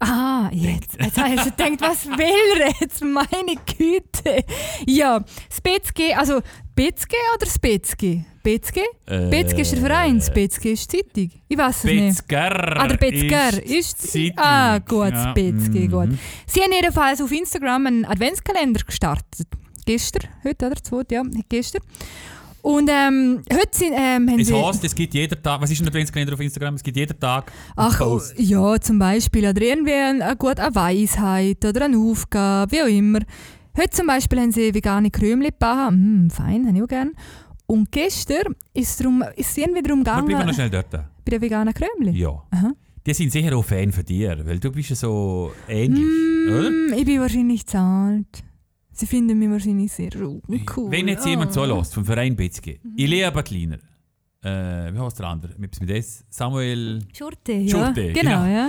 Ah, 0.00 0.50
jetzt. 0.52 1.00
Jetzt 1.00 1.18
habe 1.18 1.34
ich 1.34 1.40
schon 1.40 1.50
gedacht, 1.56 1.80
was 1.80 2.06
will 2.06 2.60
er 2.60 2.72
jetzt? 2.80 3.02
Meine 3.02 3.54
Güte. 3.64 4.44
Ja, 4.86 5.20
BZG, 5.62 6.14
also 6.16 6.40
BZG 6.74 7.14
oder 7.36 7.46
BZG? 7.60 8.24
BZG? 8.42 8.80
Äh, 9.06 9.60
ist 9.60 9.72
der 9.72 9.80
Verein, 9.80 10.18
BZG 10.18 10.72
ist 10.72 10.92
die 10.92 10.98
Zeitung. 10.98 11.30
Ich 11.48 11.56
weiß 11.56 11.76
es 11.78 11.84
nicht. 11.84 12.16
Betzger. 12.18 12.76
Ah, 12.76 12.88
der 12.88 12.96
Betzger 12.98 13.62
ist 13.62 14.04
ist. 14.04 14.12
Zeitung. 14.12 14.38
Ah, 14.38 14.78
gut, 14.80 15.12
Ja, 15.12 15.32
mhm. 15.34 15.90
gut. 15.90 16.18
Sie 16.46 16.60
haben 16.60 16.72
jedenfalls 16.72 17.22
auf 17.22 17.32
Instagram 17.32 17.86
einen 17.86 18.04
Adventskalender 18.04 18.82
gestartet. 18.84 19.48
Gestern, 19.84 20.30
heute, 20.44 20.66
oder? 20.66 20.76
Zweite, 20.82 21.14
ja, 21.16 21.22
gestern. 21.48 21.82
Und 22.62 22.88
ähm, 22.90 23.42
heute 23.52 23.68
sind, 23.72 23.92
ähm, 23.92 24.30
haben 24.30 24.38
Es 24.40 24.46
sie... 24.48 24.54
heißt, 24.54 24.82
es 24.84 24.94
gibt 24.94 25.12
jeden 25.12 25.42
Tag, 25.42 25.60
was 25.60 25.70
ist 25.70 25.82
ein 25.82 25.88
Adventskalender 25.88 26.32
auf 26.32 26.40
Instagram? 26.40 26.74
Es 26.76 26.82
gibt 26.82 26.96
jeden 26.96 27.20
Tag 27.20 27.52
Ach, 27.76 27.98
Post. 27.98 28.34
ja, 28.38 28.80
zum 28.80 28.98
Beispiel. 28.98 29.46
Oder 29.46 29.60
irgendwie 29.60 29.92
eine, 29.92 30.24
eine, 30.24 30.36
gut, 30.36 30.58
eine 30.58 30.74
Weisheit 30.74 31.62
oder 31.62 31.84
eine 31.84 31.98
Aufgabe, 31.98 32.72
wie 32.72 32.82
auch 32.82 32.86
immer. 32.86 33.18
Heute 33.76 33.90
zum 33.90 34.06
Beispiel 34.06 34.40
haben 34.40 34.52
sie 34.52 34.72
vegane 34.72 35.10
Krümli 35.10 35.48
gebacken. 35.48 36.24
Mm, 36.26 36.30
fein, 36.30 36.66
habe 36.66 36.76
ich 36.78 36.82
auch 36.84 36.88
gerne. 36.88 37.12
Und 37.66 37.92
gestern 37.92 38.54
ist 38.72 38.98
es, 38.98 39.56
irgendwie 39.58 39.82
darum 39.82 39.98
Wir 40.00 40.04
bleiben 40.04 40.20
noch 40.22 40.28
gegangen, 40.28 40.54
schnell 40.54 40.70
dort. 40.70 40.90
bei 40.90 41.30
den 41.30 41.42
veganen 41.42 41.74
Krümli. 41.74 42.12
Ja. 42.18 42.42
Aha. 42.50 42.70
Die 43.06 43.12
sind 43.12 43.30
sicher 43.30 43.54
auch 43.54 43.64
Fan 43.64 43.92
von 43.92 44.04
dir, 44.06 44.40
weil 44.46 44.58
du 44.58 44.70
bist 44.72 44.88
ja 44.88 44.96
so 44.96 45.52
ähnlich, 45.68 46.02
oder? 46.48 46.70
Mm, 46.70 46.94
ich 46.96 47.04
bin 47.04 47.20
wahrscheinlich 47.20 47.66
zu 47.66 47.78
alt. 47.78 48.42
Sie 48.94 49.06
finden 49.06 49.38
mich 49.38 49.50
wahrscheinlich 49.50 49.92
sehr 49.92 50.10
cool. 50.16 50.40
Wenn 50.90 51.08
jetzt 51.08 51.26
Ah. 51.26 51.30
jemand 51.30 51.52
so 51.52 51.64
lässt, 51.64 51.94
vom 51.94 52.04
Verein 52.04 52.36
Betzge, 52.36 52.78
Ilea 52.96 53.30
Batliner, 53.30 53.78
äh, 54.42 54.92
wie 54.94 54.98
heißt 54.98 55.18
der 55.18 55.26
andere? 55.26 55.54
Mit 55.58 55.80
mit 55.80 55.90
S? 55.90 56.24
Samuel, 56.30 57.00
Schurte, 57.12 57.52
ja. 57.52 57.70
Schurte, 57.70 58.12
genau, 58.12 58.44
genau. 58.44 58.46
ja. 58.46 58.68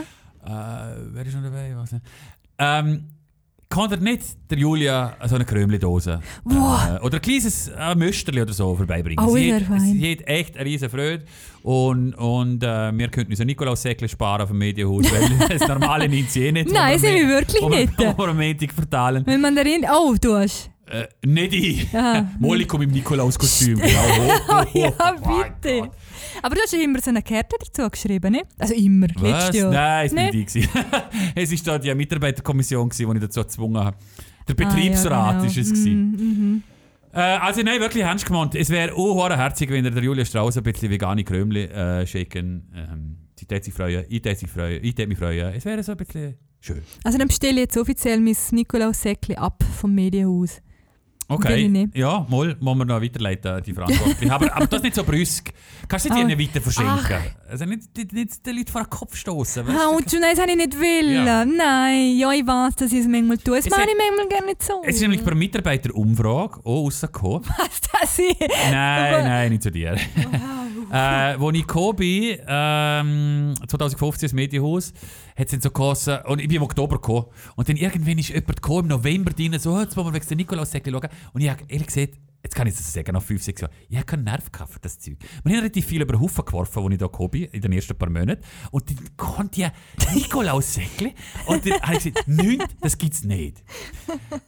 äh, 0.94 0.96
wer 1.14 1.26
ist 1.26 1.36
noch 1.36 1.44
dabei? 1.44 1.76
Was? 1.76 1.96
Ähm, 2.58 3.04
kann 3.70 3.90
dir 3.90 3.98
nicht 3.98 4.22
der 4.50 4.58
Julia 4.58 5.16
so 5.26 5.36
eine 5.36 5.46
Krömli-Dose 5.46 6.20
Wow. 6.44 6.80
äh, 6.88 7.04
oder 7.04 7.16
ein 7.18 7.22
kleines 7.22 7.68
äh, 7.68 7.96
Müsterli 7.96 8.42
oder 8.42 8.54
so 8.54 8.76
vorbeibringen. 8.76 9.24
Oh, 9.26 9.36
sie, 9.36 9.54
hat, 9.54 9.64
sie 9.82 10.12
hat 10.12 10.28
echt 10.28 10.56
eine 10.56 10.66
riesen 10.66 10.90
Freude 10.90 11.24
und, 11.64 12.14
und 12.14 12.64
äh, 12.64 12.98
wir 12.98 13.08
könnten 13.10 13.32
uns 13.32 13.42
ein 13.42 13.48
Nikolaus-Säckchen 13.48 14.08
sparen 14.08 14.44
auf 14.44 14.50
dem 14.50 14.60
Medienhaus, 14.60 15.06
weil 15.12 15.48
das 15.58 15.68
normale 15.68 16.08
nimmt 16.08 16.30
sie 16.30 16.46
eh 16.46 16.52
nicht. 16.52 16.72
Nein, 16.72 17.00
sind 17.00 17.16
wir 17.16 17.28
wirklich 17.28 17.62
nicht. 17.62 18.00
am 18.20 18.38
Montag 18.38 18.72
verteilen. 18.72 19.24
Wenn 19.26 19.42
man 19.42 19.56
darin. 19.56 19.86
Oh, 19.92 20.16
du 20.20 20.36
hast. 20.36 20.70
Äh, 20.88 21.08
nicht 21.26 21.54
ich. 21.54 21.92
Ja. 21.92 22.30
Molly 22.40 22.66
kommt 22.66 22.84
im 22.84 22.92
Nikolaus-Kostüm. 22.92 23.80
genau. 23.80 23.90
Oh, 24.48 24.64
ja, 24.78 24.92
bitte. 25.60 25.90
Aber 26.42 26.56
du 26.56 26.62
hast 26.62 26.74
ja 26.74 26.80
immer 26.80 27.02
so 27.02 27.10
eine 27.10 27.22
Karte 27.24 27.56
dazu 27.60 27.90
geschrieben, 27.90 28.34
ne? 28.34 28.44
Also 28.60 28.74
immer, 28.76 29.08
Was? 29.16 29.22
letztes 29.24 29.56
Jahr. 29.56 29.72
Nein, 29.72 30.06
es 30.06 30.16
war 30.16 30.32
nicht 30.32 30.56
ich. 30.56 30.70
es 31.36 31.68
war 31.68 31.74
da 31.74 31.80
die 31.80 31.96
Mitarbeiterkommission, 31.96 32.90
die 32.90 33.04
ich 33.04 33.20
dazu 33.20 33.42
gezwungen 33.42 33.84
habe. 33.84 33.98
Der 34.48 34.56
Ah, 34.56 34.62
ja, 34.62 34.68
Betriebsrat 34.70 35.34
genau. 35.38 35.46
ist 35.46 35.58
es. 35.58 35.70
gewesen. 35.70 36.12
Mhm. 36.12 36.64
Äh, 37.14 37.20
also 37.20 37.62
nein, 37.62 37.80
wirklich 37.80 38.04
ernst 38.04 38.26
gemeint. 38.26 38.54
Es 38.56 38.70
wäre 38.70 38.94
auch 38.94 39.30
herzig, 39.30 39.70
wenn 39.72 39.84
der 39.84 40.04
Julia 40.04 40.26
Strauss 40.26 40.58
ein 40.58 40.64
bisschen 40.64 40.92
vegane 40.92 41.24
Krömli 41.24 41.64
äh, 41.64 42.06
schicken. 42.06 42.72
Ähm, 42.76 43.18
sie 43.40 43.46
täte 43.46 43.66
sich 43.66 43.74
freuen, 43.74 44.06
ich 44.08 44.22
täte 44.22 44.36
sich 44.40 44.50
freuen, 44.50 44.84
ich 44.84 44.94
täte 44.94 45.08
mich 45.08 45.18
freuen. 45.18 45.54
Es 45.56 45.66
wäre 45.66 45.82
so 45.82 45.94
ein 45.94 45.98
bisschen 45.98 46.36
schön. 46.60 46.82
Also 47.04 47.18
dann 47.18 47.28
bestelle 47.28 47.54
ich 47.54 47.60
jetzt 47.62 47.78
offiziell 47.78 48.20
mein 48.20 48.36
Nikolaus-Säckchen 48.52 49.38
ab 49.38 49.64
vom 49.80 49.96
Medienhaus. 49.96 50.62
Okay, 51.28 51.68
nicht. 51.68 51.96
ja, 51.98 52.26
mal, 52.30 52.56
muss 52.60 52.78
man 52.78 52.88
noch 52.88 53.02
weiterleiten, 53.02 53.64
die 53.64 53.74
Verantwortung. 53.74 54.30
aber, 54.30 54.56
aber 54.56 54.68
das 54.68 54.84
nicht 54.84 54.94
so 54.96 55.04
brüsk. 55.04 55.52
Kannst 55.88 56.06
du 56.06 56.10
nicht 56.14 56.24
Ah. 56.24 56.28
ihnen 56.30 56.40
weiter 56.40 56.62
verschenken? 56.62 57.18
Also 57.50 57.66
nicht, 57.66 57.98
nicht, 57.98 58.14
nicht 58.14 58.46
den 58.46 58.58
Leuten 58.58 58.72
vor 58.72 58.84
den 58.84 58.90
Kopf 58.92 59.16
stoßen. 59.16 59.68
Ah, 59.70 59.88
und 59.88 60.10
schon 60.10 60.22
das 60.22 60.40
habe 60.40 60.52
ich 60.52 60.58
nicht 60.58 60.80
will. 60.80 61.14
Ja. 61.26 61.44
Nein, 61.44 62.16
ja, 62.18 62.32
ich 62.32 62.46
weiß, 62.46 62.76
dass 62.76 62.92
ich 62.92 63.00
es 63.00 63.08
manchmal 63.08 63.38
tue. 63.38 63.56
Das 63.58 63.66
Es 63.66 63.72
mache 63.72 63.82
ich 63.90 63.96
manchmal 63.98 64.40
gar 64.40 64.46
nicht 64.48 64.62
so. 64.62 64.82
Es 64.86 64.96
ist 64.96 65.02
nämlich 65.02 65.22
bei 65.22 65.28
einer 65.32 65.36
Mitarbeiterumfrage 65.40 66.60
auch 66.64 66.84
rausgekommen. 66.86 67.44
Was 67.58 67.82
das 67.92 68.20
ist. 68.20 68.40
Nein, 68.72 69.24
nein, 69.24 69.52
nicht 69.52 69.64
zu 69.64 69.72
dir. 69.72 69.96
äh, 70.92 71.36
wo 71.40 71.50
ich 71.52 71.62
gekommen 71.66 71.96
bin, 71.96 72.38
ähm, 72.48 73.54
2015 73.68 74.28
ins 74.28 74.34
Medienhaus, 74.34 74.94
hat 75.38 75.52
es 75.54 75.64
so 75.64 75.70
geheißen, 75.72 76.20
und 76.26 76.40
ich 76.40 76.48
bin 76.48 76.58
im 76.58 76.64
Oktober 76.64 76.96
gekommen, 76.96 77.26
und 77.56 77.68
dann 77.70 77.76
irgendwann 77.78 78.18
ist 78.18 78.30
jemand 78.30 78.62
gekommen, 78.62 78.82
im 78.84 78.88
November 78.98 79.32
drin, 79.32 79.58
so, 79.60 79.80
jetzt 79.80 79.96
wollen 79.98 80.08
wir 80.08 80.14
wegen 80.14 80.28
der 80.28 80.38
Nikolaus-Säckchen 80.38 80.94
schauen, 80.94 81.10
und 81.34 81.42
ich 81.42 81.50
habe 81.50 81.64
ehrlich 81.68 81.88
gesagt, 81.88 82.14
jetzt 82.44 82.56
kann 82.56 82.68
ich 82.68 82.76
das 82.76 82.94
sagen, 82.94 83.12
nach 83.12 83.24
5, 83.24 83.42
6 83.44 83.62
Jahren, 83.62 83.74
ich 83.90 83.96
habe 83.98 84.06
keinen 84.06 84.24
Nerv 84.24 84.52
gehabt 84.52 84.72
für 84.72 84.80
das 84.80 85.00
Zeug. 85.00 85.18
Wir 85.44 85.52
haben 85.54 85.60
relativ 85.60 85.86
viel 85.88 86.02
über 86.02 86.14
den 86.14 86.22
Haufen 86.22 86.46
geworfen, 86.46 86.84
als 86.84 86.94
ich 86.94 87.00
da 87.00 87.06
gekommen 87.08 87.30
bin, 87.32 87.44
in 87.46 87.62
den 87.62 87.72
ersten 87.74 87.98
paar 87.98 88.10
Monaten, 88.10 88.42
und 88.72 88.90
dann 88.90 88.98
konnte 89.18 89.62
ich 89.62 90.16
Nikolaus-Säckchen, 90.16 91.12
und 91.48 91.66
dann 91.66 91.82
habe 91.82 91.98
ich 91.98 92.04
gesagt, 92.04 92.28
nichts, 92.28 92.76
das 92.82 92.98
gibt 92.98 93.14
es 93.14 93.24
nicht. 93.24 93.64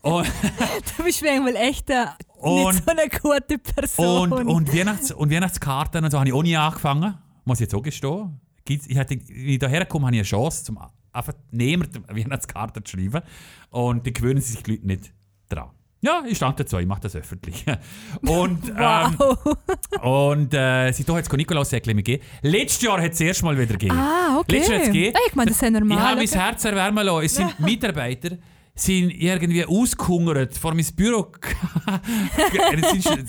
Und, 0.02 0.28
Du 0.98 1.04
bist 1.04 1.22
manchmal 1.24 1.56
echt 1.56 1.90
eine, 1.92 2.12
Und- 2.40 2.76
nicht 2.76 2.86
so 2.86 2.92
eine 2.92 3.10
gute 3.10 3.58
Person. 3.58 4.32
Und, 4.32 4.48
und, 4.48 4.74
Weihnachts 4.74 5.12
und 5.12 5.32
Weihnachtskarten 5.32 6.04
und 6.06 6.12
so 6.12 6.20
habe 6.20 6.30
ich 6.30 6.34
auch 6.34 6.44
nie 6.44 6.56
angefangen. 6.56 7.16
Muss 7.46 7.58
ich 7.58 7.62
jetzt 7.62 7.76
auch 7.76 7.82
gestehen. 7.82 8.40
Gibt's- 8.68 8.88
Ich 8.88 8.98
hatte, 8.98 9.18
wie 9.28 9.56
ich 9.56 9.60
hierher 9.60 9.86
komme, 9.86 10.08
habe 10.08 10.16
ich 10.16 10.20
eine 10.20 10.28
Chance, 10.28 10.64
zum 10.66 10.78
einfach 11.14 11.34
niemand 11.52 11.96
eine 12.08 12.18
Weihnachtskarte 12.18 12.84
zu 12.84 12.98
schreiben. 12.98 13.22
Und 13.72 14.06
die 14.06 14.14
gewöhnen 14.14 14.42
sich 14.42 14.62
die 14.62 14.72
Leute 14.72 14.88
nicht 14.88 15.14
dran. 15.50 15.70
Ja, 16.00 16.22
ich 16.28 16.38
stand 16.38 16.60
dazu, 16.60 16.78
ich 16.78 16.86
mache 16.86 17.02
das 17.02 17.16
öffentlich. 17.16 17.66
Und, 18.22 18.70
ähm, 18.70 18.76
wow. 19.18 19.58
und 20.04 20.54
äh, 20.54 20.92
seitdem 20.92 21.16
hat 21.16 21.24
es 21.24 21.30
kein 21.30 21.38
Nikolaus-Säckchen 21.38 21.96
mehr 21.96 22.04
gegeben. 22.04 22.24
Letztes 22.44 22.84
Jahr 22.84 23.02
hat 23.02 23.14
es 23.14 23.20
erst 23.20 23.42
mal 23.42 23.56
wieder 23.58 23.74
gegeben. 23.74 23.98
ah, 23.98 24.38
okay. 24.40 24.58
Letztes 24.58 24.70
Jahr 24.70 24.80
hat's 24.80 24.88
gegeben. 24.90 25.18
Ich 25.28 25.36
meine, 25.36 25.50
das 25.50 25.58
ist 25.58 25.62
ja 25.64 25.72
normal. 25.72 25.98
Ich 25.98 26.04
habe 26.04 26.16
mein 26.18 26.28
okay. 26.28 26.40
Herz 26.40 26.66
erwärmen 26.66 27.06
lassen. 27.06 27.26
Es 27.26 27.36
sind 27.36 27.60
Mitarbeiter, 27.60 28.38
sind 28.76 29.10
irgendwie 29.10 29.66
ausgehungert 29.66 30.56
vor 30.56 30.76
mein 30.76 30.86
Büro. 30.96 31.32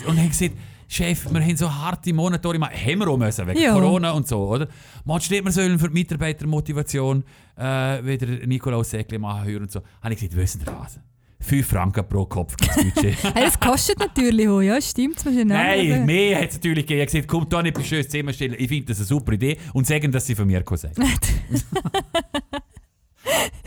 Und 0.07 0.19
haben 0.19 0.29
gesagt, 0.29 0.55
Chef, 0.91 1.31
wir 1.31 1.41
haben 1.43 1.57
so 1.57 1.73
harte 1.73 2.13
Monate 2.15 2.49
gemacht. 2.49 2.73
Haben 2.75 2.99
wir 3.01 3.09
auch 3.09 3.19
müssen, 3.19 3.47
wegen 3.47 3.61
Ja. 3.61 3.75
Corona 3.75 4.13
und 4.13 4.27
so, 4.27 4.49
oder? 4.49 4.69
Man 5.05 5.21
steht 5.21 5.45
mir 5.45 5.53
sollen 5.53 5.79
für 5.79 5.89
die 5.89 5.95
Mitarbeitermotivation 5.95 7.25
äh, 7.57 7.63
wieder 8.05 8.27
Nikolaus 8.47 8.89
Säckli 8.91 9.19
machen 9.19 9.45
hören 9.47 9.63
und 9.65 9.71
so. 9.71 9.81
Habe 10.03 10.15
ich 10.15 10.21
gesagt, 10.21 10.37
wissen 10.37 10.61
Sie 10.61 10.67
was? 10.67 10.99
5 11.41 11.67
Franken 11.69 12.09
pro 12.09 12.25
Kopf 12.27 12.57
das 12.57 12.75
Budget. 12.83 13.23
Hey, 13.23 13.45
das 13.45 13.61
kostet 13.61 13.99
natürlich 13.99 14.49
auch, 14.49 14.61
ja, 14.63 14.81
stimmt. 14.81 15.17
Das 15.19 15.25
muss 15.27 15.35
ich 15.37 15.45
Nein, 15.45 15.89
nachschauen. 15.89 16.07
mehr 16.07 16.41
hat 16.41 16.49
es 16.49 16.55
natürlich 16.55 16.85
gegeben. 16.87 17.01
Er 17.01 17.03
hat 17.03 17.13
gesagt, 17.13 17.29
komm, 17.29 17.49
da 17.49 17.63
nicht 17.63 17.77
ein 17.77 17.85
schönes 17.85 18.09
Zimmer 18.09 18.33
stellen. 18.33 18.55
Ich 18.59 18.69
finde 18.69 18.87
das 18.87 18.97
eine 18.99 19.07
super 19.07 19.33
Idee. 19.33 19.57
Und 19.75 19.87
sagen, 19.87 20.11
dass 20.11 20.27
sie 20.27 20.35
von 20.35 20.47
mir 20.47 20.63
kommen. 20.63 20.81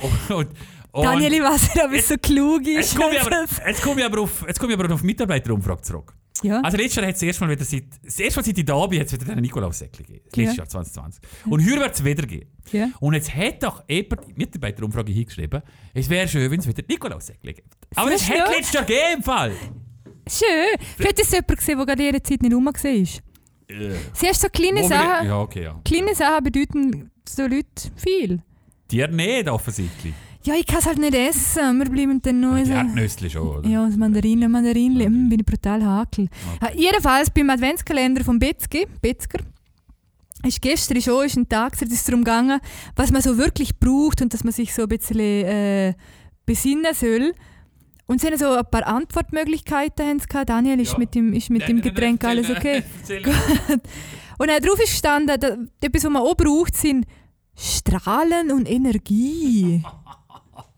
und, 0.01 0.31
und, 0.35 0.47
und, 0.91 1.03
Daniel, 1.05 1.33
ich 1.33 1.41
weiß 1.41 1.61
nicht, 1.75 1.85
ob 1.85 1.91
es 1.93 2.07
so 2.09 2.15
klug 2.17 2.61
ist. 2.67 2.93
Jetzt 2.93 2.97
komme 2.97 3.13
ich 3.15 3.21
aber, 3.21 3.45
jetzt 3.67 3.81
komme 3.81 4.01
ich 4.01 4.05
aber 4.05 4.21
auf, 4.21 4.43
jetzt 4.47 4.59
komme 4.59 4.73
ich 4.73 4.79
aber 4.79 4.93
auf 4.93 5.01
die 5.01 5.07
Mitarbeiterumfrage 5.07 5.81
zurück. 5.83 6.13
Ja. 6.43 6.61
Also 6.61 6.77
letztes 6.77 6.95
Jahr 6.95 7.07
hat 7.07 7.15
es 7.15 7.21
erstmal 7.21 7.49
wieder 7.51 7.63
seit, 7.65 7.83
das 8.03 8.19
erste 8.19 8.39
Mal 8.39 8.45
seit 8.45 8.57
ich 8.57 8.65
da 8.65 8.85
bin, 8.87 8.99
hat 8.99 9.07
es 9.07 9.13
wieder 9.13 9.25
den 9.25 9.41
Nikolaus-Säckchen 9.41 10.05
gegeben. 10.05 10.25
Ja. 10.35 10.41
Letztes 10.43 10.57
Jahr 10.57 10.67
2020. 10.69 11.23
Und 11.49 11.61
heute 11.65 11.79
wird 11.79 11.93
es 11.95 12.03
wieder 12.03 12.25
geben. 12.27 12.49
ja. 12.71 12.89
Und 12.99 13.13
jetzt 13.13 13.35
hat 13.35 13.63
doch 13.63 13.83
jemand 13.87 14.27
die 14.27 14.33
Mitarbeiterumfrage 14.33 15.11
hingeschrieben, 15.11 15.61
es 15.93 16.09
wäre 16.09 16.27
schön, 16.27 16.49
wenn 16.51 16.59
es 16.59 16.67
wieder 16.67 16.83
Nikolaus-Säckchen 16.87 17.53
gibt. 17.53 17.77
Aber 17.95 18.11
es 18.11 18.27
hat 18.29 18.49
letztes 18.49 18.73
Jahr 18.73 18.83
gegeben 18.83 19.17
im 19.17 19.23
Fall. 19.23 19.51
Schön. 20.27 20.77
Vielleicht 20.97 21.19
ist 21.19 21.27
es 21.27 21.31
jemand 21.33 21.57
gesehen, 21.57 21.77
der 21.77 21.85
gerade 21.85 22.03
ihre 22.03 22.23
Zeit 22.23 22.41
nicht 22.41 22.53
rum 22.53 22.65
war. 22.65 22.73
Sie 22.77 24.27
hast 24.27 24.41
so 24.41 24.47
kleine 24.49 24.81
Wo 24.81 24.87
Sachen. 24.87 25.27
Ja, 25.27 25.39
okay, 25.39 25.63
ja. 25.63 25.79
Kleine 25.85 26.13
Sachen 26.13 26.43
bedeuten 26.43 27.11
so 27.27 27.43
Leute 27.43 27.91
viel. 27.95 28.41
Dir 28.89 29.07
nicht, 29.07 29.47
offensichtlich. 29.49 30.13
Ja, 30.43 30.55
ich 30.55 30.65
kann 30.65 30.79
es 30.79 30.85
halt 30.87 30.97
nicht 30.97 31.13
essen. 31.13 31.77
Wir 31.77 31.85
bleiben 31.85 32.21
dann 32.21 32.39
nur 32.39 32.65
so. 32.65 32.71
Erdnüsse 32.71 33.29
schon, 33.29 33.47
oder? 33.47 33.69
Ja, 33.69 33.85
das 33.85 33.95
Mandarinle, 33.95 34.49
Mandarinle, 34.49 35.09
mm, 35.09 35.29
bin 35.29 35.39
ich 35.39 35.45
brutal 35.45 35.83
hakel. 35.85 36.29
Okay. 36.61 36.73
Jedenfalls 36.77 37.29
beim 37.29 37.49
Adventskalender 37.49 38.23
von 38.23 38.39
Betzki, 38.39 38.87
Betzger, 39.01 39.39
ist 40.43 40.61
gestern 40.61 40.97
auch 41.13 41.21
ist 41.21 41.37
ein 41.37 41.47
Tag, 41.47 41.77
da 41.77 41.85
ist 41.85 41.91
es 41.93 42.03
darum 42.03 42.23
gegangen, 42.23 42.59
was 42.95 43.11
man 43.11 43.21
so 43.21 43.37
wirklich 43.37 43.77
braucht 43.77 44.21
und 44.23 44.33
dass 44.33 44.43
man 44.43 44.51
sich 44.53 44.73
so 44.73 44.83
ein 44.83 44.87
bisschen 44.89 45.19
äh, 45.19 45.93
besinnen 46.45 46.93
soll. 46.95 47.33
Und 48.07 48.19
sie 48.19 48.27
haben 48.27 48.37
so 48.37 48.51
ein 48.51 48.65
paar 48.69 48.87
Antwortmöglichkeiten. 48.87 50.05
Haben 50.05 50.17
gehabt. 50.17 50.49
Daniel, 50.49 50.79
ist 50.79 50.93
Ja. 50.93 50.97
mit 50.97 51.15
dem, 51.15 51.33
ist 51.33 51.49
mit 51.49 51.67
dem 51.67 51.81
Getränk 51.81 52.23
alles 52.25 52.49
okay? 52.49 52.83
Und 54.37 54.47
dann 54.49 54.61
drauf 54.61 54.79
ist 54.83 54.89
gestanden, 54.91 55.39
da, 55.39 55.55
etwas, 55.79 56.03
was 56.03 56.11
man 56.11 56.23
auch 56.23 56.35
braucht, 56.35 56.75
sind 56.75 57.05
Strahlen 57.55 58.51
und 58.51 58.69
Energie. 58.69 59.83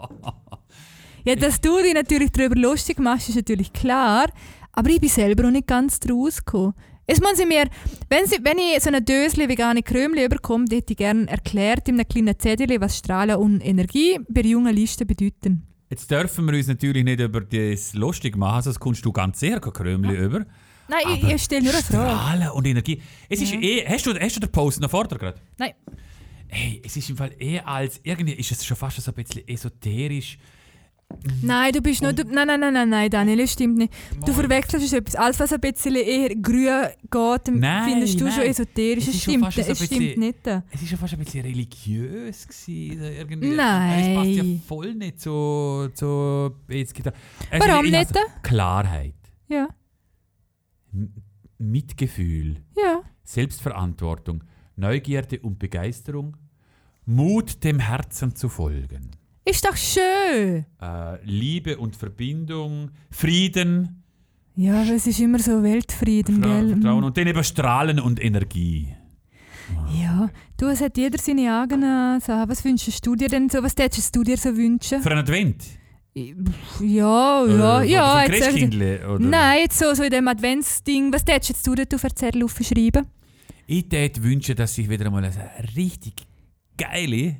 ja, 1.26 1.36
dass 1.36 1.62
du 1.62 1.82
dich 1.82 1.94
natürlich 1.94 2.32
darüber 2.32 2.56
lustig 2.56 3.00
machst, 3.00 3.30
ist 3.30 3.36
natürlich 3.36 3.72
klar. 3.74 4.28
Aber 4.72 4.90
ich 4.90 5.00
bin 5.00 5.10
selber 5.10 5.44
noch 5.44 5.52
nicht 5.52 5.68
ganz 5.68 6.00
draus 6.00 6.38
gekommen. 6.44 6.74
Es 7.06 7.20
muss 7.20 7.36
sie 7.38 7.46
mir, 7.46 7.66
wenn, 8.10 8.26
sie, 8.26 8.38
wenn 8.44 8.58
ich 8.58 8.82
so 8.82 8.88
eine 8.88 9.02
Dösli 9.02 9.48
vegane 9.50 9.84
Krömli 9.84 10.24
überkomme, 10.26 10.66
hätte 10.72 10.94
ich 10.94 10.98
gerne 10.98 11.28
erklärt 11.28 11.90
in 11.90 11.96
einem 11.96 12.08
kleinen 12.08 12.40
Zettel, 12.40 12.80
was 12.80 12.98
Strahlen 12.98 13.36
und 13.36 13.60
Energie 13.60 14.20
bei 14.30 14.42
jungen 14.42 14.74
Liste 14.74 15.06
bedeuten. 15.06 15.68
Jetzt 15.90 16.10
dürfen 16.10 16.46
wir 16.50 16.58
uns 16.58 16.68
natürlich 16.68 17.04
nicht 17.04 17.20
über 17.20 17.42
das 17.42 17.94
lustig 17.94 18.38
machen, 18.38 18.64
sonst 18.64 18.80
kommst 18.80 19.06
du 19.06 19.12
ganz 19.12 19.40
sicher 19.42 19.60
kein 19.60 19.74
Krömli 19.74 20.16
über. 20.16 20.46
Nein, 20.88 21.00
ich, 21.18 21.24
Aber 21.24 21.36
ich 21.36 21.44
stelle 21.44 21.64
nur 21.64 21.74
eine 21.74 21.84
Frage. 21.84 22.10
Strahlen 22.10 22.50
und 22.52 22.68
Energie. 22.68 23.02
Es 23.30 23.42
ist 23.42 23.54
Ja. 23.54 23.60
eh, 23.60 23.86
hast, 23.88 24.06
du, 24.06 24.18
hast 24.20 24.36
du 24.38 24.40
den 24.40 24.52
Post 24.52 24.80
noch 24.80 24.90
vor 24.90 25.06
dir 25.08 25.18
gerade? 25.18 25.40
Nein. 25.58 25.72
Hey, 26.54 26.82
es 26.86 26.96
ist 26.96 27.10
im 27.10 27.18
Fall 27.18 27.32
eher 27.40 27.68
als, 27.68 28.00
irgendwie 28.04 28.34
ist 28.34 28.52
es 28.52 28.64
schon 28.64 28.78
fast 28.78 29.02
so 29.02 29.12
ein 29.12 29.16
bisschen 29.16 29.48
esoterisch. 29.48 30.38
Nein, 31.44 31.72
du 31.74 31.82
bist 31.82 32.02
nur. 32.02 32.12
Du, 32.14 32.24
nein, 32.24 32.48
nein, 32.48 32.60
nein, 32.60 32.74
nein, 32.74 32.90
nein, 32.90 33.10
Daniel, 33.10 33.38
das 33.40 33.52
stimmt 33.54 33.78
nicht. 33.78 33.94
Du 34.26 34.32
Mal. 34.32 34.34
verwechselst 34.34 34.86
es 34.86 34.94
etwas. 34.94 35.16
Alles, 35.16 35.40
was 35.40 35.54
ein 35.54 35.60
bisschen 35.62 35.96
eher 35.96 36.30
grün 36.36 36.88
geht, 37.12 37.56
Nein, 37.56 37.90
findest 37.92 38.20
du 38.20 38.26
nein. 38.26 38.34
schon 38.34 38.44
esoterisch. 38.44 39.08
Es 39.08 39.16
Es 39.16 39.22
stimmt, 39.22 39.46
es 39.46 39.54
stimmt 39.66 39.80
bisschen- 39.80 40.20
nicht. 40.20 40.48
Es 40.72 40.82
ist 40.82 40.90
schon 40.90 40.98
fast 40.98 41.14
ein 41.14 41.20
bisschen 41.20 41.42
religiös 41.42 42.48
gewesen, 42.48 43.04
irgendwie. 43.04 43.50
Nein. 43.56 44.00
Es 44.00 44.16
passt 44.16 44.30
ja 44.32 44.44
voll 44.68 44.94
nicht 44.96 45.20
zu, 45.20 45.90
zu 45.94 46.56
jetzt 46.70 46.94
gibt 46.96 47.08
es- 47.08 47.14
Warum 47.60 47.86
ich- 47.86 47.92
ich- 47.94 47.98
nicht? 48.00 48.14
Klarheit, 48.42 49.14
Ja, 49.50 49.68
Mitgefühl, 51.60 52.58
ja. 52.76 53.02
Selbstverantwortung, 53.24 54.44
Neugierde 54.76 55.40
und 55.40 55.60
Begeisterung, 55.60 56.36
Mut 57.06 57.64
dem 57.64 57.80
Herzen 57.80 58.36
zu 58.36 58.48
folgen, 58.50 59.12
Ist 59.46 59.66
doch 59.66 59.76
schön. 59.76 60.66
äh, 60.82 61.24
Liebe 61.26 61.78
und 61.78 61.96
Verbindung, 61.96 62.92
Frieden, 63.12 64.04
Ja, 64.56 64.82
aber 64.84 64.92
es 64.94 65.08
ist 65.08 65.20
immer 65.20 65.40
so 65.40 65.64
Weltfrieden, 65.64 66.36
Vertra 66.42 66.60
gell? 66.60 66.70
Vertrauen 66.70 67.00
Mhm. 67.00 67.04
und 67.06 67.18
dann 67.18 67.28
eben 67.28 67.44
Strahlen 67.44 68.00
und 68.00 68.24
Energie. 68.24 68.96
Ja, 70.00 70.30
du, 70.58 70.68
es 70.68 70.82
hat 70.82 70.98
jeder 70.98 71.18
seine 71.18 71.60
eigenen 71.62 72.20
Sachen. 72.22 72.50
Was 72.50 72.64
wünschst 72.64 73.06
du 73.06 73.16
dir 73.16 73.30
denn 73.30 73.50
so? 73.50 73.64
Was 73.64 73.76
würdest 73.78 74.16
du 74.16 74.24
dir 74.24 74.38
so 74.38 74.56
wünschen? 74.56 75.02
Für 75.02 75.10
einen 75.12 75.20
Advent? 75.22 75.64
Ich- 76.14 76.36
Ja, 76.82 77.46
ja, 77.46 77.82
Äh, 77.82 77.90
ja. 77.90 78.24
Für 78.26 78.34
Jetzt, 78.36 78.56
ich- 78.56 78.76
oder? 79.06 79.20
Nein, 79.20 79.60
jetzt 79.64 79.80
so, 79.80 79.94
so 79.96 80.04
in 80.04 80.12
dem 80.12 80.28
Adventsding. 80.28 81.12
Was 81.12 81.26
würdest 81.26 81.66
du 81.66 81.74
dir 81.76 81.88
für 81.98 82.14
Zettel 82.14 82.44
aufschreiben? 82.44 83.08
Ich 83.66 83.90
würde 83.92 84.22
wünschen, 84.24 84.56
dass 84.56 84.76
sich 84.76 84.88
wieder 84.90 85.06
einmal 85.08 85.24
eine 85.24 85.34
richtig 85.76 86.14
geile 86.78 87.38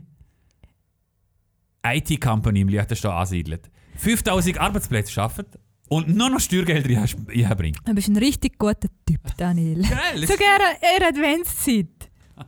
IT-Company 1.86 2.62
im 2.62 2.70
Liechtenstein 2.70 3.12
ansiedelt. 3.12 3.70
5000 3.98 4.58
Arbeitsplätze 4.60 5.12
schaffen 5.12 5.46
und 5.90 6.08
nur 6.08 6.30
noch 6.30 6.40
Steuergelder 6.40 7.00
einbringen. 7.00 7.78
Du 7.86 7.94
bist 7.94 8.08
ein 8.08 8.18
richtig 8.18 8.58
guter 8.58 8.88
Typ, 9.06 9.20
Daniel. 9.38 9.82
Geil. 9.82 10.26
Sogar 10.26 10.60
eher 10.82 11.08
Adventszeit. 11.08 12.10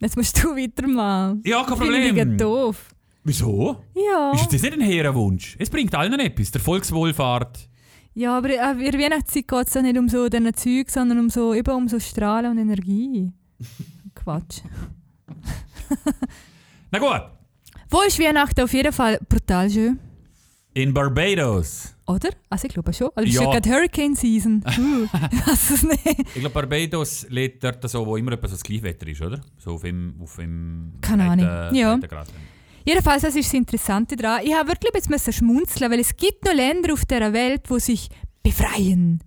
Jetzt 0.00 0.16
musst 0.16 0.42
du 0.42 0.48
weitermachen. 0.54 1.42
Ja, 1.44 1.64
kein 1.64 1.78
Finde 1.78 1.98
ich 1.98 2.08
Problem. 2.08 2.38
doof. 2.38 2.94
Wieso? 3.24 3.82
Ja. 3.94 4.32
Ist 4.34 4.52
das 4.52 4.62
nicht 4.62 4.74
ein 4.74 4.80
hehrer 4.80 5.14
Wunsch? 5.14 5.56
Es 5.58 5.70
bringt 5.70 5.94
allen 5.94 6.20
etwas. 6.20 6.50
Der 6.50 6.60
Volkswohlfahrt. 6.60 7.68
Ja, 8.14 8.38
aber 8.38 8.50
äh, 8.50 8.84
in 8.86 8.92
der 8.92 9.00
Weihnachtszeit 9.00 9.48
geht 9.48 9.68
es 9.68 9.74
ja 9.74 9.82
nicht 9.82 9.98
um 9.98 10.08
so 10.08 10.28
diesen 10.28 10.54
Zeug, 10.54 10.90
sondern 10.90 11.18
um 11.18 11.30
so, 11.30 11.54
eben 11.54 11.74
um 11.74 11.88
so 11.88 11.98
Strahlen 11.98 12.52
und 12.52 12.58
Energie. 12.58 13.32
Quatsch. 14.26 14.58
Na 16.90 16.98
gut. 16.98 17.30
Wo 17.88 18.02
ist 18.02 18.18
Weihnachten 18.18 18.60
auf 18.60 18.72
jeden 18.72 18.92
Fall 18.92 19.20
brutal 19.28 19.70
schön? 19.70 20.00
In 20.74 20.92
Barbados. 20.92 21.94
Oder? 22.08 22.30
Also 22.50 22.66
ich 22.66 22.74
glaube 22.74 22.92
schon. 22.92 23.10
Also 23.14 23.28
es 23.28 23.34
ist 23.36 23.40
Ja. 23.40 23.46
ja 23.46 23.52
gerade 23.52 23.70
Hurricane 23.70 24.16
Season. 24.16 24.64
Uh, 24.78 25.06
nicht. 25.86 26.18
Ich 26.34 26.40
glaube, 26.40 26.50
Barbados 26.50 27.24
lebt 27.28 27.62
dort 27.62 27.88
so, 27.88 28.04
wo 28.04 28.16
immer 28.16 28.32
etwas 28.32 28.50
so 28.50 28.56
das 28.56 28.64
Gleichwetter 28.64 29.06
ist, 29.06 29.22
oder? 29.22 29.40
So 29.58 29.74
auf 29.74 29.82
dem... 29.82 30.16
Auf 30.20 30.34
dem 30.36 30.94
Keine 31.00 31.30
Ahnung. 31.30 31.74
Ja. 31.74 31.98
Jedenfalls, 32.84 33.22
das 33.22 33.36
ist 33.36 33.46
das 33.46 33.54
Interessante 33.54 34.16
daran. 34.16 34.40
Ich 34.44 34.52
habe 34.54 34.68
wirklich 34.70 34.92
jetzt 34.92 35.08
müssen 35.08 35.32
schmunzeln, 35.32 35.90
weil 35.90 36.00
es 36.00 36.16
gibt 36.16 36.44
noch 36.44 36.52
Länder 36.52 36.92
auf 36.92 37.04
dieser 37.04 37.32
Welt, 37.32 37.62
wo 37.68 37.78
sich 37.78 38.08
befreien. 38.42 39.22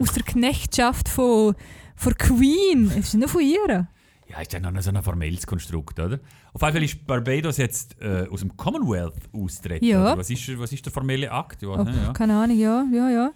Aus 0.00 0.12
der 0.12 0.24
Knechtschaft 0.24 1.08
von, 1.08 1.54
von 1.94 2.14
Queen. 2.16 2.90
Es 2.90 3.06
ist 3.08 3.14
nur 3.14 3.28
von 3.28 3.40
ihr. 3.42 3.88
Ja, 4.28 4.40
ist 4.40 4.52
ja 4.52 4.60
noch 4.60 4.82
so 4.82 4.90
ein 4.90 5.02
formelles 5.02 5.46
Konstrukt, 5.46 5.98
oder? 6.00 6.18
Auf 6.52 6.62
jeden 6.62 6.72
Fall 6.74 6.82
ist 6.82 7.06
Barbados 7.06 7.58
jetzt 7.58 8.00
äh, 8.00 8.26
aus 8.28 8.40
dem 8.40 8.56
Commonwealth 8.56 9.14
austreten. 9.32 9.84
Ja. 9.84 10.16
Was 10.16 10.30
ist, 10.30 10.58
was 10.58 10.72
ist 10.72 10.84
der 10.84 10.92
formelle 10.92 11.30
Akt? 11.30 11.62
Ja, 11.62 11.82
ne, 11.82 11.94
ja. 12.06 12.12
Keine 12.12 12.36
Ahnung, 12.36 12.58
ja, 12.58 12.84
ja, 12.92 13.10
ja. 13.10 13.32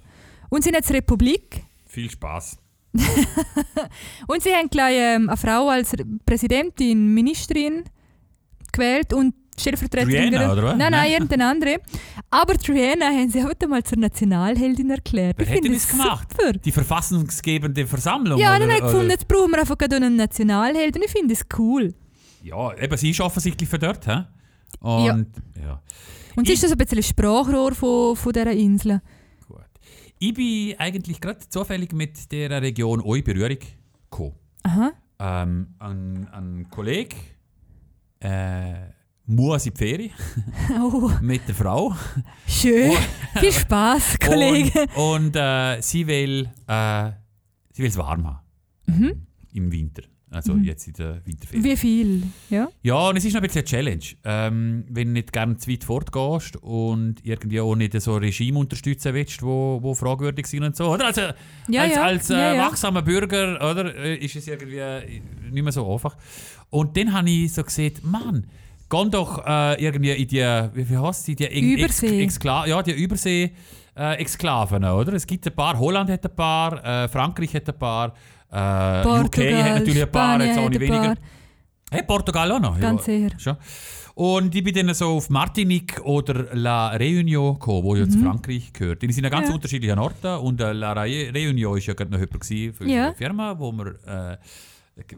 Und 0.48 0.62
sie 0.62 0.68
sind 0.68 0.74
jetzt 0.74 0.92
Republik. 0.92 1.64
Viel 1.86 2.10
Spaß. 2.10 2.58
Und 4.26 4.42
sie 4.42 4.50
haben 4.50 4.68
gleich 4.68 4.96
ähm, 4.96 5.28
eine 5.28 5.36
Frau 5.36 5.68
als 5.68 5.94
Präsidentin, 6.26 7.14
Ministerin 7.14 7.84
gewählt 8.72 9.12
und 9.12 9.34
Stellvertreterin. 9.60 10.34
Rihanna, 10.34 10.52
oder 10.52 10.62
was? 10.64 10.76
Nein, 10.76 10.90
nein, 10.92 11.10
irgendeine 11.12 11.46
andere. 11.46 11.76
Aber 12.30 12.54
Rihanna 12.54 13.06
haben 13.06 13.30
sie 13.30 13.44
heute 13.44 13.68
mal 13.68 13.82
zur 13.82 13.98
Nationalheldin 13.98 14.90
erklärt. 14.90 15.36
Wer 15.38 15.46
ich 15.46 15.52
hätte 15.52 15.70
das 15.70 15.88
gemacht? 15.88 16.28
Super. 16.36 16.52
Die 16.52 16.72
verfassungsgebende 16.72 17.86
Versammlung? 17.86 18.38
Ja, 18.38 18.50
oder, 18.56 18.60
dann 18.60 18.68
habe 18.70 18.78
ich 18.78 18.84
gefunden, 18.84 19.10
jetzt 19.10 19.28
brauchen 19.28 19.50
wir 19.52 19.60
einfach 19.60 19.76
einen 19.78 20.16
Nationalhelden. 20.16 21.02
Ich 21.04 21.10
finde 21.10 21.34
es 21.34 21.44
cool. 21.58 21.94
Ja, 22.42 22.74
eben, 22.76 22.96
sie 22.96 23.10
ist 23.10 23.20
offensichtlich 23.20 23.68
für 23.68 23.78
dort? 23.78 24.06
Und, 24.80 25.26
ja. 25.60 25.82
Und 26.36 26.46
sie 26.46 26.52
Ich- 26.54 26.62
ist 26.62 26.68
so 26.68 26.74
ein 26.74 26.78
bisschen 26.78 27.02
Sprachrohr 27.02 27.74
von, 27.74 28.16
von 28.16 28.32
dieser 28.32 28.52
Insel. 28.52 29.02
Gut. 29.46 29.58
Ich 30.18 30.32
bin 30.34 30.74
eigentlich 30.78 31.20
gerade 31.20 31.40
zufällig 31.48 31.92
mit 31.92 32.30
der 32.32 32.62
Region 32.62 33.00
euch 33.02 33.18
in 33.18 33.24
Berührung 33.24 33.58
gekommen. 34.10 34.34
Aha. 34.62 34.92
Ähm, 35.18 35.74
ein, 35.78 36.28
ein 36.32 36.66
Kollege 36.70 37.16
äh, 38.20 38.74
muss 39.30 39.66
in 39.66 39.72
die 39.74 39.78
Ferien 39.78 40.10
Oh, 40.80 41.10
mit 41.20 41.46
der 41.48 41.54
Frau. 41.54 41.94
schön. 42.46 42.92
Viel 43.40 43.52
Spaß, 43.52 44.18
Kollege. 44.24 44.86
Und, 44.96 45.26
und 45.26 45.36
äh, 45.36 45.80
sie 45.80 46.06
will 46.06 46.48
äh, 46.66 47.10
sie 47.72 47.82
will 47.82 47.88
es 47.90 47.96
warm 47.96 48.26
haben. 48.26 48.40
Mhm. 48.86 49.26
Im 49.52 49.72
Winter. 49.72 50.02
Also 50.32 50.54
jetzt 50.58 50.86
in 50.86 50.92
der 50.92 51.26
Winterferien. 51.26 51.64
Wie 51.64 51.76
viel? 51.76 52.22
Ja. 52.50 52.68
Ja, 52.84 53.08
und 53.08 53.16
es 53.16 53.24
ist 53.24 53.32
noch 53.34 53.40
ein 53.40 53.46
bisschen 53.48 53.62
eine 53.62 53.66
Challenge. 53.68 54.04
Ähm, 54.22 54.84
wenn 54.88 55.08
du 55.08 55.12
nicht 55.14 55.32
gerne 55.32 55.56
zu 55.56 55.68
weit 55.68 55.82
fortgehst 55.82 56.56
und 56.58 57.16
irgendwie 57.24 57.60
auch 57.60 57.74
nicht 57.74 58.00
so 58.00 58.14
ein 58.14 58.20
Regime 58.22 58.56
unterstützen 58.60 59.12
willst, 59.12 59.42
wo, 59.42 59.80
wo 59.82 59.92
fragwürdig 59.92 60.46
sind 60.46 60.62
und 60.62 60.76
so. 60.76 60.92
Oder? 60.92 61.06
Also, 61.06 61.22
Ja, 61.68 61.82
als 61.82 61.94
ja. 61.94 62.02
als 62.04 62.30
äh, 62.30 62.58
wachsamer 62.58 63.02
Bürger 63.02 63.56
oder, 63.56 63.92
äh, 63.96 64.14
ist 64.18 64.36
es 64.36 64.46
irgendwie 64.46 64.76
äh, 64.76 65.20
nicht 65.50 65.64
mehr 65.64 65.72
so 65.72 65.92
einfach. 65.92 66.16
Und 66.68 66.96
dann 66.96 67.12
habe 67.12 67.28
ich 67.28 67.52
so 67.52 67.64
gesehen, 67.64 67.94
Mann, 68.04 68.46
geh 68.90 69.08
doch 69.10 69.46
äh, 69.46 69.82
irgendwie 69.82 70.10
in 70.10 70.28
die, 70.28 70.40
wie, 70.74 70.90
wie 70.90 70.96
heißt 70.98 71.28
die 71.28 71.36
Ex- 71.44 72.02
Übersee. 72.02 72.22
Exkla 72.22 72.66
ja, 72.66 72.82
die 72.82 72.92
Übersee 72.92 73.52
äh, 73.96 74.14
Exklaven, 74.16 74.84
oder? 74.84 75.12
Es 75.14 75.26
gibt 75.26 75.46
ein 75.46 75.54
paar, 75.54 75.78
Holland 75.78 76.10
hat 76.10 76.24
ein 76.24 76.34
paar, 76.36 76.84
äh, 77.04 77.08
Frankreich 77.08 77.54
hat 77.54 77.68
ein 77.68 77.78
paar, 77.78 78.12
äh, 78.52 79.00
UK 79.00 79.04
Portugal, 79.04 79.62
hat 79.64 79.78
natürlich 79.78 80.02
ein 80.02 80.10
paar, 80.12 80.34
Spanien 80.34 80.48
jetzt 80.48 80.58
auch 80.58 80.68
nicht 80.68 80.80
weniger. 80.80 81.02
paar. 81.14 81.16
Hey, 81.92 82.02
Portugal 82.04 82.52
auch 82.52 82.60
noch. 82.60 82.78
Ganz 82.80 83.06
ja, 83.06 83.14
sicher. 83.14 83.38
Schon. 83.38 83.56
Und 84.14 84.54
ich 84.54 84.62
bin 84.62 84.74
dann 84.74 84.94
so 84.94 85.08
auf 85.16 85.30
Martinique 85.30 86.00
oder 86.04 86.54
La 86.54 86.92
Réunion 86.94 87.54
gekommen, 87.54 87.82
wo 87.84 87.96
ja 87.96 88.08
zu 88.08 88.18
Frankreich 88.18 88.72
gehört. 88.72 89.02
Die 89.02 89.12
sind 89.12 89.24
ja 89.24 89.30
ganz 89.30 89.46
Mhm. 89.46 89.50
Ja. 89.50 89.54
unterschiedlichen 89.56 89.98
Orten 89.98 90.34
und 90.40 90.60
äh, 90.60 90.72
La 90.72 90.92
Ré- 90.92 91.32
Réunion 91.32 91.76
ist 91.78 91.86
ja 91.86 91.94
gerade 91.94 92.10
noch 92.12 92.18
jemand 92.20 92.44
für 92.44 92.54
Ja. 92.86 93.08
unsere 93.08 93.14
Firma, 93.14 93.58
wo 93.58 93.72
wir, 93.72 93.86
äh, 94.06 94.36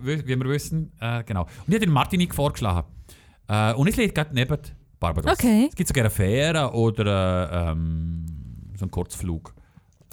wie 0.00 0.26
wir 0.28 0.44
wissen, 0.48 0.92
äh, 1.00 1.22
genau. 1.24 1.42
Und 1.42 1.48
ich 1.68 1.74
habe 1.74 1.80
den 1.86 1.90
Martinique 1.92 2.34
vorgeschlagen. 2.34 2.86
Äh, 3.52 3.74
und 3.74 3.86
es 3.86 3.96
liegt 3.96 4.14
gerade 4.14 4.34
neben 4.34 4.56
Barbados. 4.98 5.30
Okay. 5.30 5.66
Es 5.68 5.74
gibt 5.74 5.88
sogar 5.88 6.04
eine 6.04 6.10
Fähre 6.10 6.72
oder 6.72 7.50
äh, 7.52 7.70
ähm, 7.70 8.24
so 8.76 8.84
einen 8.84 8.90
Kurzflug. 8.90 9.54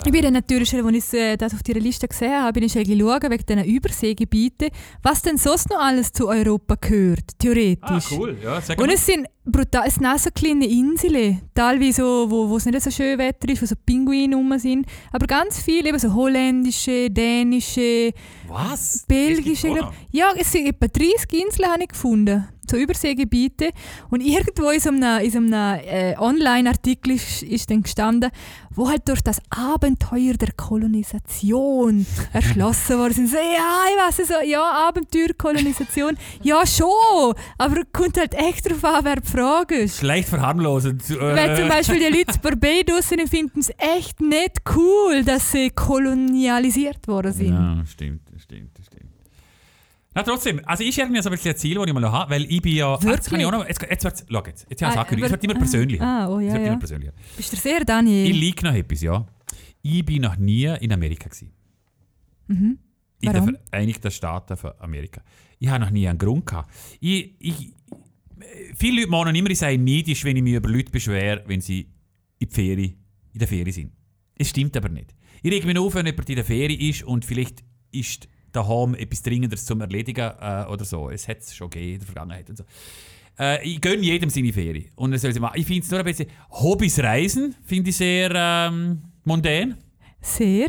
Ich 0.05 0.11
bin 0.11 0.21
dann 0.21 0.33
natürlich, 0.33 0.73
als 0.73 1.13
ich 1.13 1.19
äh, 1.19 1.37
das 1.37 1.53
auf 1.53 1.63
dieser 1.63 1.79
Liste 1.79 2.07
gesehen 2.07 2.41
habe, 2.41 2.53
bin 2.53 2.63
ich 2.63 2.73
schauen, 2.73 2.87
wegen 2.87 3.45
diesen 3.45 3.63
Überseegebieten, 3.65 4.69
was 5.03 5.21
denn 5.21 5.37
sonst 5.37 5.69
noch 5.69 5.79
alles 5.79 6.11
zu 6.11 6.27
Europa 6.27 6.75
gehört, 6.79 7.37
theoretisch. 7.37 8.11
Ah, 8.11 8.15
cool. 8.17 8.37
Ja, 8.41 8.61
sag 8.61 8.79
Und 8.79 8.89
es 8.89 9.05
sind 9.05 9.27
brutal, 9.51 9.83
es 9.87 9.95
sind 9.95 10.05
auch 10.05 10.17
so 10.17 10.29
kleine 10.33 10.65
Inseln, 10.65 11.41
teilweise 11.53 12.01
so, 12.01 12.27
wo, 12.29 12.55
es 12.57 12.65
nicht 12.65 12.81
so 12.81 12.91
schön 12.91 13.17
Wetter 13.17 13.49
ist, 13.49 13.61
wo 13.61 13.65
so 13.65 13.75
Pinguine 13.85 14.35
rum 14.35 14.57
sind, 14.57 14.85
aber 15.11 15.27
ganz 15.27 15.61
viele, 15.61 15.89
eben 15.89 15.99
so 15.99 16.13
holländische, 16.13 17.09
dänische, 17.09 18.11
Was? 18.47 19.05
belgische. 19.07 19.69
Glaub- 19.69 19.93
Ja, 20.11 20.31
es 20.37 20.51
sind 20.51 20.67
etwa 20.67 20.87
30 20.87 21.33
Inseln 21.45 21.71
habe 21.71 21.83
ich 21.83 21.89
gefunden, 21.89 22.47
so 22.69 22.77
Überseegebiete. 22.77 23.71
Und 24.11 24.21
irgendwo 24.21 24.69
in 24.69 24.79
so 24.79 24.89
einem, 24.89 25.19
in 25.23 25.31
so 25.31 25.37
einem 25.39 25.53
äh, 25.85 26.15
Online-Artikel 26.17 27.13
ist, 27.13 27.41
ist 27.43 27.69
dann 27.71 27.81
gestanden, 27.83 28.29
wo 28.75 28.87
halt 28.89 29.07
durch 29.09 29.21
das 29.21 29.41
Abenteuer 29.49 30.33
der 30.33 30.51
Kolonisation 30.55 32.05
erschlossen 32.33 32.97
worden 32.99 33.13
sind. 33.13 33.29
So, 33.29 33.37
ja, 33.37 33.83
ich 33.89 34.17
weiß 34.19 34.27
so, 34.27 34.33
ja, 34.45 34.87
Abenteuerkolonisation, 34.87 36.17
ja 36.43 36.65
schon, 36.67 37.33
aber 37.57 37.81
kommt 37.91 38.17
halt 38.17 38.33
echt 38.35 38.65
darauf 38.67 38.83
an, 38.85 39.05
wer 39.05 39.21
Frage 39.39 39.75
ist. 39.75 39.99
Schlecht 39.99 40.29
verharmlosend. 40.29 41.09
Weil 41.19 41.55
zum 41.55 41.67
Beispiel 41.67 41.99
die 41.99 42.17
Leute 42.17 42.33
in 42.33 42.41
Barbados 42.41 43.07
finden 43.29 43.59
es 43.59 43.71
echt 43.77 44.19
nicht 44.21 44.61
cool, 44.75 45.23
dass 45.23 45.51
sie 45.51 45.69
kolonialisiert 45.69 47.07
worden 47.07 47.31
sind. 47.31 47.53
Ja, 47.53 47.83
stimmt, 47.85 48.21
stimmt, 48.37 48.77
stimmt. 48.85 49.09
Na 50.13 50.23
trotzdem, 50.23 50.59
also 50.65 50.83
ich 50.83 50.97
irgendwie 50.97 51.21
so 51.21 51.29
ein 51.29 51.35
bisschen 51.35 51.51
ein 51.51 51.57
Ziel, 51.57 51.75
das 51.75 51.85
ich 51.85 51.93
mal 51.93 51.99
noch 51.99 52.11
habe, 52.11 52.31
weil 52.31 52.45
ich 52.45 52.61
bin 52.61 52.75
ja... 52.75 52.93
Wirklich? 52.93 53.11
Jetzt 53.15 53.29
kann 53.29 53.39
ich 53.39 53.45
auch 53.45 53.51
noch... 53.51 53.67
Jetzt, 53.67 53.81
jetzt 53.81 54.03
wird's... 54.03 54.25
Schau 54.29 54.43
jetzt, 54.45 54.65
jetzt 54.69 54.81
habe 54.81 54.91
ich 54.91 54.97
Ah, 54.97 55.01
es 55.01 55.07
angekündigt. 55.09 55.25
Es 55.25 55.31
wird 55.31 55.43
immer 55.43 55.55
ah, 55.55 55.59
persönlicher. 55.59 56.03
ah, 56.03 56.27
oh, 56.27 56.39
ja, 56.39 56.47
es 56.47 56.53
wird 56.53 56.61
ja. 56.61 56.67
immer 56.67 56.79
persönlicher. 56.79 57.13
Bist 57.37 57.53
du 57.53 57.57
sehr, 57.57 57.85
Daniel? 57.85 58.29
Ich 58.29 58.37
liege 58.37 58.65
noch 58.65 58.73
etwas, 58.73 59.01
ja. 59.01 59.25
Ich 59.81 60.05
bin 60.05 60.23
noch 60.23 60.35
nie 60.35 60.65
in 60.65 60.91
Amerika 60.91 61.29
gewesen. 61.29 61.51
Mhm. 62.47 62.79
In 63.21 63.33
Warum? 63.33 63.45
den 63.47 63.57
Vereinigten 63.69 64.11
Staaten 64.11 64.57
von 64.57 64.71
Amerika. 64.79 65.21
Ich 65.59 65.67
habe 65.67 65.83
noch 65.83 65.91
nie 65.91 66.07
einen 66.07 66.17
Grund 66.17 66.45
gehabt. 66.45 66.71
Ich, 66.99 67.35
ich, 67.39 67.73
viele 68.75 69.01
Leute 69.01 69.11
meinen 69.11 69.35
immer, 69.35 69.49
ich 69.49 69.59
sei 69.59 69.75
neidisch, 69.75 70.23
wenn 70.23 70.37
ich 70.37 70.43
mich 70.43 70.53
über 70.53 70.69
Leute 70.69 70.91
beschwere, 70.91 71.43
wenn 71.47 71.61
sie 71.61 71.87
in, 72.39 72.49
die 72.49 72.53
Ferien, 72.53 72.95
in 73.33 73.39
der 73.39 73.47
Ferien 73.47 73.71
sind. 73.71 73.91
Es 74.35 74.49
stimmt 74.49 74.75
aber 74.77 74.89
nicht. 74.89 75.13
Ich 75.41 75.51
reg 75.51 75.65
mich 75.65 75.77
auf, 75.77 75.95
wenn 75.95 76.05
jemand 76.05 76.29
in 76.29 76.35
der 76.35 76.45
Ferien 76.45 76.79
ist 76.79 77.03
und 77.03 77.25
vielleicht 77.25 77.63
ist 77.91 78.27
daheim 78.51 78.95
etwas 78.95 79.21
Dringendes 79.21 79.65
zum 79.65 79.81
Erledigen 79.81 80.31
äh, 80.39 80.65
oder 80.69 80.85
so. 80.85 81.09
Es 81.09 81.27
hat 81.27 81.39
es 81.39 81.55
schon 81.55 81.69
gegeben 81.69 81.93
in 81.93 81.99
der 81.99 82.05
Vergangenheit 82.07 82.49
und 82.49 82.57
so. 82.57 82.63
Äh, 83.37 83.67
ich 83.67 83.79
gönne 83.79 84.01
jedem 84.01 84.29
seine 84.29 84.51
Ferien. 84.51 84.91
Und 84.95 85.11
das 85.11 85.21
soll 85.21 85.33
sie 85.33 85.39
machen. 85.39 85.59
Ich 85.59 85.65
finde 85.65 85.83
es 85.83 85.91
nur 85.91 85.99
ein 85.99 86.05
bisschen... 86.05 86.29
Hobbys 86.49 86.99
Reisen 86.99 87.55
finde 87.63 87.89
ich 87.89 87.97
sehr 87.97 88.31
ähm, 88.35 89.03
mondän. 89.23 89.77
Sehr. 90.21 90.67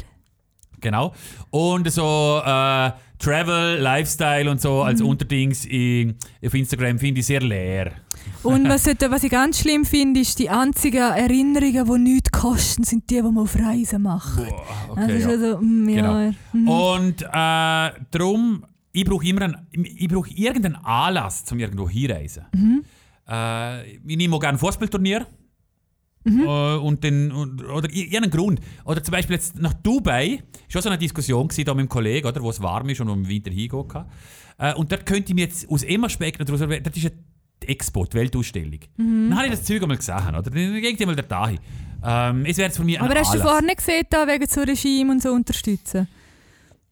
Genau. 0.81 1.15
Und 1.51 1.91
so 1.91 2.41
äh, 2.45 2.91
Travel, 3.21 3.79
Lifestyle 3.79 4.51
und 4.51 4.61
so 4.61 4.77
Mhm. 4.77 4.89
als 4.89 5.03
Unterdings 5.03 5.67
in, 5.67 6.17
auf 6.45 6.55
Instagram 6.55 6.99
finde 6.99 7.21
ich 7.21 7.27
sehr 7.27 7.41
leer. 7.41 7.93
Und 8.43 8.69
was, 8.69 8.87
was 8.87 9.23
ich 9.23 9.31
ganz 9.31 9.61
schlimm 9.61 9.85
finde, 9.85 10.21
ist 10.21 10.39
die 10.39 10.49
einzigen 10.49 11.03
Erinnerungen, 11.03 12.05
die 12.05 12.13
nichts 12.13 12.31
kosten, 12.33 12.83
sind 12.83 13.09
die, 13.11 13.17
die 13.17 13.23
man 13.23 13.37
auf 13.39 13.55
Reisen 13.57 14.03
macht. 14.03 14.37
Boah, 14.37 14.97
das 14.97 15.11
ist 15.11 15.25
ja. 15.25 15.29
also, 15.29 15.59
mm, 15.61 15.89
ja. 15.91 16.33
mhm. 16.53 16.69
Und 16.69 17.23
äh, 17.23 18.01
darum, 18.11 18.65
ich 18.93 19.05
brauche 19.05 19.27
immer 19.27 19.43
einen, 19.43 19.57
ich 19.71 20.09
brauche 20.09 20.31
irgendeinen 20.31 20.77
Anlass, 20.77 21.45
um 21.53 21.59
irgendwo 21.59 21.89
hinreisen. 21.89 22.47
Mhm. 22.55 22.85
Äh, 23.29 23.93
ich 23.93 24.17
nehme 24.17 24.35
auch 24.35 24.41
gerne 24.41 24.57
ein 24.57 24.59
Fußballturnier. 24.59 25.27
Mhm. 26.25 26.41
Äh, 26.43 26.75
und 26.77 27.03
den, 27.03 27.33
und, 27.33 27.65
oder 27.65 27.91
irgendeinen 27.91 28.31
Grund. 28.31 28.61
Oder 28.85 29.03
zum 29.03 29.13
Beispiel 29.13 29.37
jetzt 29.37 29.59
nach 29.59 29.73
Dubai, 29.75 30.43
ist 30.69 30.77
auch 30.77 30.83
so 30.83 30.89
eine 30.91 30.99
Diskussion 30.99 31.49
gewesen, 31.49 31.65
da 31.65 31.75
mit 31.75 31.87
dem 31.87 31.89
Kollegen, 31.89 32.27
oder, 32.27 32.43
wo 32.43 32.51
es 32.51 32.61
warm 32.63 32.89
ist 32.91 33.01
und 33.01 33.09
wo 33.09 33.13
man 33.13 33.25
im 33.25 33.29
Winter 33.29 33.51
hingehen 33.51 33.89
kann. 33.89 34.07
Äh, 34.59 34.75
und 34.75 34.93
dort 34.93 35.07
könnte 35.07 35.31
ich 35.31 35.35
mir 35.35 35.45
jetzt 35.47 35.69
aus 35.71 35.83
Emmerspekten, 35.83 36.45
daraus- 36.47 36.61
dort 36.61 36.97
ist 36.97 37.07
eine 37.07 37.15
Expo, 37.67 38.05
die 38.05 38.17
Weltausstellung. 38.17 38.81
Mhm. 38.97 39.29
Dann 39.31 39.37
habe 39.39 39.47
ich 39.47 39.53
das 39.53 39.65
Zeug 39.65 39.83
einmal 39.83 39.97
gesehen, 39.97 40.17
oder? 40.29 40.43
Dann 40.43 40.75
ich 40.77 41.07
mal 41.07 41.15
der 41.17 41.25
dahin. 41.25 41.59
Ähm, 42.03 42.45
es 42.47 42.57
wäre 42.57 42.69
jetzt 42.69 42.77
von 42.77 42.87
mir 42.87 43.01
Aber 43.03 43.15
hast 43.15 43.35
du 43.35 43.39
nicht 43.67 43.77
gesehen, 43.79 44.05
da 44.09 44.27
wegen 44.27 44.47
so 44.47 44.61
Regime 44.63 45.13
und 45.13 45.23
so 45.23 45.31
unterstützen? 45.33 46.09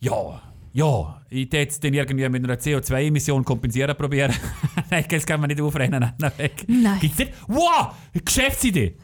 Ja, 0.00 0.42
ja. 0.72 1.22
Ich 1.30 1.50
würde 1.52 1.66
es 1.68 1.80
dann 1.80 1.92
irgendwie 1.94 2.28
mit 2.28 2.44
einer 2.44 2.54
CO2-Emission 2.58 3.44
kompensieren 3.44 3.96
probieren. 3.96 4.32
Nein, 4.90 5.04
das 5.10 5.26
kann 5.26 5.40
man 5.40 5.48
nicht 5.48 5.60
aufrennen. 5.60 6.12
Nein, 6.18 6.32
weg. 6.38 6.64
Nein. 6.68 6.98
Gibt's 7.00 7.18
nicht? 7.18 7.32
Wow! 7.46 7.94
Geschäftsidee! 8.24 8.96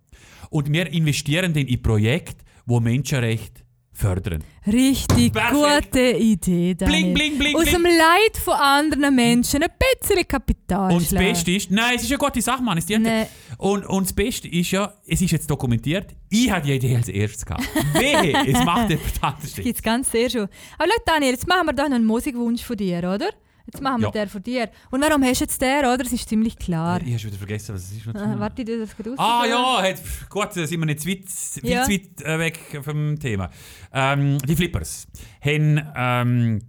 und 0.51 0.73
wir 0.73 0.91
investieren 0.93 1.53
dann 1.53 1.67
in 1.67 1.81
Projekte, 1.81 2.45
wo 2.67 2.81
Menschenrechte 2.81 3.63
fördern. 3.95 4.43
Richtig 4.67 5.33
Perfekt. 5.33 5.93
gute 5.93 6.11
Idee, 6.19 6.75
Daniel. 6.75 7.15
bling, 7.15 7.39
bling, 7.39 7.57
Aus 7.57 7.63
bling. 7.63 7.75
dem 7.75 7.85
Leid 7.85 8.37
von 8.45 8.55
anderen 8.55 9.15
Menschen 9.15 9.63
ein 9.63 9.69
bisschen 10.01 10.27
Kapital 10.27 10.93
Und 10.93 11.03
das. 11.13 11.19
Beste 11.19 11.53
ist, 11.53 11.71
nein, 11.71 11.95
es 11.97 12.03
ist 12.03 12.11
eine 12.11 12.19
gute 12.19 12.43
Sache, 12.43 12.63
Mann. 12.63 12.77
Es 12.79 12.89
Nee. 12.89 13.27
und, 13.59 13.87
und 13.87 14.05
das 14.07 14.13
Beste 14.13 14.49
ist 14.49 14.71
ja, 14.73 14.93
es 15.07 15.21
ist 15.23 15.31
jetzt 15.31 15.49
dokumentiert, 15.51 16.09
ich 16.29 16.51
hatte 16.51 16.67
die 16.67 16.75
Idee 16.75 16.97
als 16.97 17.09
erstes 17.09 17.47
gehabt. 17.47 17.65
Wehe, 17.95 18.33
es 18.47 18.65
macht 18.65 18.91
jemand 18.91 19.23
anderes. 19.23 19.55
Gibt's 19.55 19.83
ganz 19.83 20.11
sehr 20.11 20.29
schon. 20.29 20.49
Aber 20.79 20.89
schau, 20.89 21.03
Daniel, 21.07 21.33
jetzt 21.33 21.47
machen 21.47 21.67
wir 21.67 21.73
doch 21.73 21.89
noch 21.89 21.95
einen 21.95 22.05
Musikwunsch 22.07 22.63
von 22.63 22.77
dir, 22.77 22.99
oder? 22.99 23.31
Jetzt 23.67 23.81
machen 23.83 24.01
wir 24.03 24.09
Ja. 24.09 24.11
den 24.13 24.29
von 24.29 24.43
dir. 24.43 24.69
Und 24.91 25.01
warum 25.01 25.23
hast 25.25 25.41
du 25.41 25.45
jetzt 25.45 25.61
den, 25.61 25.79
oder? 25.87 26.01
Es 26.05 26.13
ist 26.13 26.29
ziemlich 26.29 26.59
klar. 26.59 27.01
Ich 27.01 27.09
habe 27.09 27.19
schon 27.19 27.31
wieder 27.31 27.39
vergessen, 27.39 27.75
was 27.75 27.83
es 27.85 27.93
ist. 27.93 28.07
Ah, 28.15 28.35
warte, 28.39 28.63
ich 28.63 28.69
das 28.69 28.97
gerade 28.97 29.15
Ah 29.19 29.45
ja, 29.49 29.83
hat, 29.83 29.97
gut, 30.29 30.49
da 30.55 30.67
sind 30.67 30.79
wir 30.81 30.87
nicht 30.87 31.01
zu 31.01 31.09
weit, 31.09 31.25
viel 31.29 31.71
Ja. 31.71 31.85
zu 31.85 31.91
weit 31.93 32.23
äh, 32.23 32.39
weg 32.39 32.81
vom 32.83 33.19
Thema. 33.19 33.51
Ähm, 33.93 34.39
die 34.47 34.55
Flippers 34.55 35.07
haben 35.41 35.81
ähm, 35.97 36.63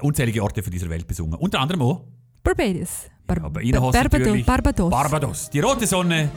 unzählige 0.00 0.42
Orte 0.42 0.62
von 0.62 0.72
dieser 0.72 0.88
Welt 0.88 1.06
besungen. 1.06 1.34
Unter 1.34 1.60
anderem 1.60 1.82
auch 1.82 2.04
Barbados. 2.42 3.06
Bar 3.26 3.36
heißt 3.54 3.74
es 3.76 3.92
Barbados. 3.92 4.46
Barbados. 4.46 4.90
Barbados. 4.90 5.50
Die 5.50 5.60
rote 5.60 5.86
Sonne 5.86 6.30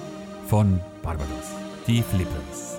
von 0.47 0.79
Barbados. 1.01 1.45
Die 1.87 2.01
Flippers. 2.03 2.72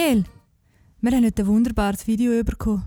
Daniel, 0.00 0.24
wir 1.02 1.10
haben 1.12 1.24
heute 1.26 1.42
ein 1.42 1.46
wunderbares 1.48 2.06
Video 2.06 2.42
bekommen. 2.42 2.86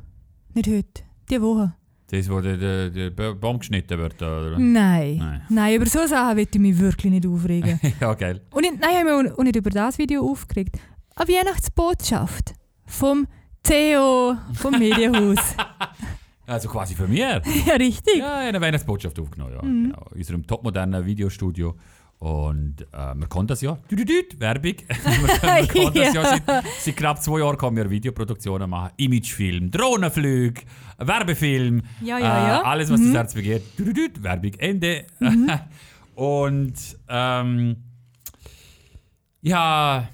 Nicht 0.56 0.68
heute, 0.68 1.04
die 1.30 1.40
Woche. 1.40 1.76
Das, 2.10 2.28
wo 2.28 2.42
der, 2.42 2.58
der, 2.58 2.90
der 2.90 3.10
Ba- 3.12 3.34
Baum 3.34 3.60
geschnitten 3.60 4.00
wird, 4.00 4.16
oder? 4.20 4.58
Nein. 4.58 5.18
Nein. 5.18 5.42
Nein. 5.48 5.76
über 5.76 5.86
so 5.86 6.08
Sachen 6.08 6.38
will 6.38 6.48
ich 6.52 6.60
mich 6.60 6.80
wirklich 6.80 7.12
nicht 7.12 7.28
aufregen. 7.28 7.80
ja, 8.02 8.14
geil. 8.16 8.42
und 8.50 8.64
ich, 8.66 8.72
nein, 8.80 8.90
ich 8.92 8.98
habe 9.08 9.24
mich 9.24 9.32
auch 9.32 9.44
nicht 9.44 9.56
über 9.56 9.70
das 9.70 9.98
Video 10.00 10.28
aufgeregt. 10.28 10.78
Eine 11.16 11.30
Weihnachtsbotschaft 11.30 12.56
vom 12.88 13.28
Theo 13.62 14.36
vom 14.56 14.80
Medienhaus. 14.80 15.38
Also 16.46 16.68
quasi 16.68 16.94
für 16.94 17.08
mir. 17.08 17.42
ja, 17.66 17.76
richtig. 17.76 18.18
Ja, 18.18 18.40
eine 18.40 18.60
Weihnachtsbotschaft 18.60 19.18
aufgenommen, 19.18 19.54
ja. 19.54 19.62
Genau. 19.62 20.08
In 20.12 20.18
unserem 20.18 20.46
topmodernen 20.46 21.06
Videostudio. 21.06 21.76
Und 22.24 22.88
äh, 22.94 23.14
man 23.16 23.28
kann 23.28 23.48
das 23.48 23.60
ja. 23.60 23.78
Werbung. 24.40 24.76
man, 25.44 25.68
kann, 25.68 25.94
das 25.94 26.14
ja 26.14 26.24
seit, 26.24 26.44
seit 26.80 26.96
knapp 26.96 27.22
zwei 27.22 27.40
Jahren 27.40 27.58
kann 27.58 27.76
wir 27.76 27.90
Videoproduktionen 27.90 28.70
machen. 28.70 28.92
Imagefilm, 28.96 29.70
Drohnenflüge, 29.70 30.62
Werbefilm. 31.00 31.82
Ja, 32.02 32.18
ja, 32.20 32.48
ja. 32.48 32.62
Alles, 32.62 32.90
was 32.90 33.02
das 33.02 33.14
Herz 33.14 33.34
begehrt. 33.34 33.64
Werbung, 34.24 34.54
Ende. 34.54 35.06
Und 36.16 36.76
ähm, 37.10 37.76
ja, 39.42 40.08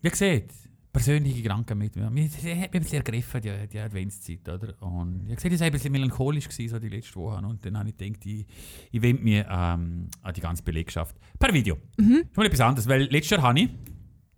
wie 0.00 0.10
gesagt, 0.10 0.50
persönliche 0.92 1.42
Gedanken 1.42 1.78
mit 1.78 1.96
mir. 1.96 2.04
Hat 2.06 2.12
mich 2.12 2.30
ein 2.44 2.70
bisschen 2.70 2.96
ergriffen, 2.98 3.40
die, 3.40 3.52
die 3.72 3.78
Adventszeit. 3.78 4.46
Oder? 4.48 4.74
Und 4.82 5.22
ich 5.28 5.36
habe 5.36 5.48
gesagt, 5.48 5.52
ich 5.54 5.60
war 5.60 5.66
ein 5.66 5.72
bisschen 5.72 5.92
melancholisch 5.92 6.48
gewesen, 6.48 6.68
so 6.68 6.78
die 6.78 6.88
letzten 6.88 7.14
Wochen. 7.20 7.44
Und 7.44 7.64
dann 7.64 7.78
habe 7.78 7.88
ich 7.88 7.96
gedacht, 7.96 8.26
ich, 8.26 8.46
ich 8.90 9.02
wende 9.02 9.22
mich 9.22 9.44
ähm, 9.48 10.08
an 10.22 10.34
die 10.34 10.40
ganze 10.40 10.62
Belegschaft 10.62 11.16
per 11.38 11.52
Video. 11.52 11.76
Mhm. 11.96 12.24
Schon 12.34 12.42
mal 12.42 12.46
etwas 12.46 12.60
anderes, 12.60 12.88
weil 12.88 13.02
letztes 13.04 13.30
Jahr 13.30 13.42
habe 13.42 13.60
ich. 13.60 13.68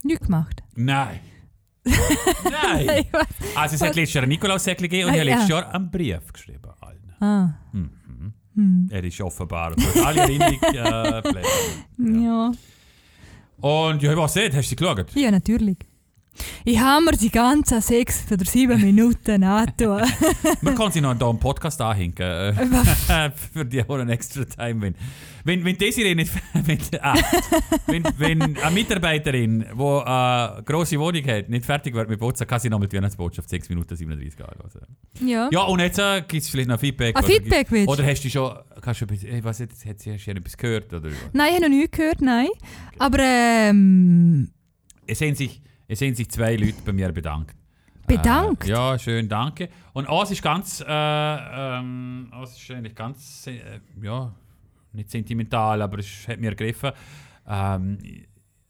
Nichts 0.05 0.27
gemacht. 0.27 0.63
Nein. 0.77 1.21
Nein! 2.45 2.89
Ich. 3.01 3.57
Also, 3.59 3.75
es 3.75 3.83
hat 3.83 3.95
letztes 3.95 4.15
Jahr 4.15 4.23
ein 4.25 4.29
Nikolaussäckchen 4.31 4.89
gegeben 4.89 5.09
und 5.09 5.15
ich 5.15 5.21
Ah, 5.21 5.25
habe 5.25 5.31
letztes 5.31 5.49
ja. 5.51 5.61
Jahr 5.61 5.75
einen 5.75 5.91
Brief 5.91 6.33
geschrieben. 6.33 6.71
Allen. 6.81 7.15
Ah, 7.21 7.55
Er 8.91 9.05
ist 9.05 9.21
offenbar 9.21 9.75
für 9.79 10.07
alle 10.07 10.21
Erinnerungen 10.21 10.61
äh, 10.63 11.23
pflegen. 11.99 12.23
ja. 12.25 12.53
Und 13.61 14.03
ja, 14.03 14.17
was 14.17 14.35
nicht? 14.35 14.55
Hast 14.55 14.67
du 14.67 14.69
sie 14.71 14.77
geschaut? 14.77 15.15
Ja, 15.15 15.31
natürlich. 15.31 15.79
Ich 16.65 16.79
habe 16.81 17.05
mir 17.05 17.13
die 17.13 17.31
ganzen 17.31 17.81
sechs 17.81 18.25
oder 18.31 18.45
sieben 18.45 18.81
Minuten 18.81 19.45
angetan. 19.45 20.09
Man 20.63 20.75
kann 20.75 20.91
sich 20.91 21.01
noch 21.03 21.15
da 21.17 21.29
einen 21.31 21.39
Podcast 21.39 21.81
anhinken. 21.81 22.27
Äh, 22.27 23.31
für 23.53 23.65
die 23.65 23.83
auch 23.83 23.91
einen 23.95 24.09
extra 24.11 24.45
Time. 24.45 24.81
Wenn, 24.83 24.95
wenn, 25.45 25.65
wenn 25.65 25.77
Desiree 25.79 26.15
nicht. 26.15 26.33
Wenn, 26.67 26.79
ah, 27.03 27.15
wenn, 27.87 28.05
wenn 28.17 28.43
eine 28.59 28.71
Mitarbeiterin, 28.75 29.61
die 29.79 29.83
eine 30.07 30.63
grosse 30.65 30.99
Wohnung 30.99 31.23
hat, 31.27 31.49
nicht 31.51 31.67
fertig 31.67 31.95
wird 31.95 32.09
mit 32.09 32.19
Putzen, 32.19 32.47
kann 32.47 32.59
sie 32.61 32.71
noch 32.71 32.79
mit 32.79 32.91
der 32.93 32.99
Weihnachtsbotschaft 33.01 33.51
6 33.51 33.69
Minuten 33.69 33.95
37 33.95 34.41
anhören. 34.41 34.87
ja. 35.21 35.49
Ja, 35.53 35.61
und 35.65 35.81
jetzt 35.81 35.99
äh, 35.99 36.23
gibt 36.27 36.43
es 36.43 36.49
vielleicht 36.49 36.69
noch 36.71 36.81
Feedback. 36.81 37.15
Ah, 37.17 37.19
oder 37.19 37.29
Feedback 37.29 37.69
du? 37.69 37.85
Oder 37.85 38.07
hast 38.07 38.23
du 38.25 38.31
schon. 38.31 38.57
Kannst 38.81 39.01
du, 39.03 39.05
etwas- 39.05 39.25
ey, 39.25 39.45
was, 39.45 39.59
jetzt, 39.59 39.81
sie, 39.81 40.13
hast 40.13 40.27
du 40.27 40.31
etwas 40.31 40.57
gehört? 40.57 40.93
Oder? 40.93 41.11
Nein, 41.33 41.49
ich 41.49 41.55
habe 41.57 41.63
noch 41.71 41.77
nichts 41.77 41.97
gehört, 41.97 42.21
nein. 42.23 42.49
Aber 42.99 43.19
ähm, 43.21 44.51
Es 45.07 45.21
haben 45.21 45.35
sich, 45.35 45.61
es 45.89 46.01
haben 46.01 46.15
sich 46.15 46.29
zwei 46.31 46.57
Leute 46.57 46.77
bei 46.85 46.93
mir 46.93 47.13
bedankt. 47.13 47.55
Bedankt? 48.07 48.67
Äh, 48.67 48.71
ja, 48.71 48.99
schön, 48.99 49.29
danke. 49.29 49.69
Und 49.95 50.07
eins 50.09 50.31
ist 50.31 50.43
ganz, 50.43 50.81
äh, 50.81 50.85
ähm, 50.89 52.29
eins 52.33 52.57
ist 52.61 52.71
eigentlich 52.71 52.95
ganz, 52.95 53.47
äh, 53.47 53.81
ja, 54.03 54.35
nicht 54.93 55.11
sentimental, 55.11 55.81
aber 55.83 55.99
es 55.99 56.29
hat 56.29 56.39
mir 56.39 56.51
ergriffen. 56.51 56.93
Ähm, 57.47 57.99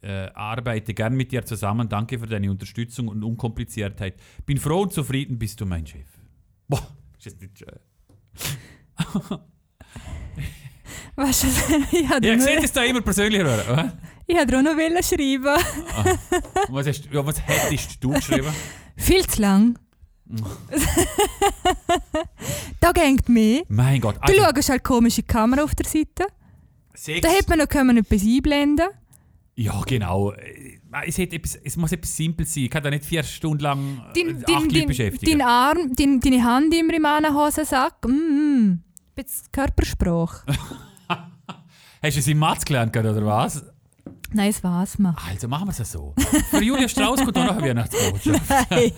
äh, 0.03 0.31
arbeite 0.35 0.95
gern 0.95 1.15
mit 1.15 1.33
dir 1.33 1.45
zusammen. 1.45 1.89
Danke 1.89 2.19
für 2.19 2.27
deine 2.27 2.51
Unterstützung 2.51 3.09
und 3.09 3.25
Unkompliziertheit. 3.25 4.15
Bin 4.45 4.59
froh 4.59 4.83
und 4.83 4.93
zufrieden, 4.93 5.39
bist 5.39 5.61
du 5.61 5.67
mein 5.67 5.87
Chef. 5.87 6.07
Boah, 6.69 6.87
ist 7.19 7.27
das 7.27 7.41
nicht 7.41 7.59
schön? 7.59 7.79
du, 11.17 11.29
ich 11.93 12.09
hätte 12.11 12.27
Ja, 12.27 12.35
dir 12.35 12.35
ich 12.35 12.43
sehe 12.43 12.61
das 12.61 12.73
da 12.73 12.85
immer 12.85 13.01
persönlich 13.01 13.41
hören. 13.43 13.69
oder? 13.73 13.93
Ich 14.27 14.37
hätte 14.37 14.59
auch 14.59 14.63
noch 14.63 14.77
wollen 14.77 15.03
schreiben. 15.03 15.65
Und 16.69 16.75
Was, 16.75 16.87
hast, 16.87 17.09
ja, 17.13 17.25
was 17.27 17.41
hättest 17.47 18.03
du 18.03 18.11
geschrieben? 18.11 18.53
Viel 18.97 19.27
zu 19.27 19.41
lang. 19.43 19.79
da 22.81 22.93
gängt 22.93 23.29
mehr. 23.29 23.63
mein 23.69 24.01
Gott. 24.01 24.17
Du 24.17 24.21
also, 24.33 24.43
schaust 24.55 24.69
halt 24.71 24.85
komische 24.85 25.23
Kamera 25.23 25.63
auf 25.63 25.75
der 25.75 25.87
Seite. 25.87 26.27
Sex- 26.95 27.21
Da 27.21 27.29
hätte 27.29 27.49
man 27.51 27.59
noch 27.59 27.69
können 27.69 27.99
etwas 27.99 28.23
einblenden 28.23 28.87
Ja, 29.57 29.83
genau. 29.87 30.33
Äh, 30.33 30.79
Es, 31.07 31.19
etwas, 31.19 31.57
es 31.57 31.77
muss 31.77 31.93
etwas 31.93 32.17
simpel 32.17 32.47
sein. 32.47 32.65
Ich 32.65 32.71
kann 32.71 32.83
da 32.83 32.91
nicht 32.91 33.05
vier 33.05 33.23
Stunden 33.23 33.63
lang 33.63 33.99
äh, 34.15 34.23
Dein, 34.25 34.37
acht 34.39 34.49
dein, 34.49 34.63
Leute 34.63 34.79
dein, 34.79 34.87
beschäftigen. 34.87 35.39
dein 35.39 35.47
Arm, 35.49 35.93
dein, 35.95 36.21
deine 36.21 36.45
Hand 36.45 36.73
immer 36.75 36.95
im 36.95 37.35
Hosensack. 37.37 38.07
Mm, 38.07 38.11
mm. 38.11 38.83
Bisschen 39.15 39.53
Körpersprache. 39.53 40.45
Hast 42.03 42.17
du 42.17 42.21
es 42.21 42.29
im 42.29 42.39
Matz 42.39 42.65
gelernt 42.65 42.97
oder 42.97 43.25
was? 43.25 43.63
Nein, 44.35 44.51
das 44.51 44.65
weiß 44.65 44.99
man. 44.99 45.17
Also 45.31 45.47
machen 45.47 45.69
wir 45.69 45.81
es 45.81 45.93
so. 45.93 46.13
Für 46.51 46.61
Julia 46.61 46.89
Strauss 46.89 47.21
kommt 47.21 47.39
auch 47.39 47.47
noch 47.47 47.57
eine 47.57 47.69
Weihnachtsbotschaft. 47.69 48.43
Nein, 48.71 48.93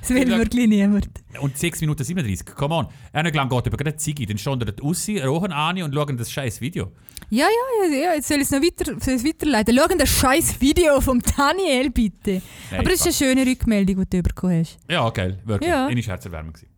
das 0.00 0.10
will 0.10 0.26
wirklich 0.26 0.66
niemand. 0.66 1.08
Und 1.40 1.56
6 1.56 1.82
Minuten 1.82 2.02
37, 2.02 2.44
come 2.46 2.74
on. 2.74 2.88
Einer 3.12 3.30
lang 3.30 3.48
geht 3.48 3.66
über 3.68 3.76
gerade 3.76 3.96
Ziggy, 3.96 4.26
dann 4.26 4.38
stehen 4.38 4.58
dort 4.58 4.82
Ussi, 4.82 5.20
rochen 5.20 5.52
an 5.52 5.80
und 5.82 5.94
schauen 5.94 6.16
das 6.16 6.32
scheiß 6.32 6.60
Video. 6.60 6.90
Ja, 7.30 7.46
ja, 7.46 7.96
ja, 7.96 8.14
jetzt 8.14 8.26
soll 8.26 8.38
ich 8.38 8.42
es 8.42 8.50
noch 8.50 8.60
weiter, 8.60 8.98
soll 8.98 9.14
es 9.14 9.24
weiterleiten. 9.24 9.78
Schau 9.78 9.96
das 9.96 10.08
scheiß 10.08 10.60
Video 10.60 11.00
vom 11.00 11.20
Daniel, 11.20 11.90
bitte. 11.90 12.42
Nein, 12.70 12.80
Aber 12.80 12.90
das 12.90 13.06
ist 13.06 13.22
eine 13.22 13.34
schöne 13.34 13.48
Rückmeldung, 13.48 14.04
die 14.04 14.16
du 14.16 14.22
bekommen 14.24 14.60
hast. 14.60 14.78
Ja, 14.90 15.08
geil, 15.10 15.38
wirklich. 15.44 15.70
Ja. 15.70 15.86
Eine 15.86 16.02
Scherzerwärmung 16.02 16.54
gewesen. 16.54 16.70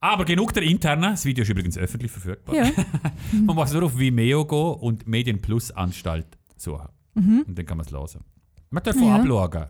Aber 0.00 0.24
genug 0.24 0.54
der 0.54 0.62
internen, 0.62 1.02
das 1.02 1.26
Video 1.26 1.42
ist 1.42 1.50
übrigens 1.50 1.76
öffentlich 1.76 2.10
verfügbar. 2.10 2.54
Ja. 2.54 2.70
Man 3.32 3.54
muss 3.54 3.72
nur 3.74 3.82
auf 3.82 3.98
Vimeo 3.98 4.46
gehen 4.46 4.74
und 4.80 5.06
Medien 5.06 5.42
Plus 5.42 5.70
Anstalt 5.70 6.26
suchen. 6.56 6.88
Und 7.14 7.56
dann 7.58 7.64
kann 7.66 7.78
man 7.78 7.86
es 7.86 7.92
hören. 7.92 8.24
Man 8.70 8.82
darf 8.82 8.96
Mhm. 8.96 9.02
Ja. 9.04 9.16
abschauen 9.16 9.66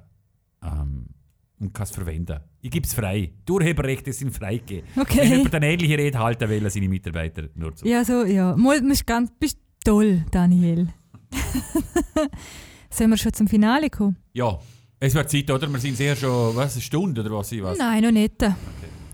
ähm, 0.63 1.07
und 1.61 1.73
kann 1.75 1.85
es 1.85 1.91
verwenden. 1.91 2.41
Ich 2.61 2.71
gebe 2.71 2.87
es 2.87 2.95
frei. 2.95 3.33
Die 3.47 3.53
Urheberrechte 3.53 4.13
sind 4.13 4.33
freigegeben. 4.35 4.89
Okay. 4.97 5.19
Wenn 5.21 5.31
jemand 5.39 5.55
eine 5.55 5.73
ähnliche 5.73 5.97
Rede 5.99 6.19
halten 6.19 6.49
will, 6.49 6.69
seine 6.71 6.89
Mitarbeiter 6.89 7.49
nur 7.55 7.75
zu. 7.75 7.87
Ja, 7.87 8.05
so, 8.05 8.25
ja. 8.25 8.57
Mal, 8.57 8.81
du 8.81 8.89
bist, 8.89 9.07
ganz, 9.07 9.31
bist 9.39 9.59
toll, 9.85 10.25
Daniel. 10.31 10.89
Sollen 12.91 13.11
wir 13.11 13.17
schon 13.17 13.33
zum 13.33 13.47
Finale 13.47 13.91
kommen? 13.91 14.17
Ja, 14.33 14.59
es 14.99 15.15
wird 15.15 15.31
Zeit, 15.31 15.51
oder? 15.51 15.69
Wir 15.71 15.79
sind 15.79 15.97
sehr 15.97 16.17
schon, 16.17 16.57
was, 16.57 16.75
eine 16.75 16.83
Stunde 16.83 17.21
oder 17.21 17.31
was 17.33 17.53
ich 17.53 17.63
was. 17.63 17.79
Nein, 17.79 18.03
noch 18.03 18.11
nicht. 18.13 18.43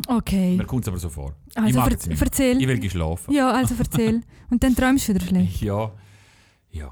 Okay. 0.06 0.56
Mir 0.56 0.64
kommt 0.64 0.82
es 0.84 0.88
aber 0.88 0.98
so 0.98 1.08
vor. 1.08 1.34
ich 1.50 1.56
Also 1.56 1.78
mag 1.78 2.02
ver 2.02 2.26
erzähl. 2.26 2.60
Ich 2.60 2.66
will 2.68 2.78
gehen 2.78 2.90
schlafen. 2.90 3.32
Ja, 3.34 3.50
also 3.52 3.74
erzähl. 3.78 4.22
Und 4.50 4.62
dann 4.62 4.74
träumst 4.74 5.08
du 5.08 5.14
wieder 5.14 5.24
schlecht. 5.26 5.60
Ja. 5.62 5.92
Ja. 6.70 6.90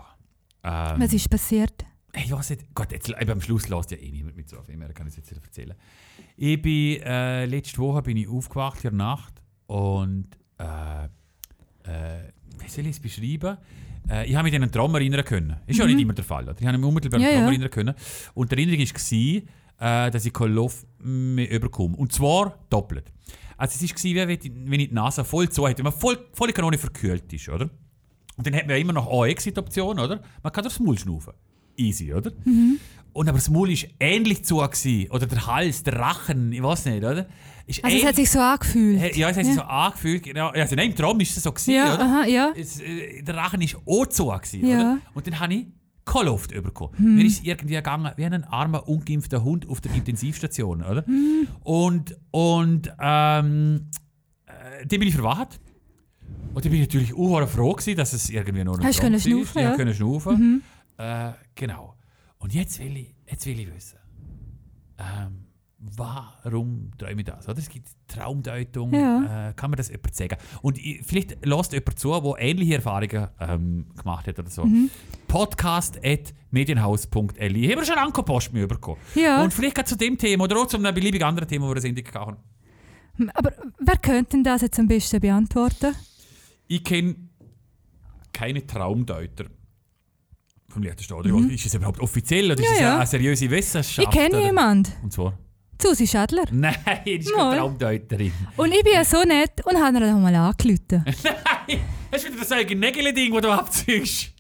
Ähm, 0.63 1.01
Was 1.01 1.13
ist 1.13 1.29
passiert? 1.31 1.85
Ich 2.15 2.31
weiß 2.33 2.51
nicht. 2.51 2.75
Gott, 2.75 2.91
jetzt, 2.93 3.09
eben 3.09 3.31
am 3.31 3.41
Schluss 3.41 3.69
lässt 3.69 3.91
ja 3.93 3.97
eh 3.97 4.11
niemand 4.11 4.37
mit 4.37 4.49
so 4.49 4.61
viel 4.63 4.77
mehr. 4.77 4.93
Kann 4.93 5.07
ich 5.07 5.13
es 5.13 5.17
jetzt 5.19 5.31
nicht 5.31 5.45
erzählen. 5.45 5.75
Ich 6.37 6.61
bin, 6.61 7.01
äh, 7.03 7.47
letzte 7.47 7.79
Woche 7.79 8.03
bin 8.03 8.17
ich 8.17 8.29
aufgewacht 8.29 8.77
in 8.79 8.83
der 8.91 8.93
Nacht 8.93 9.41
und 9.67 10.27
äh, 10.59 11.05
äh, 11.85 12.33
wie 12.59 12.69
soll 12.69 12.85
ich 12.87 12.91
es 12.97 13.01
beschreiben? 13.01 13.57
Äh, 14.09 14.27
ich 14.29 14.35
habe 14.35 14.45
mich 14.45 14.55
an 14.57 14.63
einen 14.63 14.73
Traum 14.73 14.95
erinnern 14.95 15.25
können. 15.25 15.57
Ist 15.67 15.79
ja 15.79 15.87
nicht 15.87 16.01
immer 16.01 16.13
der 16.15 16.25
Fall. 16.25 16.45
Oder? 16.49 16.57
Ich 16.61 16.67
habe 16.67 16.77
mich 16.79 16.87
unmittelbar 16.87 17.21
an 17.21 17.27
einen 17.27 17.33
Mhm. 17.33 17.37
Ja, 17.37 17.41
Traum 17.43 17.53
ja. 17.53 17.53
erinnern 17.53 17.71
können. 17.71 17.95
Und 18.35 18.51
die 18.53 18.57
Erinnerung 18.57 18.87
war, 19.79 20.07
äh, 20.07 20.11
dass 20.11 20.27
ich 20.27 20.33
kein 20.33 20.53
Luft 20.53 20.87
mehr 20.99 21.51
überkomme. 21.51 21.97
Und 21.97 22.13
zwar 22.13 22.59
doppelt. 22.71 23.13
Also 23.57 23.85
es 23.85 23.91
war, 23.93 24.03
wie 24.05 24.15
wenn 24.17 24.31
ich- 24.31 24.43
wenn 24.71 24.81
ich 24.81 24.89
die 24.89 24.95
Nase 24.95 25.25
voll 25.25 25.49
zu 25.49 25.67
hätte, 25.69 25.79
wenn 25.79 25.85
man 25.85 25.93
voll, 25.93 26.19
volle 26.33 26.53
Kanone 26.53 26.77
verkühlt 26.77 27.33
ist, 27.33 27.49
oder? 27.49 27.71
Und 28.41 28.47
dann 28.47 28.55
hat 28.55 28.63
man 28.67 28.71
ja 28.71 28.81
immer 28.81 28.95
noch 28.95 29.07
eine 29.13 29.31
Exit-Option, 29.31 29.99
oder? 29.99 30.23
Man 30.43 30.51
kann 30.51 30.65
durchs 30.65 30.81
Maul 30.81 30.99
schnaufen. 30.99 31.35
Easy, 31.77 32.15
oder? 32.15 32.33
Und 33.13 33.29
aber 33.29 33.37
das 33.37 33.51
Maul 33.51 33.69
war 33.69 33.89
ähnlich 34.01 34.47
zu. 34.47 34.57
Gewesen. 34.57 35.11
Oder 35.11 35.27
der 35.27 35.47
Hals, 35.47 35.83
der 35.83 35.99
Rachen, 35.99 36.51
ich 36.51 36.63
weiß 36.63 36.87
nicht, 36.87 37.05
oder? 37.05 37.27
Ist 37.67 37.85
Also 37.85 37.99
es 37.99 38.05
hat 38.07 38.17
sich 38.17 38.31
so 38.31 38.41
angefühlt. 38.41 39.15
Ja, 39.15 39.29
es 39.29 39.37
hat 39.37 39.45
sich 39.45 39.55
so 39.55 39.61
angefühlt. 39.61 40.23
Genau. 40.23 40.49
Also 40.49 40.75
nein, 40.75 40.89
im 40.93 40.97
Traum 40.97 41.21
ist 41.21 41.37
es 41.37 41.43
so 41.43 41.53
gewesen, 41.53 41.75
ja, 41.75 41.93
oder? 41.95 42.03
aha, 42.03 42.25
ja. 42.25 42.53
Es, 42.57 42.81
äh, 42.81 43.21
der 43.23 43.37
Rachen 43.37 43.61
ist 43.61 43.77
auch 43.87 44.07
zu. 44.07 44.29
Gewesen, 44.29 44.67
Ja. 44.67 44.79
oder? 44.81 44.99
Und 45.13 45.27
dann 45.27 45.39
habe 45.39 45.53
ich 45.53 45.67
keine 46.07 46.31
Luft 46.31 46.51
bekommen. 46.51 46.95
Mir 46.97 47.27
ist 47.27 47.45
irgendwie 47.45 47.75
gegangen 47.75 48.11
wie 48.17 48.25
ein 48.25 48.45
armer, 48.45 48.89
ungeimpfter 48.89 49.45
Hund 49.45 49.69
auf 49.69 49.83
der 49.83 49.93
Intensivstation, 49.95 50.83
oder? 50.83 51.05
Und, 51.63 52.17
und 52.31 52.91
ähm, 52.99 53.91
äh, 54.47 54.87
dann 54.87 54.99
bin 54.99 55.03
ich 55.09 55.15
verwacht. 55.15 55.61
Und 56.53 56.63
bin 56.63 56.75
ich 56.75 56.81
natürlich 56.81 57.15
auch 57.15 57.47
froh 57.49 57.73
gewesen, 57.73 57.97
dass 57.97 58.13
es 58.13 58.29
irgendwie 58.31 58.65
noch 58.65 58.79
Hast 58.81 59.01
können 59.01 59.15
war. 59.15 59.21
schnaufen, 59.21 59.63
Ja? 59.63 59.73
Mhm. 59.73 59.77
können 59.77 59.95
schnaufen. 59.95 60.63
Äh, 60.99 61.31
genau. 61.55 61.95
Und 62.39 62.53
jetzt 62.55 62.79
will 62.81 62.97
ich, 62.97 63.15
jetzt 63.31 63.47
will 63.47 63.61
ich 63.61 63.73
wissen, 63.75 63.99
ähm, 64.99 65.47
warum 65.79 66.91
träume 66.99 67.21
ich 67.23 67.27
das? 67.27 67.49
Oder? 67.49 67.59
Es 67.59 67.69
gibt 67.69 67.89
Traumdeutung, 68.09 68.93
Ja. 68.93 69.51
äh, 69.51 69.55
kann 69.55 69.71
man 69.71 69.77
das 69.79 69.89
jemand 69.89 70.15
sagen? 70.15 70.37
Und 70.63 70.77
ich, 70.79 71.03
vielleicht 71.07 71.45
lässt 71.47 71.73
jemand 71.73 71.99
zu, 71.99 72.21
der 72.21 72.35
ähnliche 72.39 72.75
Erfahrungen 72.75 73.29
ähm, 73.41 73.87
gemacht 73.97 74.27
hat 74.27 74.39
oder 74.39 74.51
so. 74.51 74.65
Mhm. 74.65 74.91
Podcast.medienhaus.li. 75.29 77.65
Ich 77.67 77.73
habe 77.77 77.87
schon 77.87 77.95
lange 77.97 78.13
Post 78.13 78.53
mehr 78.53 78.67
bekommen. 78.67 79.01
Ja. 79.15 79.43
Und 79.43 79.55
vielleicht 79.55 79.77
gerade 79.77 79.89
zu 79.89 79.97
dem 79.97 80.19
Thema 80.19 80.45
oder 80.45 80.59
auch 80.59 80.67
zu 80.67 80.77
einem 80.77 80.95
beliebigen 80.95 81.27
anderen 81.27 81.49
Thema, 81.49 81.67
wo 81.69 81.75
wir 81.75 81.81
Sendung 81.81 82.05
haben. 82.15 82.37
Aber 83.35 83.53
wer 83.79 83.97
könnte 83.99 84.31
denn 84.33 84.45
das 84.45 84.63
jetzt 84.63 84.79
am 84.79 84.89
besten 84.89 85.21
beantworten? 85.21 85.95
Ich 86.73 86.85
kenne 86.85 87.17
keine 88.33 88.65
Traumdeuter 88.65 89.47
vom 90.69 90.85
Liechtenstein. 90.85 91.23
Mhm. 91.23 91.51
Ist 91.51 91.67
es 91.67 91.75
überhaupt 91.75 91.99
offiziell 91.99 92.47
oder 92.53 92.61
ist 92.61 92.69
Ja, 92.69 92.75
es 92.75 92.81
ja. 92.81 92.97
eine 92.99 93.07
seriöse 93.07 93.51
Wissenschaft? 93.51 94.07
Ich 94.07 94.11
kenne 94.17 94.41
jemanden. 94.41 94.93
Und 95.03 95.13
zwar? 95.13 95.37
Susi 95.83 96.07
Schädler. 96.07 96.45
Nein, 96.53 96.77
das 96.85 97.01
ist 97.07 97.35
keine 97.35 97.57
Traumdeuterin. 97.57 98.33
Und 98.57 98.73
ich 98.73 98.85
bin 98.85 98.93
ja 98.93 99.05
so 99.05 99.21
nett 99.25 99.51
und 99.65 99.83
habe 99.83 99.97
ihr 99.97 100.01
dann 100.01 100.23
mal 100.23 100.33
angerufen. 100.33 100.79
Nein, 101.05 101.81
das 102.13 102.23
ist 102.23 102.29
wieder 102.31 102.39
das 102.39 102.53
eigene 102.53 102.87
Nägel-Ding, 102.87 103.33
das 103.33 103.43
du 103.43 103.51
abziehst. 103.51 104.33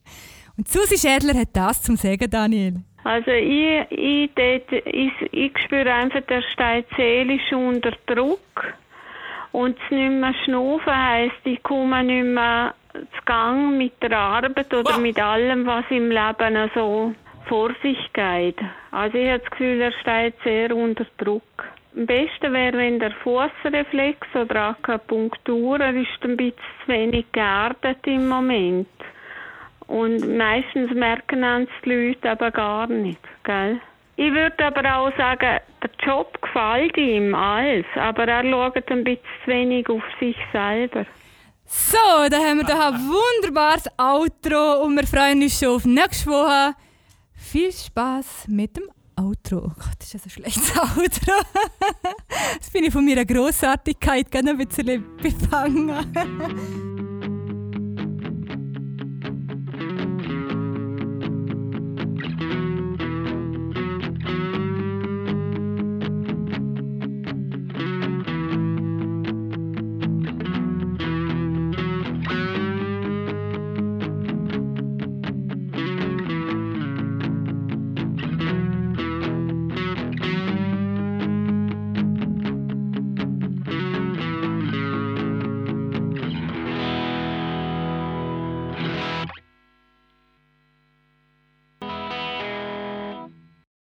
Und 0.56 0.68
Susi 0.68 0.98
Schädler 0.98 1.34
hat 1.34 1.48
das 1.54 1.82
zum 1.82 1.96
Sagen, 1.96 2.30
Daniel. 2.30 2.84
Also 3.02 3.32
ich, 3.32 3.90
ich, 3.90 4.30
dort, 4.36 4.70
ich, 4.86 5.12
ich 5.32 5.52
spüre 5.64 5.92
einfach, 5.92 6.20
der 6.28 6.42
steht 6.42 6.86
seelisch 6.96 7.52
unter 7.52 7.90
Druck. 8.06 8.38
Und 9.52 9.78
das 9.78 9.90
nicht 9.90 10.12
mehr 10.12 10.34
schnaufen 10.44 10.96
heisst, 10.96 11.40
ich 11.44 11.62
komme 11.62 12.04
nicht 12.04 12.24
mehr 12.24 12.74
zu 12.92 13.24
Gang 13.24 13.76
mit 13.76 14.00
der 14.02 14.16
Arbeit 14.16 14.72
oder 14.72 14.98
mit 14.98 15.20
allem, 15.20 15.66
was 15.66 15.84
im 15.90 16.10
Leben 16.10 16.70
so 16.74 17.14
vor 17.46 17.70
sich 17.82 17.98
geht. 18.12 18.58
Also 18.90 19.18
ich 19.18 19.28
habe 19.28 19.40
das 19.40 19.50
Gefühl, 19.50 19.80
er 19.80 19.92
steht 19.92 20.34
sehr 20.44 20.74
unter 20.74 21.06
Druck. 21.18 21.42
Am 21.96 22.06
besten 22.06 22.52
wäre, 22.52 22.78
wenn 22.78 23.00
der 23.00 23.10
Fußreflex 23.10 24.28
oder 24.34 24.70
Akupunktur, 24.70 25.80
er 25.80 25.94
ist 25.94 26.22
ein 26.22 26.36
bisschen 26.36 26.54
zu 26.84 26.92
wenig 26.92 27.26
geerdet 27.32 28.06
im 28.06 28.28
Moment. 28.28 28.88
Und 29.88 30.36
meistens 30.36 30.92
merken 30.94 31.42
uns 31.42 31.68
die 31.84 31.92
Leute 31.92 32.30
aber 32.30 32.52
gar 32.52 32.86
nicht, 32.86 33.20
gell? 33.42 33.80
Ich 34.22 34.30
würde 34.34 34.66
aber 34.66 34.96
auch 34.96 35.16
sagen, 35.16 35.60
der 35.82 35.90
Job 36.06 36.38
gefällt 36.42 36.94
ihm 36.98 37.34
alles, 37.34 37.86
aber 37.94 38.28
er 38.28 38.42
schaut 38.42 38.76
ein 38.90 39.02
bisschen 39.02 39.24
zu 39.42 39.50
wenig 39.50 39.88
auf 39.88 40.02
sich 40.20 40.36
selber. 40.52 41.06
So, 41.64 41.96
da 42.28 42.36
haben 42.36 42.58
wir 42.58 42.64
da 42.64 42.88
ein 42.90 43.00
wunderbares 43.00 43.88
Outro 43.96 44.84
und 44.84 44.96
wir 44.96 45.06
freuen 45.06 45.40
uns 45.40 45.58
schon 45.58 45.68
auf 45.68 45.86
nächste 45.86 46.28
Woche. 46.28 46.74
Viel 47.32 47.72
Spaß 47.72 48.48
mit 48.48 48.76
dem 48.76 48.90
Outro. 49.16 49.56
Oh 49.56 49.72
Gott, 49.74 49.96
das 50.00 50.12
ist 50.12 50.26
ein 50.26 50.30
schlechtes 50.30 50.78
Outro. 50.78 51.32
Jetzt 52.56 52.74
bin 52.74 52.84
ich 52.84 52.92
von 52.92 53.06
meiner 53.06 53.24
Grossartigkeit 53.24 54.30
gerne 54.30 54.50
ein 54.50 54.58
bisschen 54.58 55.16
befangen. 55.16 57.06